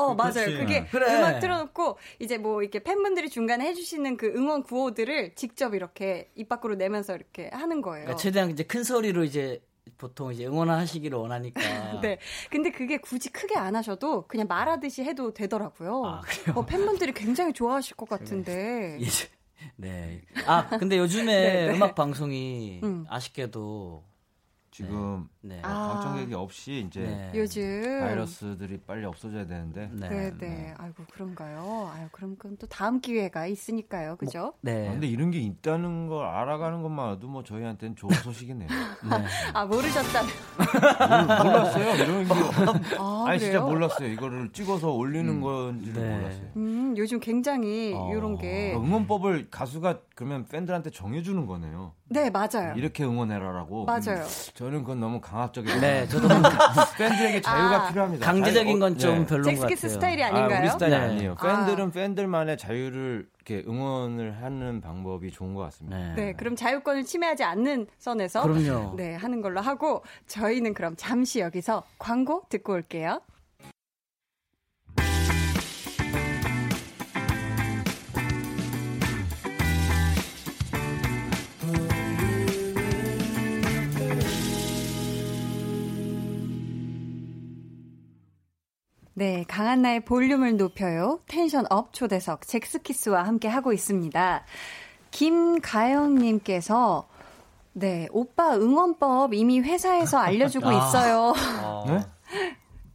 어, 0.00 0.14
맞아요. 0.14 0.32
그치. 0.32 0.56
그게 0.56 0.86
그래. 0.86 1.14
음악 1.16 1.40
틀어놓고 1.40 1.98
이제 2.18 2.38
뭐 2.38 2.62
이렇게 2.62 2.80
팬분들이 2.80 3.28
중간에 3.28 3.66
해주시는 3.66 4.16
그 4.16 4.32
응원 4.34 4.62
구호들을 4.62 5.34
직접 5.34 5.74
이렇게 5.74 6.30
입 6.34 6.48
밖으로 6.48 6.74
내면서 6.74 7.14
이렇게 7.14 7.50
하는 7.52 7.82
거예요. 7.82 8.04
그러니까 8.04 8.16
최대한 8.16 8.50
이제 8.50 8.62
큰 8.62 8.84
소리로 8.84 9.24
이제 9.24 9.62
보통 9.98 10.32
이제 10.32 10.46
응원하시기를 10.46 11.16
원하니까. 11.18 11.60
네. 12.00 12.18
근데 12.50 12.70
그게 12.70 12.96
굳이 12.96 13.30
크게 13.30 13.56
안 13.56 13.76
하셔도 13.76 14.26
그냥 14.26 14.46
말하듯이 14.48 15.04
해도 15.04 15.32
되더라고요. 15.34 16.04
아, 16.04 16.20
그래요? 16.22 16.56
어, 16.56 16.64
팬분들이 16.64 17.12
굉장히 17.12 17.52
좋아하실 17.52 17.96
것 17.96 18.08
같은데. 18.08 18.96
이제 19.00 19.28
네. 19.76 20.22
아 20.46 20.68
근데 20.78 20.98
요즘에 20.98 21.24
네, 21.26 21.66
네. 21.66 21.74
음악 21.74 21.94
방송이 21.94 22.80
음. 22.82 23.04
아쉽게도 23.08 24.04
지금 24.70 25.28
네. 25.39 25.39
아. 25.62 25.88
방청객이 25.94 26.34
없이 26.34 26.84
이제 26.86 27.00
네. 27.00 27.32
요즘. 27.34 28.00
바이러스들이 28.00 28.80
빨리 28.86 29.06
없어져야 29.06 29.46
되는데 29.46 29.88
네. 29.92 30.08
네, 30.08 30.32
네. 30.38 30.74
아이고, 30.76 31.04
그런가요? 31.12 31.90
아유, 31.94 32.08
그럼 32.12 32.36
그건 32.36 32.58
또 32.58 32.66
다음 32.66 33.00
기회가 33.00 33.46
있으니까요. 33.46 34.16
그죠? 34.16 34.52
네. 34.60 34.88
아, 34.88 34.92
근데 34.92 35.06
이런 35.06 35.30
게 35.30 35.38
있다는 35.38 36.08
걸 36.08 36.26
알아가는 36.26 36.82
것만으로도 36.82 37.28
뭐 37.28 37.42
저희한테는 37.42 37.96
좋은 37.96 38.10
소식이네요. 38.22 38.68
네. 38.68 39.24
아, 39.54 39.64
모르셨다면. 39.64 40.30
몰- 40.58 41.44
몰랐어요. 41.46 41.94
이런 42.04 42.24
게. 42.24 42.34
아, 42.98 43.24
아니 43.28 43.38
진짜 43.38 43.60
그래요? 43.60 43.66
몰랐어요. 43.66 44.08
이거를 44.08 44.50
찍어서 44.52 44.90
올리는 44.92 45.40
건지를 45.40 46.02
네. 46.02 46.16
몰랐어요. 46.18 46.46
음, 46.56 46.94
요즘 46.98 47.18
굉장히 47.18 47.94
어. 47.96 48.10
이런 48.14 48.36
게. 48.36 48.72
그러니까 48.72 48.86
응원법을 48.86 49.48
가수가 49.50 50.00
그러면 50.14 50.44
팬들한테 50.46 50.90
정해주는 50.90 51.46
거네요. 51.46 51.94
네, 52.10 52.28
맞아요. 52.28 52.74
이렇게 52.76 53.04
응원해라라고. 53.04 53.84
맞아요. 53.86 54.24
저는 54.54 54.80
그건 54.80 55.00
너무 55.00 55.20
강압적이다. 55.30 55.80
네, 55.80 56.06
저도 56.10 56.28
팬들에게 56.98 57.40
자유가 57.40 57.84
아. 57.84 57.88
필요합니다. 57.88 58.26
강제적인 58.26 58.66
자유- 58.66 58.78
건좀 58.80 59.18
네. 59.20 59.26
별로인 59.26 59.26
것 59.26 59.60
같아요. 59.62 59.68
잭스키스 59.68 59.88
스타일이 59.88 60.24
아, 60.24 60.28
아닌가요? 60.28 60.60
우리 60.60 60.68
스타일이 60.70 60.94
네. 60.96 61.00
아니에요. 61.00 61.36
아. 61.38 61.46
팬들은 61.66 61.90
팬들만의 61.92 62.58
자유를 62.58 63.28
이렇게 63.36 63.64
응원을 63.68 64.42
하는 64.42 64.80
방법이 64.80 65.30
좋은 65.30 65.54
것 65.54 65.62
같습니다. 65.62 65.96
네. 65.98 66.14
네, 66.14 66.32
그럼 66.34 66.56
자유권을 66.56 67.04
침해하지 67.04 67.44
않는 67.44 67.86
선에서 67.98 68.42
그럼요. 68.42 68.94
네, 68.96 69.14
하는 69.14 69.40
걸로 69.40 69.60
하고 69.60 70.02
저희는 70.26 70.74
그럼 70.74 70.94
잠시 70.96 71.40
여기서 71.40 71.84
광고 71.98 72.42
듣고 72.48 72.72
올게요. 72.74 73.20
네, 89.20 89.44
강한나의 89.46 90.06
볼륨을 90.06 90.56
높여요. 90.56 91.20
tension 91.26 91.66
up 91.68 91.92
초대석 91.92 92.46
젝스키스와 92.46 93.22
함께 93.24 93.48
하고 93.48 93.74
있습니다. 93.74 94.44
김가영님께서 95.10 97.06
네, 97.74 98.08
오빠 98.12 98.56
응원법 98.56 99.34
이미 99.34 99.60
회사에서 99.60 100.16
알려주고 100.24 100.68
아. 100.68 100.72
있어요. 100.72 101.34
네? 101.86 102.00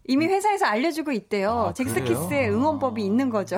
이미 0.06 0.26
회사에서 0.26 0.66
알려주고 0.66 1.12
있대요. 1.12 1.68
아, 1.68 1.74
잭스키스의? 1.74 2.50
응원법이 2.50 3.06
있는 3.06 3.30
거죠. 3.30 3.58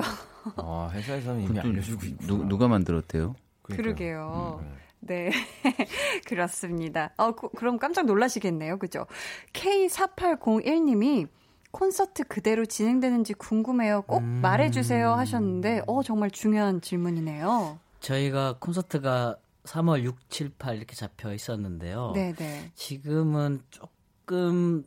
아, 0.56 0.90
회사에서는 0.92 1.40
이미 1.40 1.58
알려주고 1.58 2.04
있고. 2.04 2.26
누, 2.26 2.44
누가 2.44 2.68
만들었대요? 2.68 3.34
그러게요. 3.62 4.62
네. 5.00 5.30
그렇습니다. 6.28 7.14
어, 7.16 7.32
그, 7.32 7.48
럼 7.64 7.78
깜짝 7.78 8.04
놀라시겠네요. 8.04 8.78
그죠? 8.78 9.06
K4801님이 9.54 11.28
콘서트 11.70 12.24
그대로 12.24 12.64
진행되는지 12.66 13.34
궁금해요. 13.34 14.02
꼭 14.02 14.18
음. 14.18 14.40
말해주세요 14.42 15.12
하셨는데, 15.12 15.82
어, 15.86 16.02
정말 16.02 16.30
중요한 16.30 16.80
질문이네요. 16.80 17.78
저희가 18.00 18.56
콘서트가 18.58 19.36
3월 19.64 20.02
6, 20.02 20.30
7, 20.30 20.50
8 20.58 20.76
이렇게 20.76 20.94
잡혀 20.94 21.32
있었는데요. 21.32 22.12
네네. 22.14 22.72
지금은 22.74 23.60
조금 23.70 24.84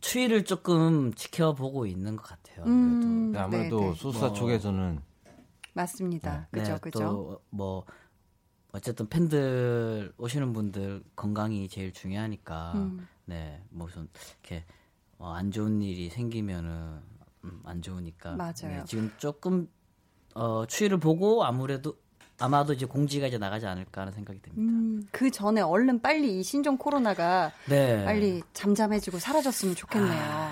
추이를 0.00 0.44
조금 0.44 1.12
지켜보고 1.14 1.86
있는 1.86 2.16
것 2.16 2.24
같아요. 2.24 2.64
음, 2.66 3.32
네, 3.32 3.38
아무래도 3.38 3.80
네네. 3.80 3.94
소수사 3.94 4.26
뭐, 4.26 4.34
쪽에서는 4.34 5.00
맞습니다. 5.72 6.48
그죠, 6.50 6.72
네, 6.72 6.78
그죠. 6.80 7.40
또뭐 7.50 7.84
어쨌든 8.72 9.08
팬들 9.08 10.12
오시는 10.18 10.52
분들 10.52 11.02
건강이 11.16 11.68
제일 11.68 11.92
중요하니까 11.92 12.72
음. 12.74 13.08
네 13.24 13.62
무슨 13.70 14.08
이렇게 14.42 14.64
어, 15.18 15.32
안 15.32 15.50
좋은 15.50 15.82
일이 15.82 16.08
생기면은 16.10 17.00
음, 17.44 17.60
안 17.64 17.82
좋으니까 17.82 18.32
맞아요. 18.32 18.52
네, 18.62 18.82
지금 18.86 19.12
조금 19.18 19.68
어, 20.34 20.66
추이를 20.66 20.98
보고 20.98 21.44
아무래도 21.44 21.96
아마도 22.40 22.72
이제 22.72 22.86
공지가 22.86 23.26
이제 23.26 23.36
나가지 23.36 23.66
않을까 23.66 24.02
하는 24.02 24.12
생각이 24.12 24.40
듭니다. 24.40 24.62
음, 24.62 25.06
그 25.10 25.30
전에 25.30 25.60
얼른 25.60 26.00
빨리 26.00 26.38
이 26.38 26.42
신종 26.42 26.76
코로나가 26.76 27.52
네. 27.68 28.04
빨리 28.04 28.42
잠잠해지고 28.52 29.18
사라졌으면 29.18 29.74
좋겠네요. 29.74 30.50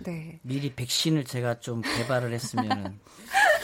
네. 0.00 0.38
미리 0.42 0.72
백신을 0.74 1.24
제가 1.24 1.58
좀 1.58 1.82
개발을 1.82 2.32
했으면은 2.32 3.00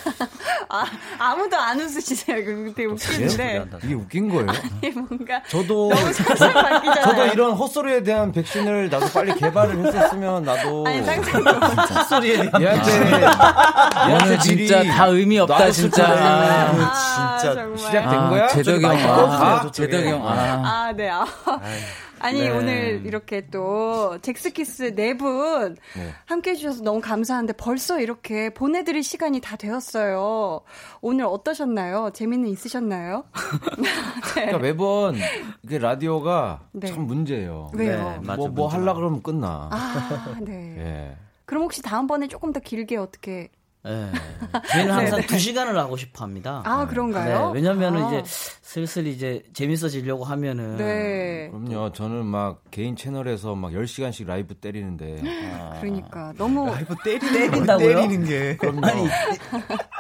아, 0.68 0.84
아무도 1.18 1.56
안 1.56 1.78
웃으시세요. 1.80 2.44
그 2.44 2.72
되게 2.74 2.88
웃기는데. 2.88 3.64
이게 3.84 3.94
웃긴 3.94 4.28
거예요. 4.28 4.46
아니, 4.48 4.90
뭔가. 4.92 5.42
저도. 5.48 5.90
저도 7.04 7.26
이런 7.26 7.52
헛소리에 7.52 8.02
대한 8.02 8.32
백신을 8.32 8.88
나도 8.90 9.06
빨리 9.08 9.34
개발을 9.34 9.86
했었으면 9.86 10.44
나도 10.44 10.86
아니, 10.86 11.02
상상도 11.04 11.50
헛소리에 11.50 12.36
대한 12.50 12.62
얘한테 12.62 13.26
오늘 14.24 14.38
진짜 14.38 14.82
다 14.84 15.06
의미 15.06 15.38
없다 15.38 15.70
진짜. 15.70 16.06
아, 16.06 17.38
진짜 17.38 17.54
정말. 17.54 17.78
시작된 17.78 18.18
아, 18.18 18.28
거야? 18.30 18.48
제덕이 18.48 18.82
형, 18.84 18.88
많이 18.90 19.02
아, 19.02 19.06
떨어주세요, 19.14 19.60
저쪽에. 19.64 19.90
제덕이 19.90 20.08
형, 20.10 20.28
아. 20.28 20.32
아, 20.32 20.92
네. 20.96 21.10
아. 21.10 21.26
아니, 22.22 22.40
네. 22.40 22.50
오늘 22.50 23.04
이렇게 23.04 23.46
또 23.50 24.16
잭스키스 24.22 24.94
네분 24.94 25.76
네. 25.96 26.12
함께 26.24 26.52
해 26.52 26.54
주셔서 26.54 26.84
너무 26.84 27.00
감사한데 27.00 27.54
벌써 27.54 28.00
이렇게 28.00 28.50
보내드릴 28.50 29.02
시간이 29.02 29.40
다 29.40 29.56
되었어요. 29.56 30.60
오늘 31.00 31.24
어떠셨나요? 31.24 32.10
재미는 32.14 32.48
있으셨나요? 32.48 33.24
그러니까 34.34 34.58
매번 34.58 35.16
이게 35.62 35.78
라디오가 35.78 36.60
네. 36.70 36.86
참 36.86 37.06
문제예요. 37.06 37.72
왜요? 37.74 37.90
네, 37.90 38.20
맞아, 38.20 38.36
뭐, 38.36 38.48
뭐. 38.48 38.68
하려 38.68 38.94
그러면 38.94 39.20
끝나. 39.20 39.68
아, 39.72 40.36
네. 40.40 40.76
예. 40.78 41.16
그럼 41.44 41.64
혹시 41.64 41.82
다음번에 41.82 42.28
조금 42.28 42.52
더 42.52 42.60
길게 42.60 42.96
어떻게. 42.96 43.50
네. 43.84 44.12
저희는 44.68 44.94
항상 44.94 45.20
네, 45.20 45.22
네. 45.22 45.26
두 45.26 45.38
시간을 45.38 45.76
하고 45.76 45.96
싶어 45.96 46.24
합니다. 46.24 46.62
아, 46.64 46.86
그런가요? 46.86 47.48
네, 47.48 47.60
왜냐면은 47.60 48.04
아. 48.04 48.08
이제 48.08 48.22
슬슬 48.62 49.08
이제 49.08 49.42
재밌어지려고 49.54 50.22
하면은 50.24 50.76
네. 50.76 51.50
그럼요. 51.50 51.92
저는 51.92 52.24
막 52.24 52.62
개인 52.70 52.94
채널에서 52.94 53.56
막 53.56 53.72
10시간씩 53.72 54.26
라이브 54.26 54.54
때리는데. 54.54 55.22
아. 55.58 55.78
그러니까 55.80 56.32
너무 56.38 56.66
라이브 56.66 56.94
때리는 57.02 57.32
때린다고요? 57.32 57.88
때리는 57.88 58.24
게. 58.24 58.56
그럼요. 58.56 58.86
아니, 58.86 59.08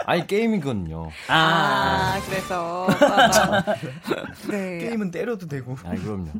아니, 0.06 0.26
게임이거든요. 0.28 1.08
아, 1.28 2.20
그래서 2.26 2.86
빠밤. 2.86 3.74
네. 4.50 4.96
때려도 5.10 5.48
되고. 5.48 5.76
아, 5.84 5.94
그럼요. 5.94 6.30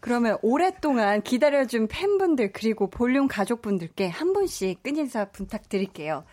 그러면 0.00 0.38
오랫동안 0.42 1.22
기다려준 1.22 1.88
팬분들 1.88 2.52
그리고 2.52 2.88
볼륨 2.88 3.26
가족분들께 3.26 4.08
한 4.08 4.32
분씩 4.32 4.82
끝인사 4.82 5.26
부탁드릴게요. 5.26 6.24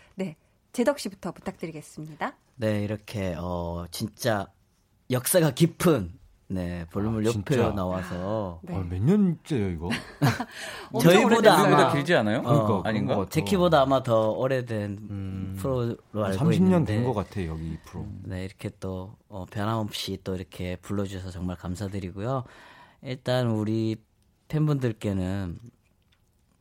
네, 0.72 0.78
재덕 0.78 0.98
씨부터 0.98 1.32
부탁드리겠습니다. 1.32 2.34
네, 2.56 2.82
이렇게 2.82 3.34
어 3.38 3.84
진짜 3.90 4.46
역사가 5.10 5.50
깊은 5.50 6.18
네 6.48 6.86
볼륨을 6.90 7.26
아, 7.26 7.30
진짜? 7.30 7.70
나와서 7.72 8.58
네. 8.62 8.74
아, 8.74 8.78
몇 8.80 9.02
년째요, 9.02 9.68
이거? 9.68 9.90
저희보다. 11.02 11.58
아마 11.58 11.92
길지 11.92 12.14
않아요? 12.14 12.42
그러니까, 12.42 12.88
아닌가? 12.88 13.06
그런 13.06 13.06
것 13.06 13.16
같아. 13.24 13.30
제키보다 13.30 13.82
아마 13.82 14.02
더 14.02 14.30
오래된 14.30 15.56
프로로 15.58 15.96
한 16.14 16.24
알고 16.24 16.44
30년 16.44 16.54
있는데 16.54 16.94
된것 16.96 17.14
같아, 17.14 17.46
여기 17.46 17.72
이 17.72 17.78
프로. 17.84 18.06
네, 18.22 18.44
이렇게 18.44 18.70
또 18.80 19.14
어, 19.28 19.44
변함없이 19.50 20.20
또 20.24 20.34
이렇게 20.34 20.76
불러주셔서 20.76 21.30
정말 21.30 21.56
감사드리고요. 21.56 22.44
일단 23.02 23.48
우리 23.48 23.96
팬분들께는 24.48 25.58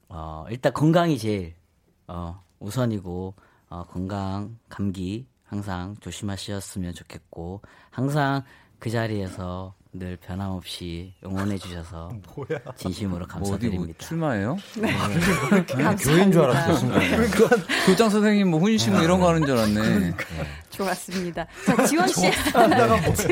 어, 0.09 0.45
일단 0.49 0.74
건강이 0.74 1.18
제일 1.18 1.55
어, 2.07 2.43
우선이고 2.59 3.36
어, 3.72 3.86
건강, 3.86 4.59
감기 4.67 5.26
항상 5.45 5.95
조심하셨으면 6.01 6.93
좋겠고 6.93 7.61
항상 7.89 8.43
그 8.80 8.89
자리에서 8.89 9.74
늘 9.94 10.16
변함없이 10.16 11.14
응원해 11.26 11.58
주셔서 11.58 12.10
진심으로 12.78 13.26
뭐 13.39 13.54
어디 13.54 13.68
뭐 13.68 13.78
감사드립니다. 13.88 14.00
출마해요? 14.06 14.58
교회인 16.00 16.32
줄 16.32 16.42
알았어, 16.44 16.76
순간. 16.78 17.02
교장 17.86 18.10
선생님 18.10 18.50
뭐 18.52 18.60
훈심 18.62 18.94
뭐 18.94 19.02
이런 19.02 19.20
거 19.20 19.28
하는 19.28 19.46
줄 19.46 19.58
알았네. 19.58 20.14
좋았습니다. 20.70 21.46
자, 21.66 21.86
지원 21.86 22.08
씨. 22.08 22.32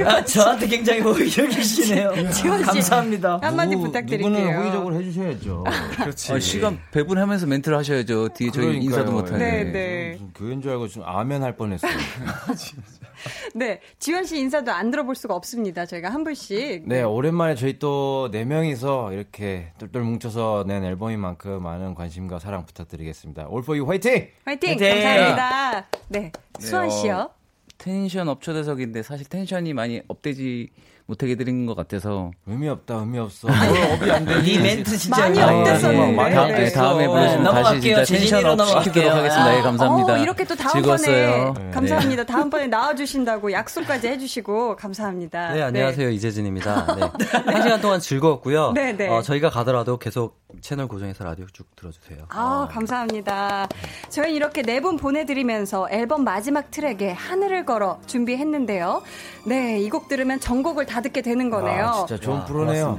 아, 0.06 0.24
저한테 0.26 0.68
굉장히 0.68 1.00
호의적이시네요. 1.00 2.30
지원 2.32 2.60
씨. 2.60 2.66
감사합니다. 2.66 3.40
한마디 3.42 3.72
누구- 3.72 3.86
부탁드릴게요. 3.86 4.30
누구는 4.30 4.58
호의적으로 4.62 4.96
해주셔야죠. 5.00 5.64
그렇지. 5.96 6.34
아, 6.34 6.40
시간 6.42 6.78
배분하면서 6.92 7.46
멘트를 7.48 7.78
하셔야죠. 7.78 8.30
뒤에 8.34 8.52
저희 8.52 8.66
그러니까요. 8.66 8.84
인사도 8.84 9.12
못하네. 9.14 9.38
네, 9.64 9.72
네. 9.72 10.20
교회인 10.36 10.62
줄 10.62 10.72
알고 10.72 10.90
좀 10.90 11.04
아멘 11.06 11.42
할 11.42 11.56
뻔했어요. 11.56 11.90
네, 13.56 13.80
지원 14.00 14.26
씨 14.26 14.40
인사도 14.40 14.72
안 14.72 14.92
들어볼 14.92 15.16
수가 15.16 15.36
없습니다. 15.36 15.86
저희가 15.86 16.10
한 16.10 16.24
분씩. 16.24 16.88
네, 16.88 17.02
오랜만에 17.04 17.56
저희 17.56 17.80
또 17.80 18.30
네 18.32 18.46
명이서 18.46 19.14
이렇게 19.14 19.72
똘똘 19.78 20.04
뭉쳐서 20.04 20.66
낸 20.68 20.84
앨범인 20.84 21.20
만큼 21.20 21.64
많은 21.64 21.96
관심과 21.96 22.40
사랑 22.40 22.66
부탁드리겠습니다. 22.66 23.44
All 23.50 23.60
for 23.64 23.78
you 23.80 23.88
화이팅! 23.90 24.28
화이팅! 24.46 24.70
화이팅! 24.70 24.90
감사합니다. 24.90 25.88
네, 26.10 26.20
네, 26.20 26.32
수환 26.60 26.88
어, 26.88 26.90
씨요. 26.90 27.30
텐션 27.78 28.28
업초대석인데 28.28 29.04
사실 29.04 29.28
텐션이 29.28 29.74
많이 29.74 30.02
업되지 30.08 30.70
못하게 31.10 31.34
드린 31.34 31.66
것 31.66 31.74
같아서 31.76 32.30
의미 32.46 32.70
없다, 32.70 32.94
의미 32.98 33.18
없어. 33.18 33.48
뭘 33.48 33.94
업이 33.94 34.12
안 34.12 34.26
되니? 34.26 34.48
이 34.54 34.60
멘트 34.60 34.96
진짜 34.96 35.22
많이 35.22 35.40
의미 35.40 35.52
없다. 35.52 35.60
업됐었는데. 35.72 36.16
많이 36.16 36.36
다음, 36.36 36.48
네. 36.50 36.72
다음에 36.72 37.08
불러주면 37.08 37.44
네, 37.44 37.50
다시 37.50 37.82
진짜 37.82 37.96
넘어갈게요. 37.96 37.96
텐션 37.96 38.06
재진이로 38.20 38.52
업 38.52 38.84
시키도록. 38.84 39.12
하겠습니다. 39.18 39.58
예, 39.58 39.62
감사합니다. 39.64 40.14
어, 40.14 40.18
이렇게 40.20 40.44
또 40.44 40.56
다음번에. 40.56 41.08
네. 41.08 41.72
감사합니다. 41.72 42.24
다음번에 42.26 42.68
나와주신다고 42.68 43.52
약속까지 43.52 44.08
해주시고 44.08 44.76
감사합니다. 44.76 45.54
네, 45.54 45.64
안녕하세요. 45.64 46.10
이재진입니다. 46.12 46.86
네. 47.18 47.26
한 47.54 47.62
시간 47.64 47.82
동안 47.82 48.00
즐거웠고요. 48.00 48.74
네, 48.74 48.94
네. 48.96 49.08
어, 49.10 49.24
저희가 49.24 49.50
가더라도 49.50 49.98
계속 49.98 50.38
채널 50.62 50.88
고정해서 50.88 51.24
라디오 51.24 51.48
쭉 51.52 51.66
들어주세요. 51.76 52.26
아, 52.30 52.68
감사합니다. 52.72 53.68
저희 54.10 54.36
이렇게 54.36 54.62
네 54.62 54.80
분 54.80 54.96
보내드리면서 54.96 55.88
앨범 55.92 56.24
마지막 56.24 56.70
트랙에 56.72 57.12
하늘을 57.12 57.66
걸어 57.66 58.00
준비했는데요. 58.06 59.02
네, 59.46 59.80
이 59.80 59.90
곡 59.90 60.08
들으면 60.08 60.40
전곡을 60.40 60.86
다 60.86 60.99
듣게 61.02 61.22
되는 61.22 61.50
거네요. 61.50 61.86
아, 61.86 62.06
진짜 62.06 62.22
좋은 62.22 62.46
프로네요. 62.46 62.98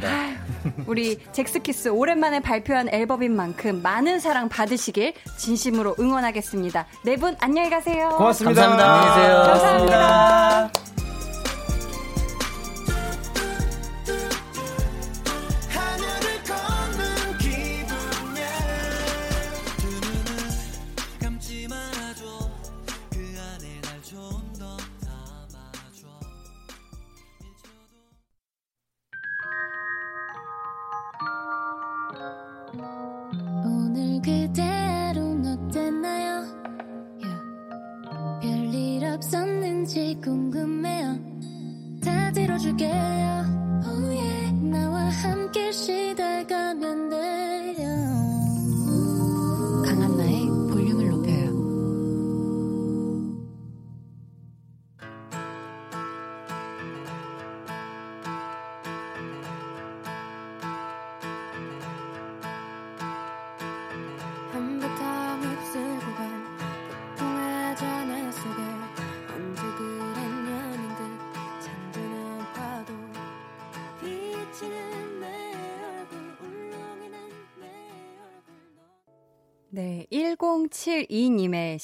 우리 0.87 1.19
잭스키스 1.33 1.89
오랜만에 1.89 2.41
발표한 2.41 2.89
앨범인 2.93 3.35
만큼 3.35 3.81
많은 3.83 4.21
사랑 4.21 4.49
받으시길 4.49 5.15
진심으로 5.37 5.97
응원하겠습니다. 5.99 6.87
네 7.05 7.17
분 7.17 7.37
안녕히 7.41 7.69
가세요. 7.71 8.11
고맙습니다. 8.17 8.63
감사합니다. 8.63 8.93
안녕히 8.93 9.21
계세요. 9.21 9.43
감사합니다. 9.47 10.57
하늘을 10.61 10.90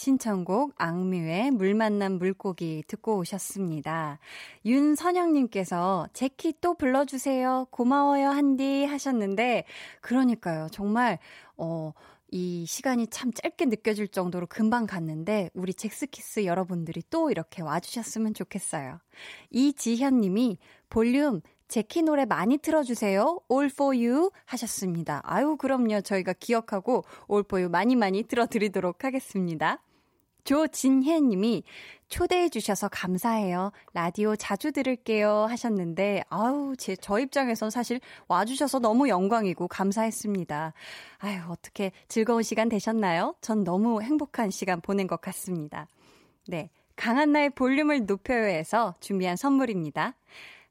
신청곡 0.06 0.74
악뮤의 0.76 1.50
물 1.50 1.74
만난 1.74 2.18
물고기 2.18 2.84
듣고 2.86 3.16
오셨습니다. 3.18 4.20
윤선영님께서 4.64 6.10
제키 6.12 6.54
또 6.60 6.74
불러주세요. 6.74 7.66
고마워요 7.70 8.28
한디 8.28 8.84
하셨는데 8.84 9.64
그러니까요. 10.00 10.68
정말 10.70 11.18
어, 11.56 11.92
이 12.30 12.66
시간이 12.68 13.08
참 13.08 13.32
짧게 13.32 13.64
느껴질 13.64 14.06
정도로 14.06 14.46
금방 14.46 14.86
갔는데 14.86 15.50
우리 15.54 15.74
잭스키스 15.74 16.44
여러분들이 16.44 17.02
또 17.10 17.32
이렇게 17.32 17.62
와주셨으면 17.62 18.34
좋겠어요. 18.34 19.00
이지현 19.50 20.20
님이 20.20 20.58
볼륨 20.88 21.40
제키 21.66 22.02
노래 22.02 22.26
많이 22.26 22.58
틀어주세요. 22.58 23.40
All 23.50 23.70
for 23.72 23.96
you 23.96 24.30
하셨습니다. 24.44 25.20
아유, 25.24 25.56
그럼요. 25.56 26.02
저희가 26.02 26.32
기억하고 26.34 27.02
All 27.28 27.42
for 27.44 27.60
you 27.60 27.68
많이 27.68 27.96
많이 27.96 28.22
틀어드리도록 28.22 29.02
하겠습니다. 29.02 29.82
조진혜 30.46 31.20
님이 31.20 31.64
초대해 32.08 32.48
주셔서 32.48 32.88
감사해요. 32.88 33.72
라디오 33.92 34.36
자주 34.36 34.70
들을게요 34.70 35.46
하셨는데 35.50 36.22
아우 36.28 36.76
제 36.76 36.94
저 37.00 37.18
입장에선 37.18 37.70
사실 37.70 38.00
와 38.28 38.44
주셔서 38.44 38.78
너무 38.78 39.08
영광이고 39.08 39.68
감사했습니다. 39.68 40.72
아유 41.18 41.40
어떻게 41.48 41.90
즐거운 42.08 42.42
시간 42.42 42.68
되셨나요? 42.68 43.34
전 43.40 43.64
너무 43.64 44.00
행복한 44.02 44.50
시간 44.50 44.80
보낸 44.80 45.06
것 45.06 45.20
같습니다. 45.20 45.88
네. 46.46 46.70
강한 46.94 47.32
나의 47.32 47.50
볼륨을 47.50 48.06
높여요에서 48.06 48.94
준비한 49.00 49.36
선물입니다. 49.36 50.14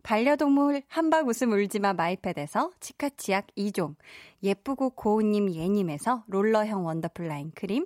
반려동물 0.04 0.84
한박 0.88 1.28
웃음 1.28 1.52
울지마 1.52 1.94
마이패드에서 1.94 2.72
치카치약 2.80 3.48
2종, 3.58 3.96
예쁘고 4.42 4.92
고운님 4.92 5.54
예님에서 5.54 6.24
롤러형 6.28 6.86
원더풀 6.86 7.28
라인 7.28 7.52
크림, 7.56 7.86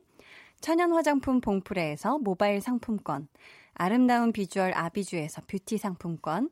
천연 0.62 0.91
화장품 0.91 1.41
봉프레에서 1.41 2.20
모바일 2.20 2.62
상품권, 2.62 3.28
아름다운 3.74 4.32
비주얼 4.32 4.74
아비주에서 4.74 5.43
뷰티 5.47 5.78
상품권, 5.78 6.49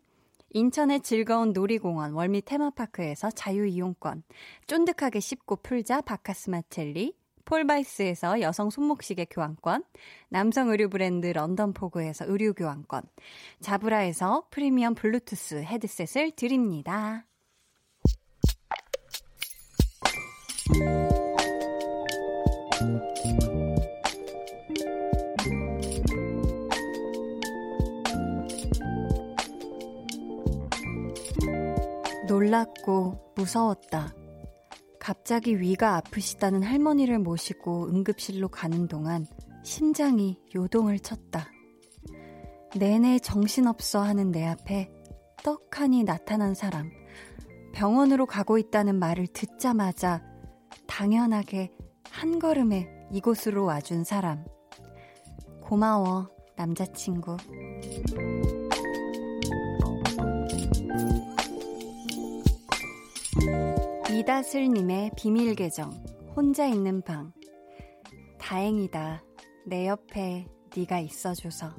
인천의 0.52 1.02
즐거운 1.02 1.52
놀이공원 1.52 2.14
월미 2.14 2.44
테마파크에서 2.44 3.30
자유이용권, 3.32 4.24
쫀득하게 4.66 5.20
씹고 5.20 5.58
풀자 5.58 6.02
박카스맛 6.02 6.62
젤리, 6.70 7.16
폴바이스에서 7.44 8.42
여성 8.42 8.70
손목시계 8.70 9.26
교환권, 9.26 9.84
남성 10.30 10.70
의류 10.70 10.90
브랜드 10.90 11.28
런던포그에서 11.28 12.26
의류 12.28 12.54
교환권, 12.54 13.04
자브라에서 13.62 14.48
프리미엄 14.50 14.96
블루투스 14.96 15.64
헤드셋을 15.64 16.32
드립니다. 16.32 17.26
놀랐고 32.38 33.34
무서웠다. 33.36 34.14
갑자기 35.00 35.60
위가 35.60 35.96
아프시다는 35.96 36.62
할머니를 36.62 37.18
모시고 37.18 37.88
응급실로 37.88 38.50
가는 38.50 38.88
동안 38.88 39.26
심장이 39.64 40.40
요동을 40.54 41.00
쳤다. 41.00 41.50
내내 42.76 43.18
정신없어 43.18 44.02
하는 44.02 44.32
내 44.32 44.46
앞에 44.46 44.92
떡하니 45.44 46.04
나타난 46.04 46.54
사람. 46.54 46.92
병원으로 47.74 48.28
가고 48.28 48.60
있다는 48.60 49.00
말을 49.00 49.28
듣자마자 49.28 50.22
당연하게 50.86 51.72
한 52.12 52.38
걸음에 52.38 52.88
이곳으로 53.12 53.66
와준 53.66 54.04
사람. 54.04 54.46
고마워, 55.64 56.30
남자친구. 56.56 57.38
이다슬님의 64.18 65.12
비밀 65.16 65.54
계정 65.54 65.92
혼자 66.36 66.66
있는 66.66 67.04
방. 67.04 67.34
다행이다. 68.40 69.24
내 69.68 69.88
옆에 69.88 70.48
네가 70.76 71.02
있어줘서 71.02 71.76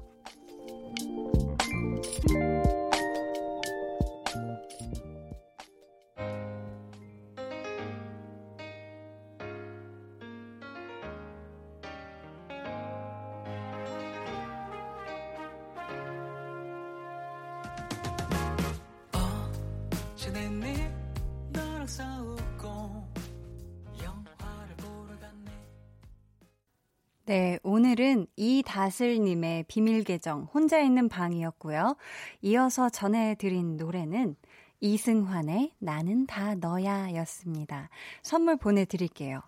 이다슬님의 28.88 29.64
비밀 29.68 30.02
계정 30.02 30.44
혼자 30.54 30.80
있는 30.80 31.08
방이었고요. 31.08 31.96
이어서 32.42 32.88
전해드린 32.88 33.76
노래는 33.76 34.36
이승환의 34.80 35.74
나는 35.78 36.26
다 36.26 36.54
너야 36.54 37.14
였습니다. 37.16 37.90
선물 38.22 38.56
보내드릴게요. 38.56 39.42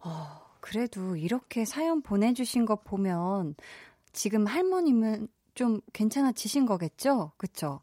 어, 0.00 0.40
그래도 0.60 1.16
이렇게 1.16 1.64
사연 1.64 2.02
보내주신 2.02 2.66
거 2.66 2.76
보면 2.76 3.54
지금 4.12 4.46
할머님은 4.46 5.28
좀 5.54 5.80
괜찮아지신 5.92 6.66
거겠죠? 6.66 7.32
그쵸? 7.36 7.80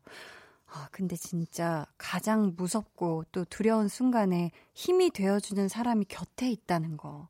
아, 0.67 0.87
근데 0.91 1.15
진짜 1.15 1.85
가장 1.97 2.53
무섭고 2.55 3.25
또 3.31 3.45
두려운 3.45 3.87
순간에 3.87 4.51
힘이 4.73 5.11
되어주는 5.11 5.67
사람이 5.67 6.05
곁에 6.05 6.49
있다는 6.49 6.97
거. 6.97 7.29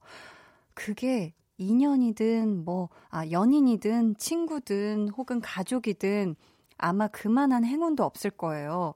그게 0.74 1.34
인연이든 1.58 2.66
뭐, 2.66 2.90
아, 3.10 3.30
연인이든 3.30 4.18
친구든 4.18 5.10
혹은 5.10 5.40
가족이든 5.42 6.36
아마 6.78 7.08
그만한 7.08 7.64
행운도 7.64 8.04
없을 8.04 8.32
거예요. 8.32 8.96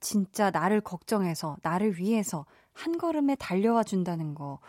진짜 0.00 0.50
나를 0.50 0.80
걱정해서, 0.80 1.56
나를 1.62 1.98
위해서 1.98 2.46
한 2.72 2.96
걸음에 2.98 3.34
달려와 3.34 3.82
준다는 3.82 4.34
거. 4.34 4.60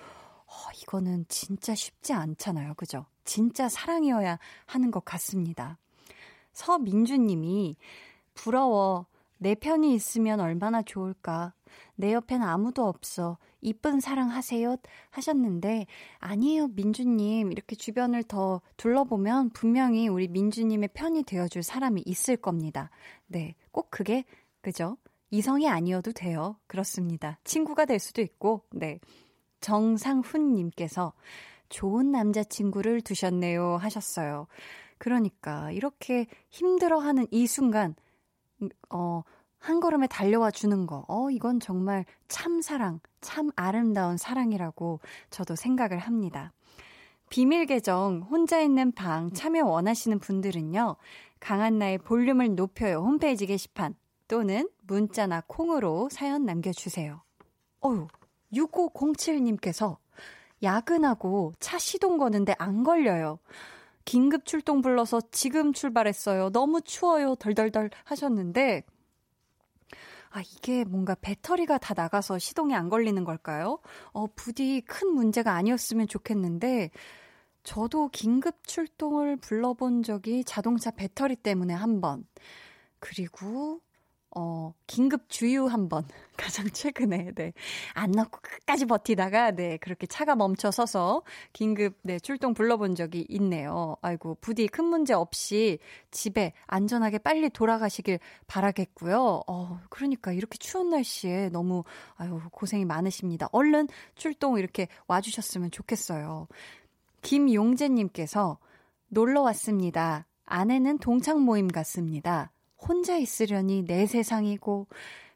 어, 0.50 0.54
이거는 0.82 1.26
진짜 1.30 1.76
쉽지 1.76 2.14
않잖아요. 2.14 2.74
그죠? 2.74 3.06
진짜 3.24 3.70
사랑이어야 3.70 4.40
하는 4.66 4.92
것 4.92 5.06
같습니다. 5.06 5.78
서민주 6.54 7.18
님이 7.18 7.76
부러워. 8.34 9.06
내 9.42 9.56
편이 9.56 9.94
있으면 9.96 10.42
얼마나 10.42 10.82
좋을까. 10.82 11.54
내 11.96 12.14
옆엔 12.14 12.44
아무도 12.44 12.86
없어. 12.86 13.38
이쁜 13.62 14.00
사랑하세요. 14.00 14.78
하셨는데, 15.12 15.86
아니에요, 16.20 16.68
민주님. 16.68 17.52
이렇게 17.52 17.76
주변을 17.76 18.24
더 18.24 18.62
둘러보면 18.78 19.52
분명히 19.52 20.08
우리 20.10 20.28
민주님의 20.28 20.90
편이 20.94 21.24
되어줄 21.24 21.64
사람이 21.64 22.04
있을 22.06 22.36
겁니다. 22.36 22.90
네. 23.28 23.56
꼭 23.72 23.90
그게, 23.90 24.26
그죠? 24.62 24.98
이성이 25.32 25.70
아니어도 25.70 26.12
돼요. 26.12 26.58
그렇습니다. 26.68 27.40
친구가 27.46 27.86
될 27.86 28.00
수도 28.00 28.22
있고, 28.22 28.64
네. 28.72 29.00
정상훈님께서 29.62 31.14
좋은 31.70 32.12
남자친구를 32.12 33.02
두셨네요. 33.02 33.78
하셨어요. 33.78 34.48
그러니까, 34.98 35.72
이렇게 35.72 36.28
힘들어하는 36.50 37.28
이 37.32 37.48
순간, 37.48 37.96
어, 38.90 39.24
한 39.58 39.80
걸음에 39.80 40.08
달려와 40.08 40.52
주는 40.52 40.86
거. 40.88 41.06
어, 41.08 41.30
이건 41.30 41.60
정말 41.60 42.06
참 42.28 42.62
사랑, 42.62 43.00
참 43.22 43.52
아름다운 43.56 44.18
사랑이라고 44.18 45.00
저도 45.30 45.56
생각을 45.56 46.00
합니다. 46.00 46.54
비밀 47.30 47.66
계정 47.66 48.22
혼자 48.30 48.60
있는 48.60 48.92
방 48.92 49.32
참여 49.32 49.66
원하시는 49.66 50.20
분들은요. 50.20 50.96
강한나의 51.40 52.00
볼륨을 52.00 52.56
높여요 52.56 53.00
홈페이지 53.00 53.46
게시판 53.46 53.96
또는 54.28 54.68
문자나 54.84 55.44
콩으로 55.48 56.10
사연 56.12 56.46
남겨주세요. 56.46 57.22
어유 57.86 58.08
6507님께서 58.54 59.98
야근하고 60.62 61.54
차 61.60 61.78
시동 61.78 62.18
거는데 62.18 62.56
안 62.58 62.84
걸려요. 62.84 63.40
긴급 64.10 64.44
출동 64.44 64.82
불러서 64.82 65.22
지금 65.30 65.72
출발했어요. 65.72 66.50
너무 66.50 66.82
추워요. 66.82 67.36
덜덜덜 67.36 67.92
하셨는데, 68.06 68.82
아, 70.32 70.42
이게 70.42 70.84
뭔가 70.84 71.14
배터리가 71.14 71.78
다 71.78 71.94
나가서 71.96 72.40
시동이 72.40 72.74
안 72.74 72.90
걸리는 72.90 73.24
걸까요? 73.24 73.78
어, 74.12 74.26
부디 74.36 74.82
큰 74.82 75.14
문제가 75.14 75.54
아니었으면 75.54 76.08
좋겠는데, 76.08 76.90
저도 77.62 78.10
긴급 78.10 78.66
출동을 78.66 79.36
불러본 79.36 80.02
적이 80.02 80.44
자동차 80.44 80.90
배터리 80.90 81.36
때문에 81.36 81.76
한 81.76 82.02
번, 82.02 82.26
그리고, 82.98 83.80
어, 84.36 84.74
긴급 84.88 85.28
주유 85.30 85.66
한 85.66 85.90
번 85.90 86.06
가장 86.38 86.70
최근에 86.70 87.32
네. 87.36 87.54
안 87.94 88.12
넣고 88.12 88.40
끝까지 88.42 88.86
버티다가 88.86 89.52
네, 89.52 89.78
그렇게 89.78 90.08
차가 90.08 90.36
멈춰 90.36 90.72
서서 90.72 91.24
긴급 91.52 91.98
네, 92.04 92.20
출동 92.20 92.54
불러본 92.54 92.96
적이 92.96 93.26
있네요. 93.30 93.96
아이고, 94.02 94.38
부디 94.40 94.68
큰 94.68 94.86
문제 94.86 95.14
없이 95.14 95.80
집에 96.12 96.54
안전하게 96.68 97.18
빨리 97.18 97.50
돌아가시길 97.50 98.20
바라겠고요. 98.48 99.42
어, 99.48 99.80
그러니까 99.90 100.32
이렇게 100.32 100.58
추운 100.58 100.90
날씨에 100.90 101.50
너무 101.50 101.84
아유, 102.16 102.40
고생이 102.52 102.86
많으십니다. 102.86 103.50
얼른 103.52 103.88
출동 104.16 104.58
이렇게 104.60 104.88
와 105.08 105.22
주셨으면 105.22 105.72
좋겠어요. 105.72 106.48
김용재 107.22 107.90
님께서 107.90 108.60
놀러 109.10 109.42
왔습니다. 109.42 110.26
아내는 110.46 111.00
동창 111.00 111.42
모임 111.42 111.68
갔습니다. 111.68 112.52
혼자 112.82 113.18
있으려니 113.18 113.84
내 113.86 114.06
세상이고 114.06 114.88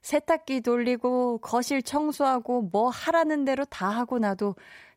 세탁기 0.01 0.61
돌리고 0.61 1.39
거실 1.39 1.81
청소하고 1.81 2.63
뭐 2.63 2.89
하라는 2.89 3.45
대로 3.45 3.65
다 3.65 3.89
하고 3.89 4.19
나도 4.19 4.55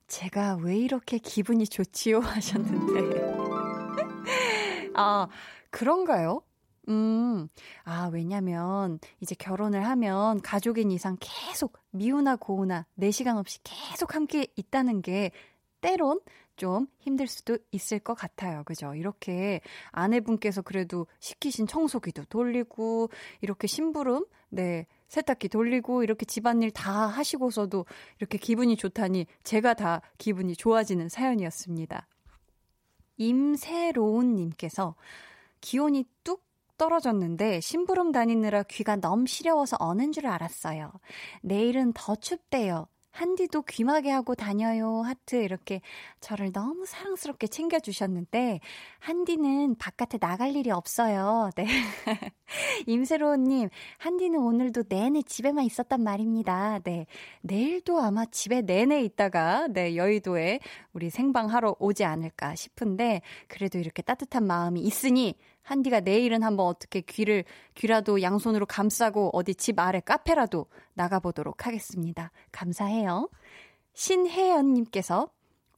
제가 0.08 0.58
왜 0.62 0.76
이렇게 0.76 1.18
기분이 1.18 1.66
좋지요 1.66 2.20
하셨는데 2.26 3.36
아 4.94 5.28
그런가요? 5.70 6.42
음, 6.88 7.48
아, 7.84 8.08
왜냐면, 8.12 9.00
이제 9.20 9.34
결혼을 9.34 9.84
하면 9.86 10.40
가족인 10.40 10.92
이상 10.92 11.16
계속 11.18 11.78
미우나 11.90 12.36
고우나 12.36 12.86
내 12.94 13.10
시간 13.10 13.38
없이 13.38 13.58
계속 13.64 14.14
함께 14.14 14.46
있다는 14.54 15.02
게 15.02 15.32
때론 15.80 16.20
좀 16.56 16.86
힘들 16.98 17.26
수도 17.26 17.58
있을 17.70 17.98
것 17.98 18.14
같아요. 18.14 18.64
그죠? 18.64 18.94
이렇게 18.94 19.60
아내분께서 19.92 20.62
그래도 20.62 21.06
시키신 21.20 21.66
청소기도 21.66 22.24
돌리고, 22.24 23.10
이렇게 23.40 23.66
심부름, 23.66 24.26
네, 24.48 24.86
세탁기 25.08 25.48
돌리고, 25.48 26.02
이렇게 26.02 26.24
집안일 26.26 26.70
다 26.70 27.06
하시고서도 27.06 27.86
이렇게 28.18 28.38
기분이 28.38 28.76
좋다니 28.76 29.26
제가 29.44 29.74
다 29.74 30.00
기분이 30.18 30.56
좋아지는 30.56 31.08
사연이었습니다. 31.08 32.06
임세로운님께서 33.18 34.94
기온이 35.60 36.04
뚝 36.24 36.44
떨어졌는데 36.76 37.60
심부름 37.60 38.12
다니느라 38.12 38.62
귀가 38.64 38.96
너무 38.96 39.26
시려워서 39.26 39.76
어는 39.80 40.12
줄 40.12 40.26
알았어요. 40.26 40.92
내일은 41.42 41.92
더 41.94 42.14
춥대요. 42.16 42.86
한디도 43.16 43.62
귀마개 43.62 44.10
하고 44.10 44.34
다녀요. 44.34 45.00
하트 45.00 45.36
이렇게 45.36 45.80
저를 46.20 46.52
너무 46.52 46.84
사랑스럽게 46.84 47.46
챙겨주셨는데, 47.46 48.60
한디는 48.98 49.76
바깥에 49.76 50.18
나갈 50.18 50.54
일이 50.54 50.70
없어요. 50.70 51.48
네. 51.56 51.64
임세로우님, 52.86 53.70
한디는 53.96 54.38
오늘도 54.38 54.84
내내 54.90 55.22
집에만 55.22 55.64
있었단 55.64 56.02
말입니다. 56.02 56.80
네. 56.80 57.06
내일도 57.40 58.00
아마 58.00 58.26
집에 58.26 58.60
내내 58.60 59.02
있다가, 59.02 59.66
네, 59.68 59.96
여의도에 59.96 60.60
우리 60.92 61.08
생방 61.08 61.50
하러 61.50 61.74
오지 61.78 62.04
않을까 62.04 62.54
싶은데, 62.54 63.22
그래도 63.48 63.78
이렇게 63.78 64.02
따뜻한 64.02 64.46
마음이 64.46 64.82
있으니, 64.82 65.36
한디가 65.66 65.98
내일은 65.98 66.44
한번 66.44 66.66
어떻게 66.66 67.00
귀를, 67.00 67.44
귀라도 67.74 68.22
양손으로 68.22 68.66
감싸고 68.66 69.30
어디 69.32 69.52
집 69.52 69.80
아래 69.80 69.98
카페라도 69.98 70.66
나가보도록 70.94 71.66
하겠습니다. 71.66 72.30
감사해요. 72.52 73.28
신혜연님께서 73.92 75.28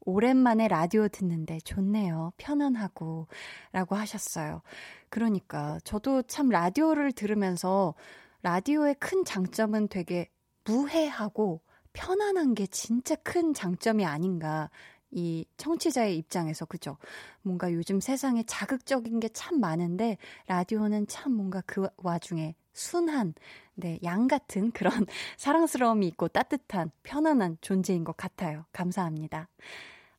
오랜만에 0.05 0.69
라디오 0.69 1.09
듣는데 1.09 1.61
좋네요. 1.61 2.33
편안하고. 2.37 3.29
라고 3.73 3.97
하셨어요. 3.97 4.61
그러니까 5.09 5.79
저도 5.85 6.21
참 6.23 6.51
라디오를 6.51 7.13
들으면서 7.13 7.95
라디오의 8.43 8.97
큰 9.01 9.25
장점은 9.25 9.89
되게 9.89 10.29
무해하고 10.65 11.63
편안한 11.95 12.55
게 12.55 12.67
진짜 12.67 13.15
큰 13.17 13.55
장점이 13.55 14.05
아닌가 14.05 14.69
이 15.11 15.47
청취자의 15.57 16.19
입장에서 16.19 16.65
그죠? 16.67 16.99
뭔가 17.43 17.73
요즘 17.73 18.01
세상에 18.01 18.43
자극적인 18.43 19.21
게 19.21 19.29
참 19.33 19.61
많은데 19.61 20.19
라디오는 20.47 21.07
참 21.07 21.33
뭔가 21.33 21.63
그 21.67 21.87
와중에 21.99 22.55
순한 22.73 23.35
네, 23.75 23.99
양 24.03 24.27
같은 24.27 24.71
그런 24.73 25.07
사랑스러움이 25.37 26.07
있고 26.09 26.29
따뜻한 26.29 26.91
편안한 27.03 27.59
존재인 27.61 28.05
것 28.05 28.17
같아요. 28.17 28.65
감사합니다. 28.73 29.49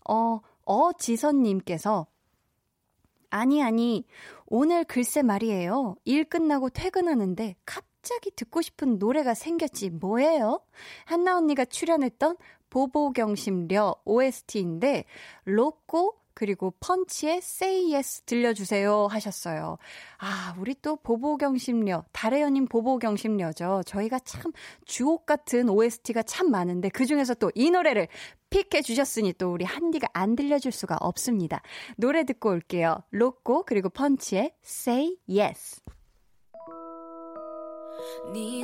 어, 0.08 0.40
어지선 0.66 1.44
님께서 1.44 2.08
아니 3.30 3.62
아니 3.62 4.06
오늘 4.46 4.84
글쎄 4.84 5.22
말이에요. 5.22 5.96
일 6.06 6.26
끝나고 6.26 6.70
퇴근하는데 6.70 7.56
갑자기 7.66 8.32
듣고 8.32 8.62
싶은 8.62 8.98
노래가 8.98 9.34
생겼지 9.34 9.90
뭐예요? 9.92 10.62
한나 11.06 11.38
언니가 11.38 11.66
출연했던 11.66 12.38
보보경심려 12.70 13.96
OST인데 14.06 15.06
로꼬 15.46 16.20
그리고 16.40 16.74
펀치의 16.80 17.38
Say 17.38 17.94
Yes 17.94 18.22
들려주세요 18.22 19.08
하셨어요. 19.08 19.78
아, 20.20 20.56
우리 20.58 20.74
또 20.82 20.96
보보경심려, 20.96 22.06
달혜연님 22.14 22.68
보보경심려죠. 22.68 23.82
저희가 23.86 24.20
참 24.20 24.54
주옥 24.86 25.26
같은 25.26 25.68
OST가 25.68 26.24
참 26.24 26.50
많은데 26.50 26.88
그 26.88 27.06
중에서 27.06 27.34
또 27.34 27.52
이 27.56 27.72
노래를 27.72 28.08
픽해 28.52 28.82
주셨으니 28.84 29.34
또 29.34 29.52
우리 29.52 29.66
한디가 29.66 30.08
안 30.14 30.38
들려줄 30.38 30.72
수가 30.72 30.96
없습니다. 31.02 31.62
노래 31.98 32.24
듣고 32.24 32.50
올게요. 32.52 33.04
로꼬 33.12 33.64
그리고 33.66 33.90
펀치의 33.90 34.54
Say 34.64 35.18
Yes. 35.28 35.82
네 38.34 38.64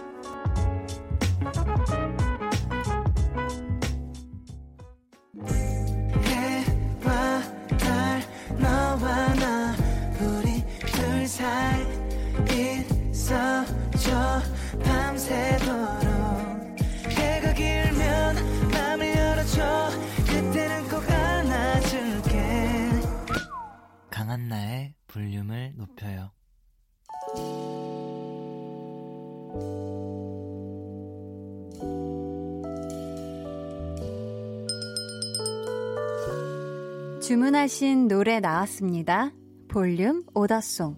주문하신 37.61 38.07
노래 38.07 38.39
나왔습니다. 38.39 39.31
볼륨 39.67 40.23
오더송. 40.33 40.95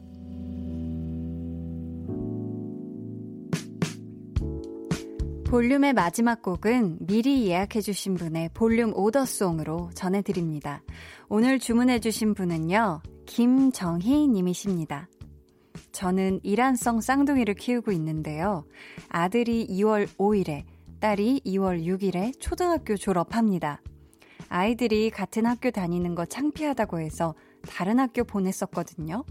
볼륨의 5.45 5.91
마지막 5.91 6.41
곡은 6.41 6.99
미리 7.01 7.47
예약해주신 7.47 8.13
분의 8.15 8.51
볼륨 8.53 8.93
오더송으로 8.95 9.89
전해드립니다. 9.93 10.81
오늘 11.27 11.59
주문해주신 11.59 12.33
분은요, 12.33 13.01
김정희 13.25 14.29
님이십니다. 14.29 15.09
저는 15.91 16.39
이란성 16.43 17.01
쌍둥이를 17.01 17.55
키우고 17.55 17.91
있는데요. 17.91 18.63
아들이 19.09 19.67
2월 19.67 20.07
5일에, 20.17 20.63
딸이 21.01 21.41
2월 21.45 21.83
6일에 21.83 22.39
초등학교 22.39 22.95
졸업합니다. 22.95 23.81
아이들이 24.49 25.09
같은 25.09 25.45
학교 25.45 25.71
다니는 25.71 26.15
거 26.15 26.25
창피하다고 26.25 26.99
해서 26.99 27.35
다른 27.67 27.99
학교 27.99 28.23
보냈었거든요. 28.23 29.23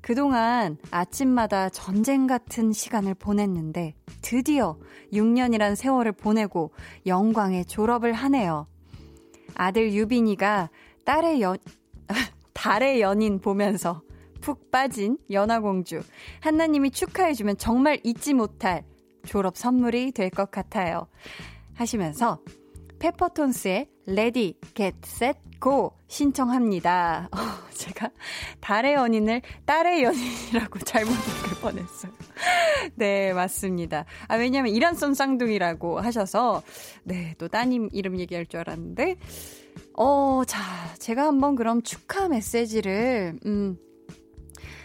그동안 0.00 0.78
아침마다 0.90 1.68
전쟁 1.68 2.26
같은 2.26 2.72
시간을 2.72 3.14
보냈는데 3.14 3.94
드디어 4.22 4.78
6년이란 5.12 5.74
세월을 5.74 6.12
보내고 6.12 6.72
영광의 7.06 7.66
졸업을 7.66 8.12
하네요. 8.12 8.66
아들 9.54 9.92
유빈이가 9.92 10.70
딸의 11.04 11.40
연, 11.42 11.58
달의 12.54 13.00
연인 13.00 13.40
보면서 13.40 14.02
푹 14.40 14.70
빠진 14.70 15.18
연하공주. 15.30 16.00
한나님이 16.40 16.90
축하해주면 16.92 17.58
정말 17.58 17.98
잊지 18.04 18.34
못할 18.34 18.84
졸업 19.26 19.56
선물이 19.56 20.12
될 20.12 20.30
것 20.30 20.50
같아요. 20.50 21.08
하시면서 21.74 22.40
페퍼톤스의 22.98 23.88
Ready, 24.06 24.58
Get, 24.74 24.94
Set, 25.02 25.36
Go 25.60 25.92
신청합니다. 26.06 27.28
어, 27.32 27.38
제가 27.74 28.10
달의 28.60 28.94
연인을 28.94 29.42
딸의 29.66 30.04
연인이라고 30.04 30.78
잘못 30.80 31.10
읽을 31.10 31.60
뻔했어요. 31.60 32.12
네, 32.94 33.32
맞습니다. 33.32 34.04
아, 34.28 34.36
왜냐면 34.36 34.72
이란성 34.72 35.14
쌍둥이라고 35.14 35.98
하셔서, 36.00 36.62
네, 37.02 37.34
또 37.38 37.48
따님 37.48 37.88
이름 37.92 38.18
얘기할 38.20 38.46
줄 38.46 38.60
알았는데, 38.60 39.16
어, 39.94 40.42
자, 40.46 40.60
제가 40.98 41.26
한번 41.26 41.56
그럼 41.56 41.82
축하 41.82 42.28
메시지를, 42.28 43.38
음, 43.44 43.78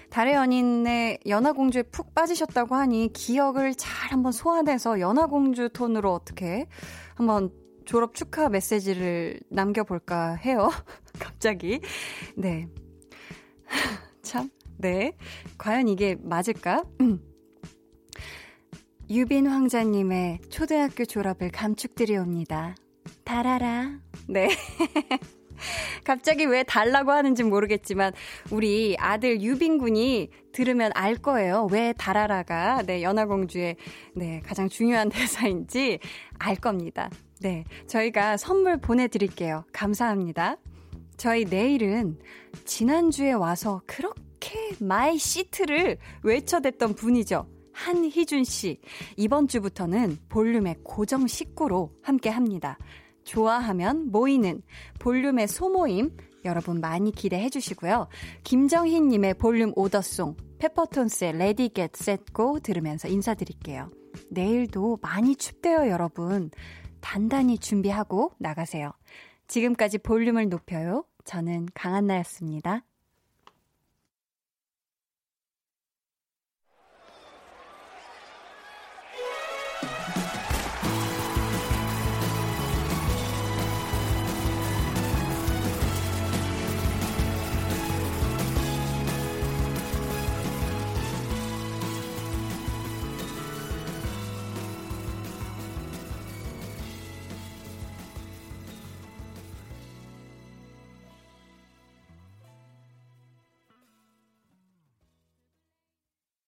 달의 0.10 0.35
연인의 0.35 1.19
연하공주에 1.27 1.84
푹 1.84 2.14
빠지셨다고 2.14 2.76
하니 2.76 3.11
기억을 3.14 3.73
잘 3.73 4.11
한번 4.11 4.31
소환해서 4.31 4.99
연하공주 4.99 5.69
톤으로 5.73 6.14
어떻게 6.14 6.68
한번 7.15 7.52
졸업 7.85 8.15
축하 8.15 8.49
메시지를 8.49 9.39
남겨볼까 9.49 10.35
해요. 10.35 10.69
갑자기. 11.19 11.80
네. 12.35 12.68
참, 14.22 14.49
네. 14.77 15.15
과연 15.57 15.88
이게 15.88 16.18
맞을까? 16.22 16.84
유빈 19.10 19.47
황자님의 19.47 20.39
초등학교 20.49 21.05
졸업을 21.05 21.51
감축드리옵니다. 21.51 22.76
달아라. 23.23 23.99
네. 24.27 24.49
갑자기 26.03 26.45
왜 26.45 26.64
달라고 26.64 27.11
하는지 27.11 27.43
모르겠지만 27.43 28.14
우리 28.51 28.95
아들 28.99 29.41
유빈 29.41 29.77
군이 29.77 30.30
들으면 30.51 30.91
알 30.95 31.15
거예요. 31.15 31.68
왜 31.72 31.93
달아라가 31.93 32.84
네, 32.84 33.01
연하공주의 33.01 33.76
네, 34.15 34.41
가장 34.45 34.69
중요한 34.69 35.10
대사인지 35.10 35.99
알 36.39 36.55
겁니다. 36.55 37.10
네. 37.44 37.65
저희가 37.88 38.38
선물 38.38 38.78
보내 38.78 39.10
드릴게요. 39.10 39.65
감사합니다. 39.74 40.56
저희 41.18 41.44
내일은 41.44 42.18
지난주에 42.64 43.34
와서 43.34 43.82
그렇게 43.86 44.57
my 44.80 45.18
seat를 45.18 45.98
외쳐댔던 46.24 46.95
분이죠. 46.95 47.45
한희준 47.74 48.45
씨. 48.45 48.80
이번 49.18 49.49
주부터는 49.49 50.20
볼륨의 50.30 50.78
고정 50.84 51.28
식구로 51.28 51.91
함께 52.02 52.30
합니다. 52.30 52.78
좋아하면 53.26 54.10
모이는 54.10 54.61
볼륨의 54.99 55.49
소모임 55.49 56.15
여러분 56.45 56.80
많이 56.80 57.11
기대해 57.11 57.49
주시고요. 57.49 58.07
김정희 58.45 59.02
님의 59.02 59.34
볼륨 59.34 59.74
오더송, 59.76 60.38
페퍼톤스의 60.60 61.38
Ready 61.38 61.68
Get 61.68 61.91
Set 61.94 62.34
Go 62.34 62.61
들으면서 62.61 63.10
인사드릴게요. 63.10 63.90
내일도 64.30 64.98
많이 65.02 65.36
춥대요, 65.36 65.90
여러분. 65.90 66.52
단단히 67.04 67.60
준비하고 67.60 68.32
나가세요. 68.40 68.94
지금까지 69.48 70.00
볼륨을 70.00 70.50
높여요. 70.50 71.04
저는 71.26 71.68
강한나였습니다. 71.76 72.86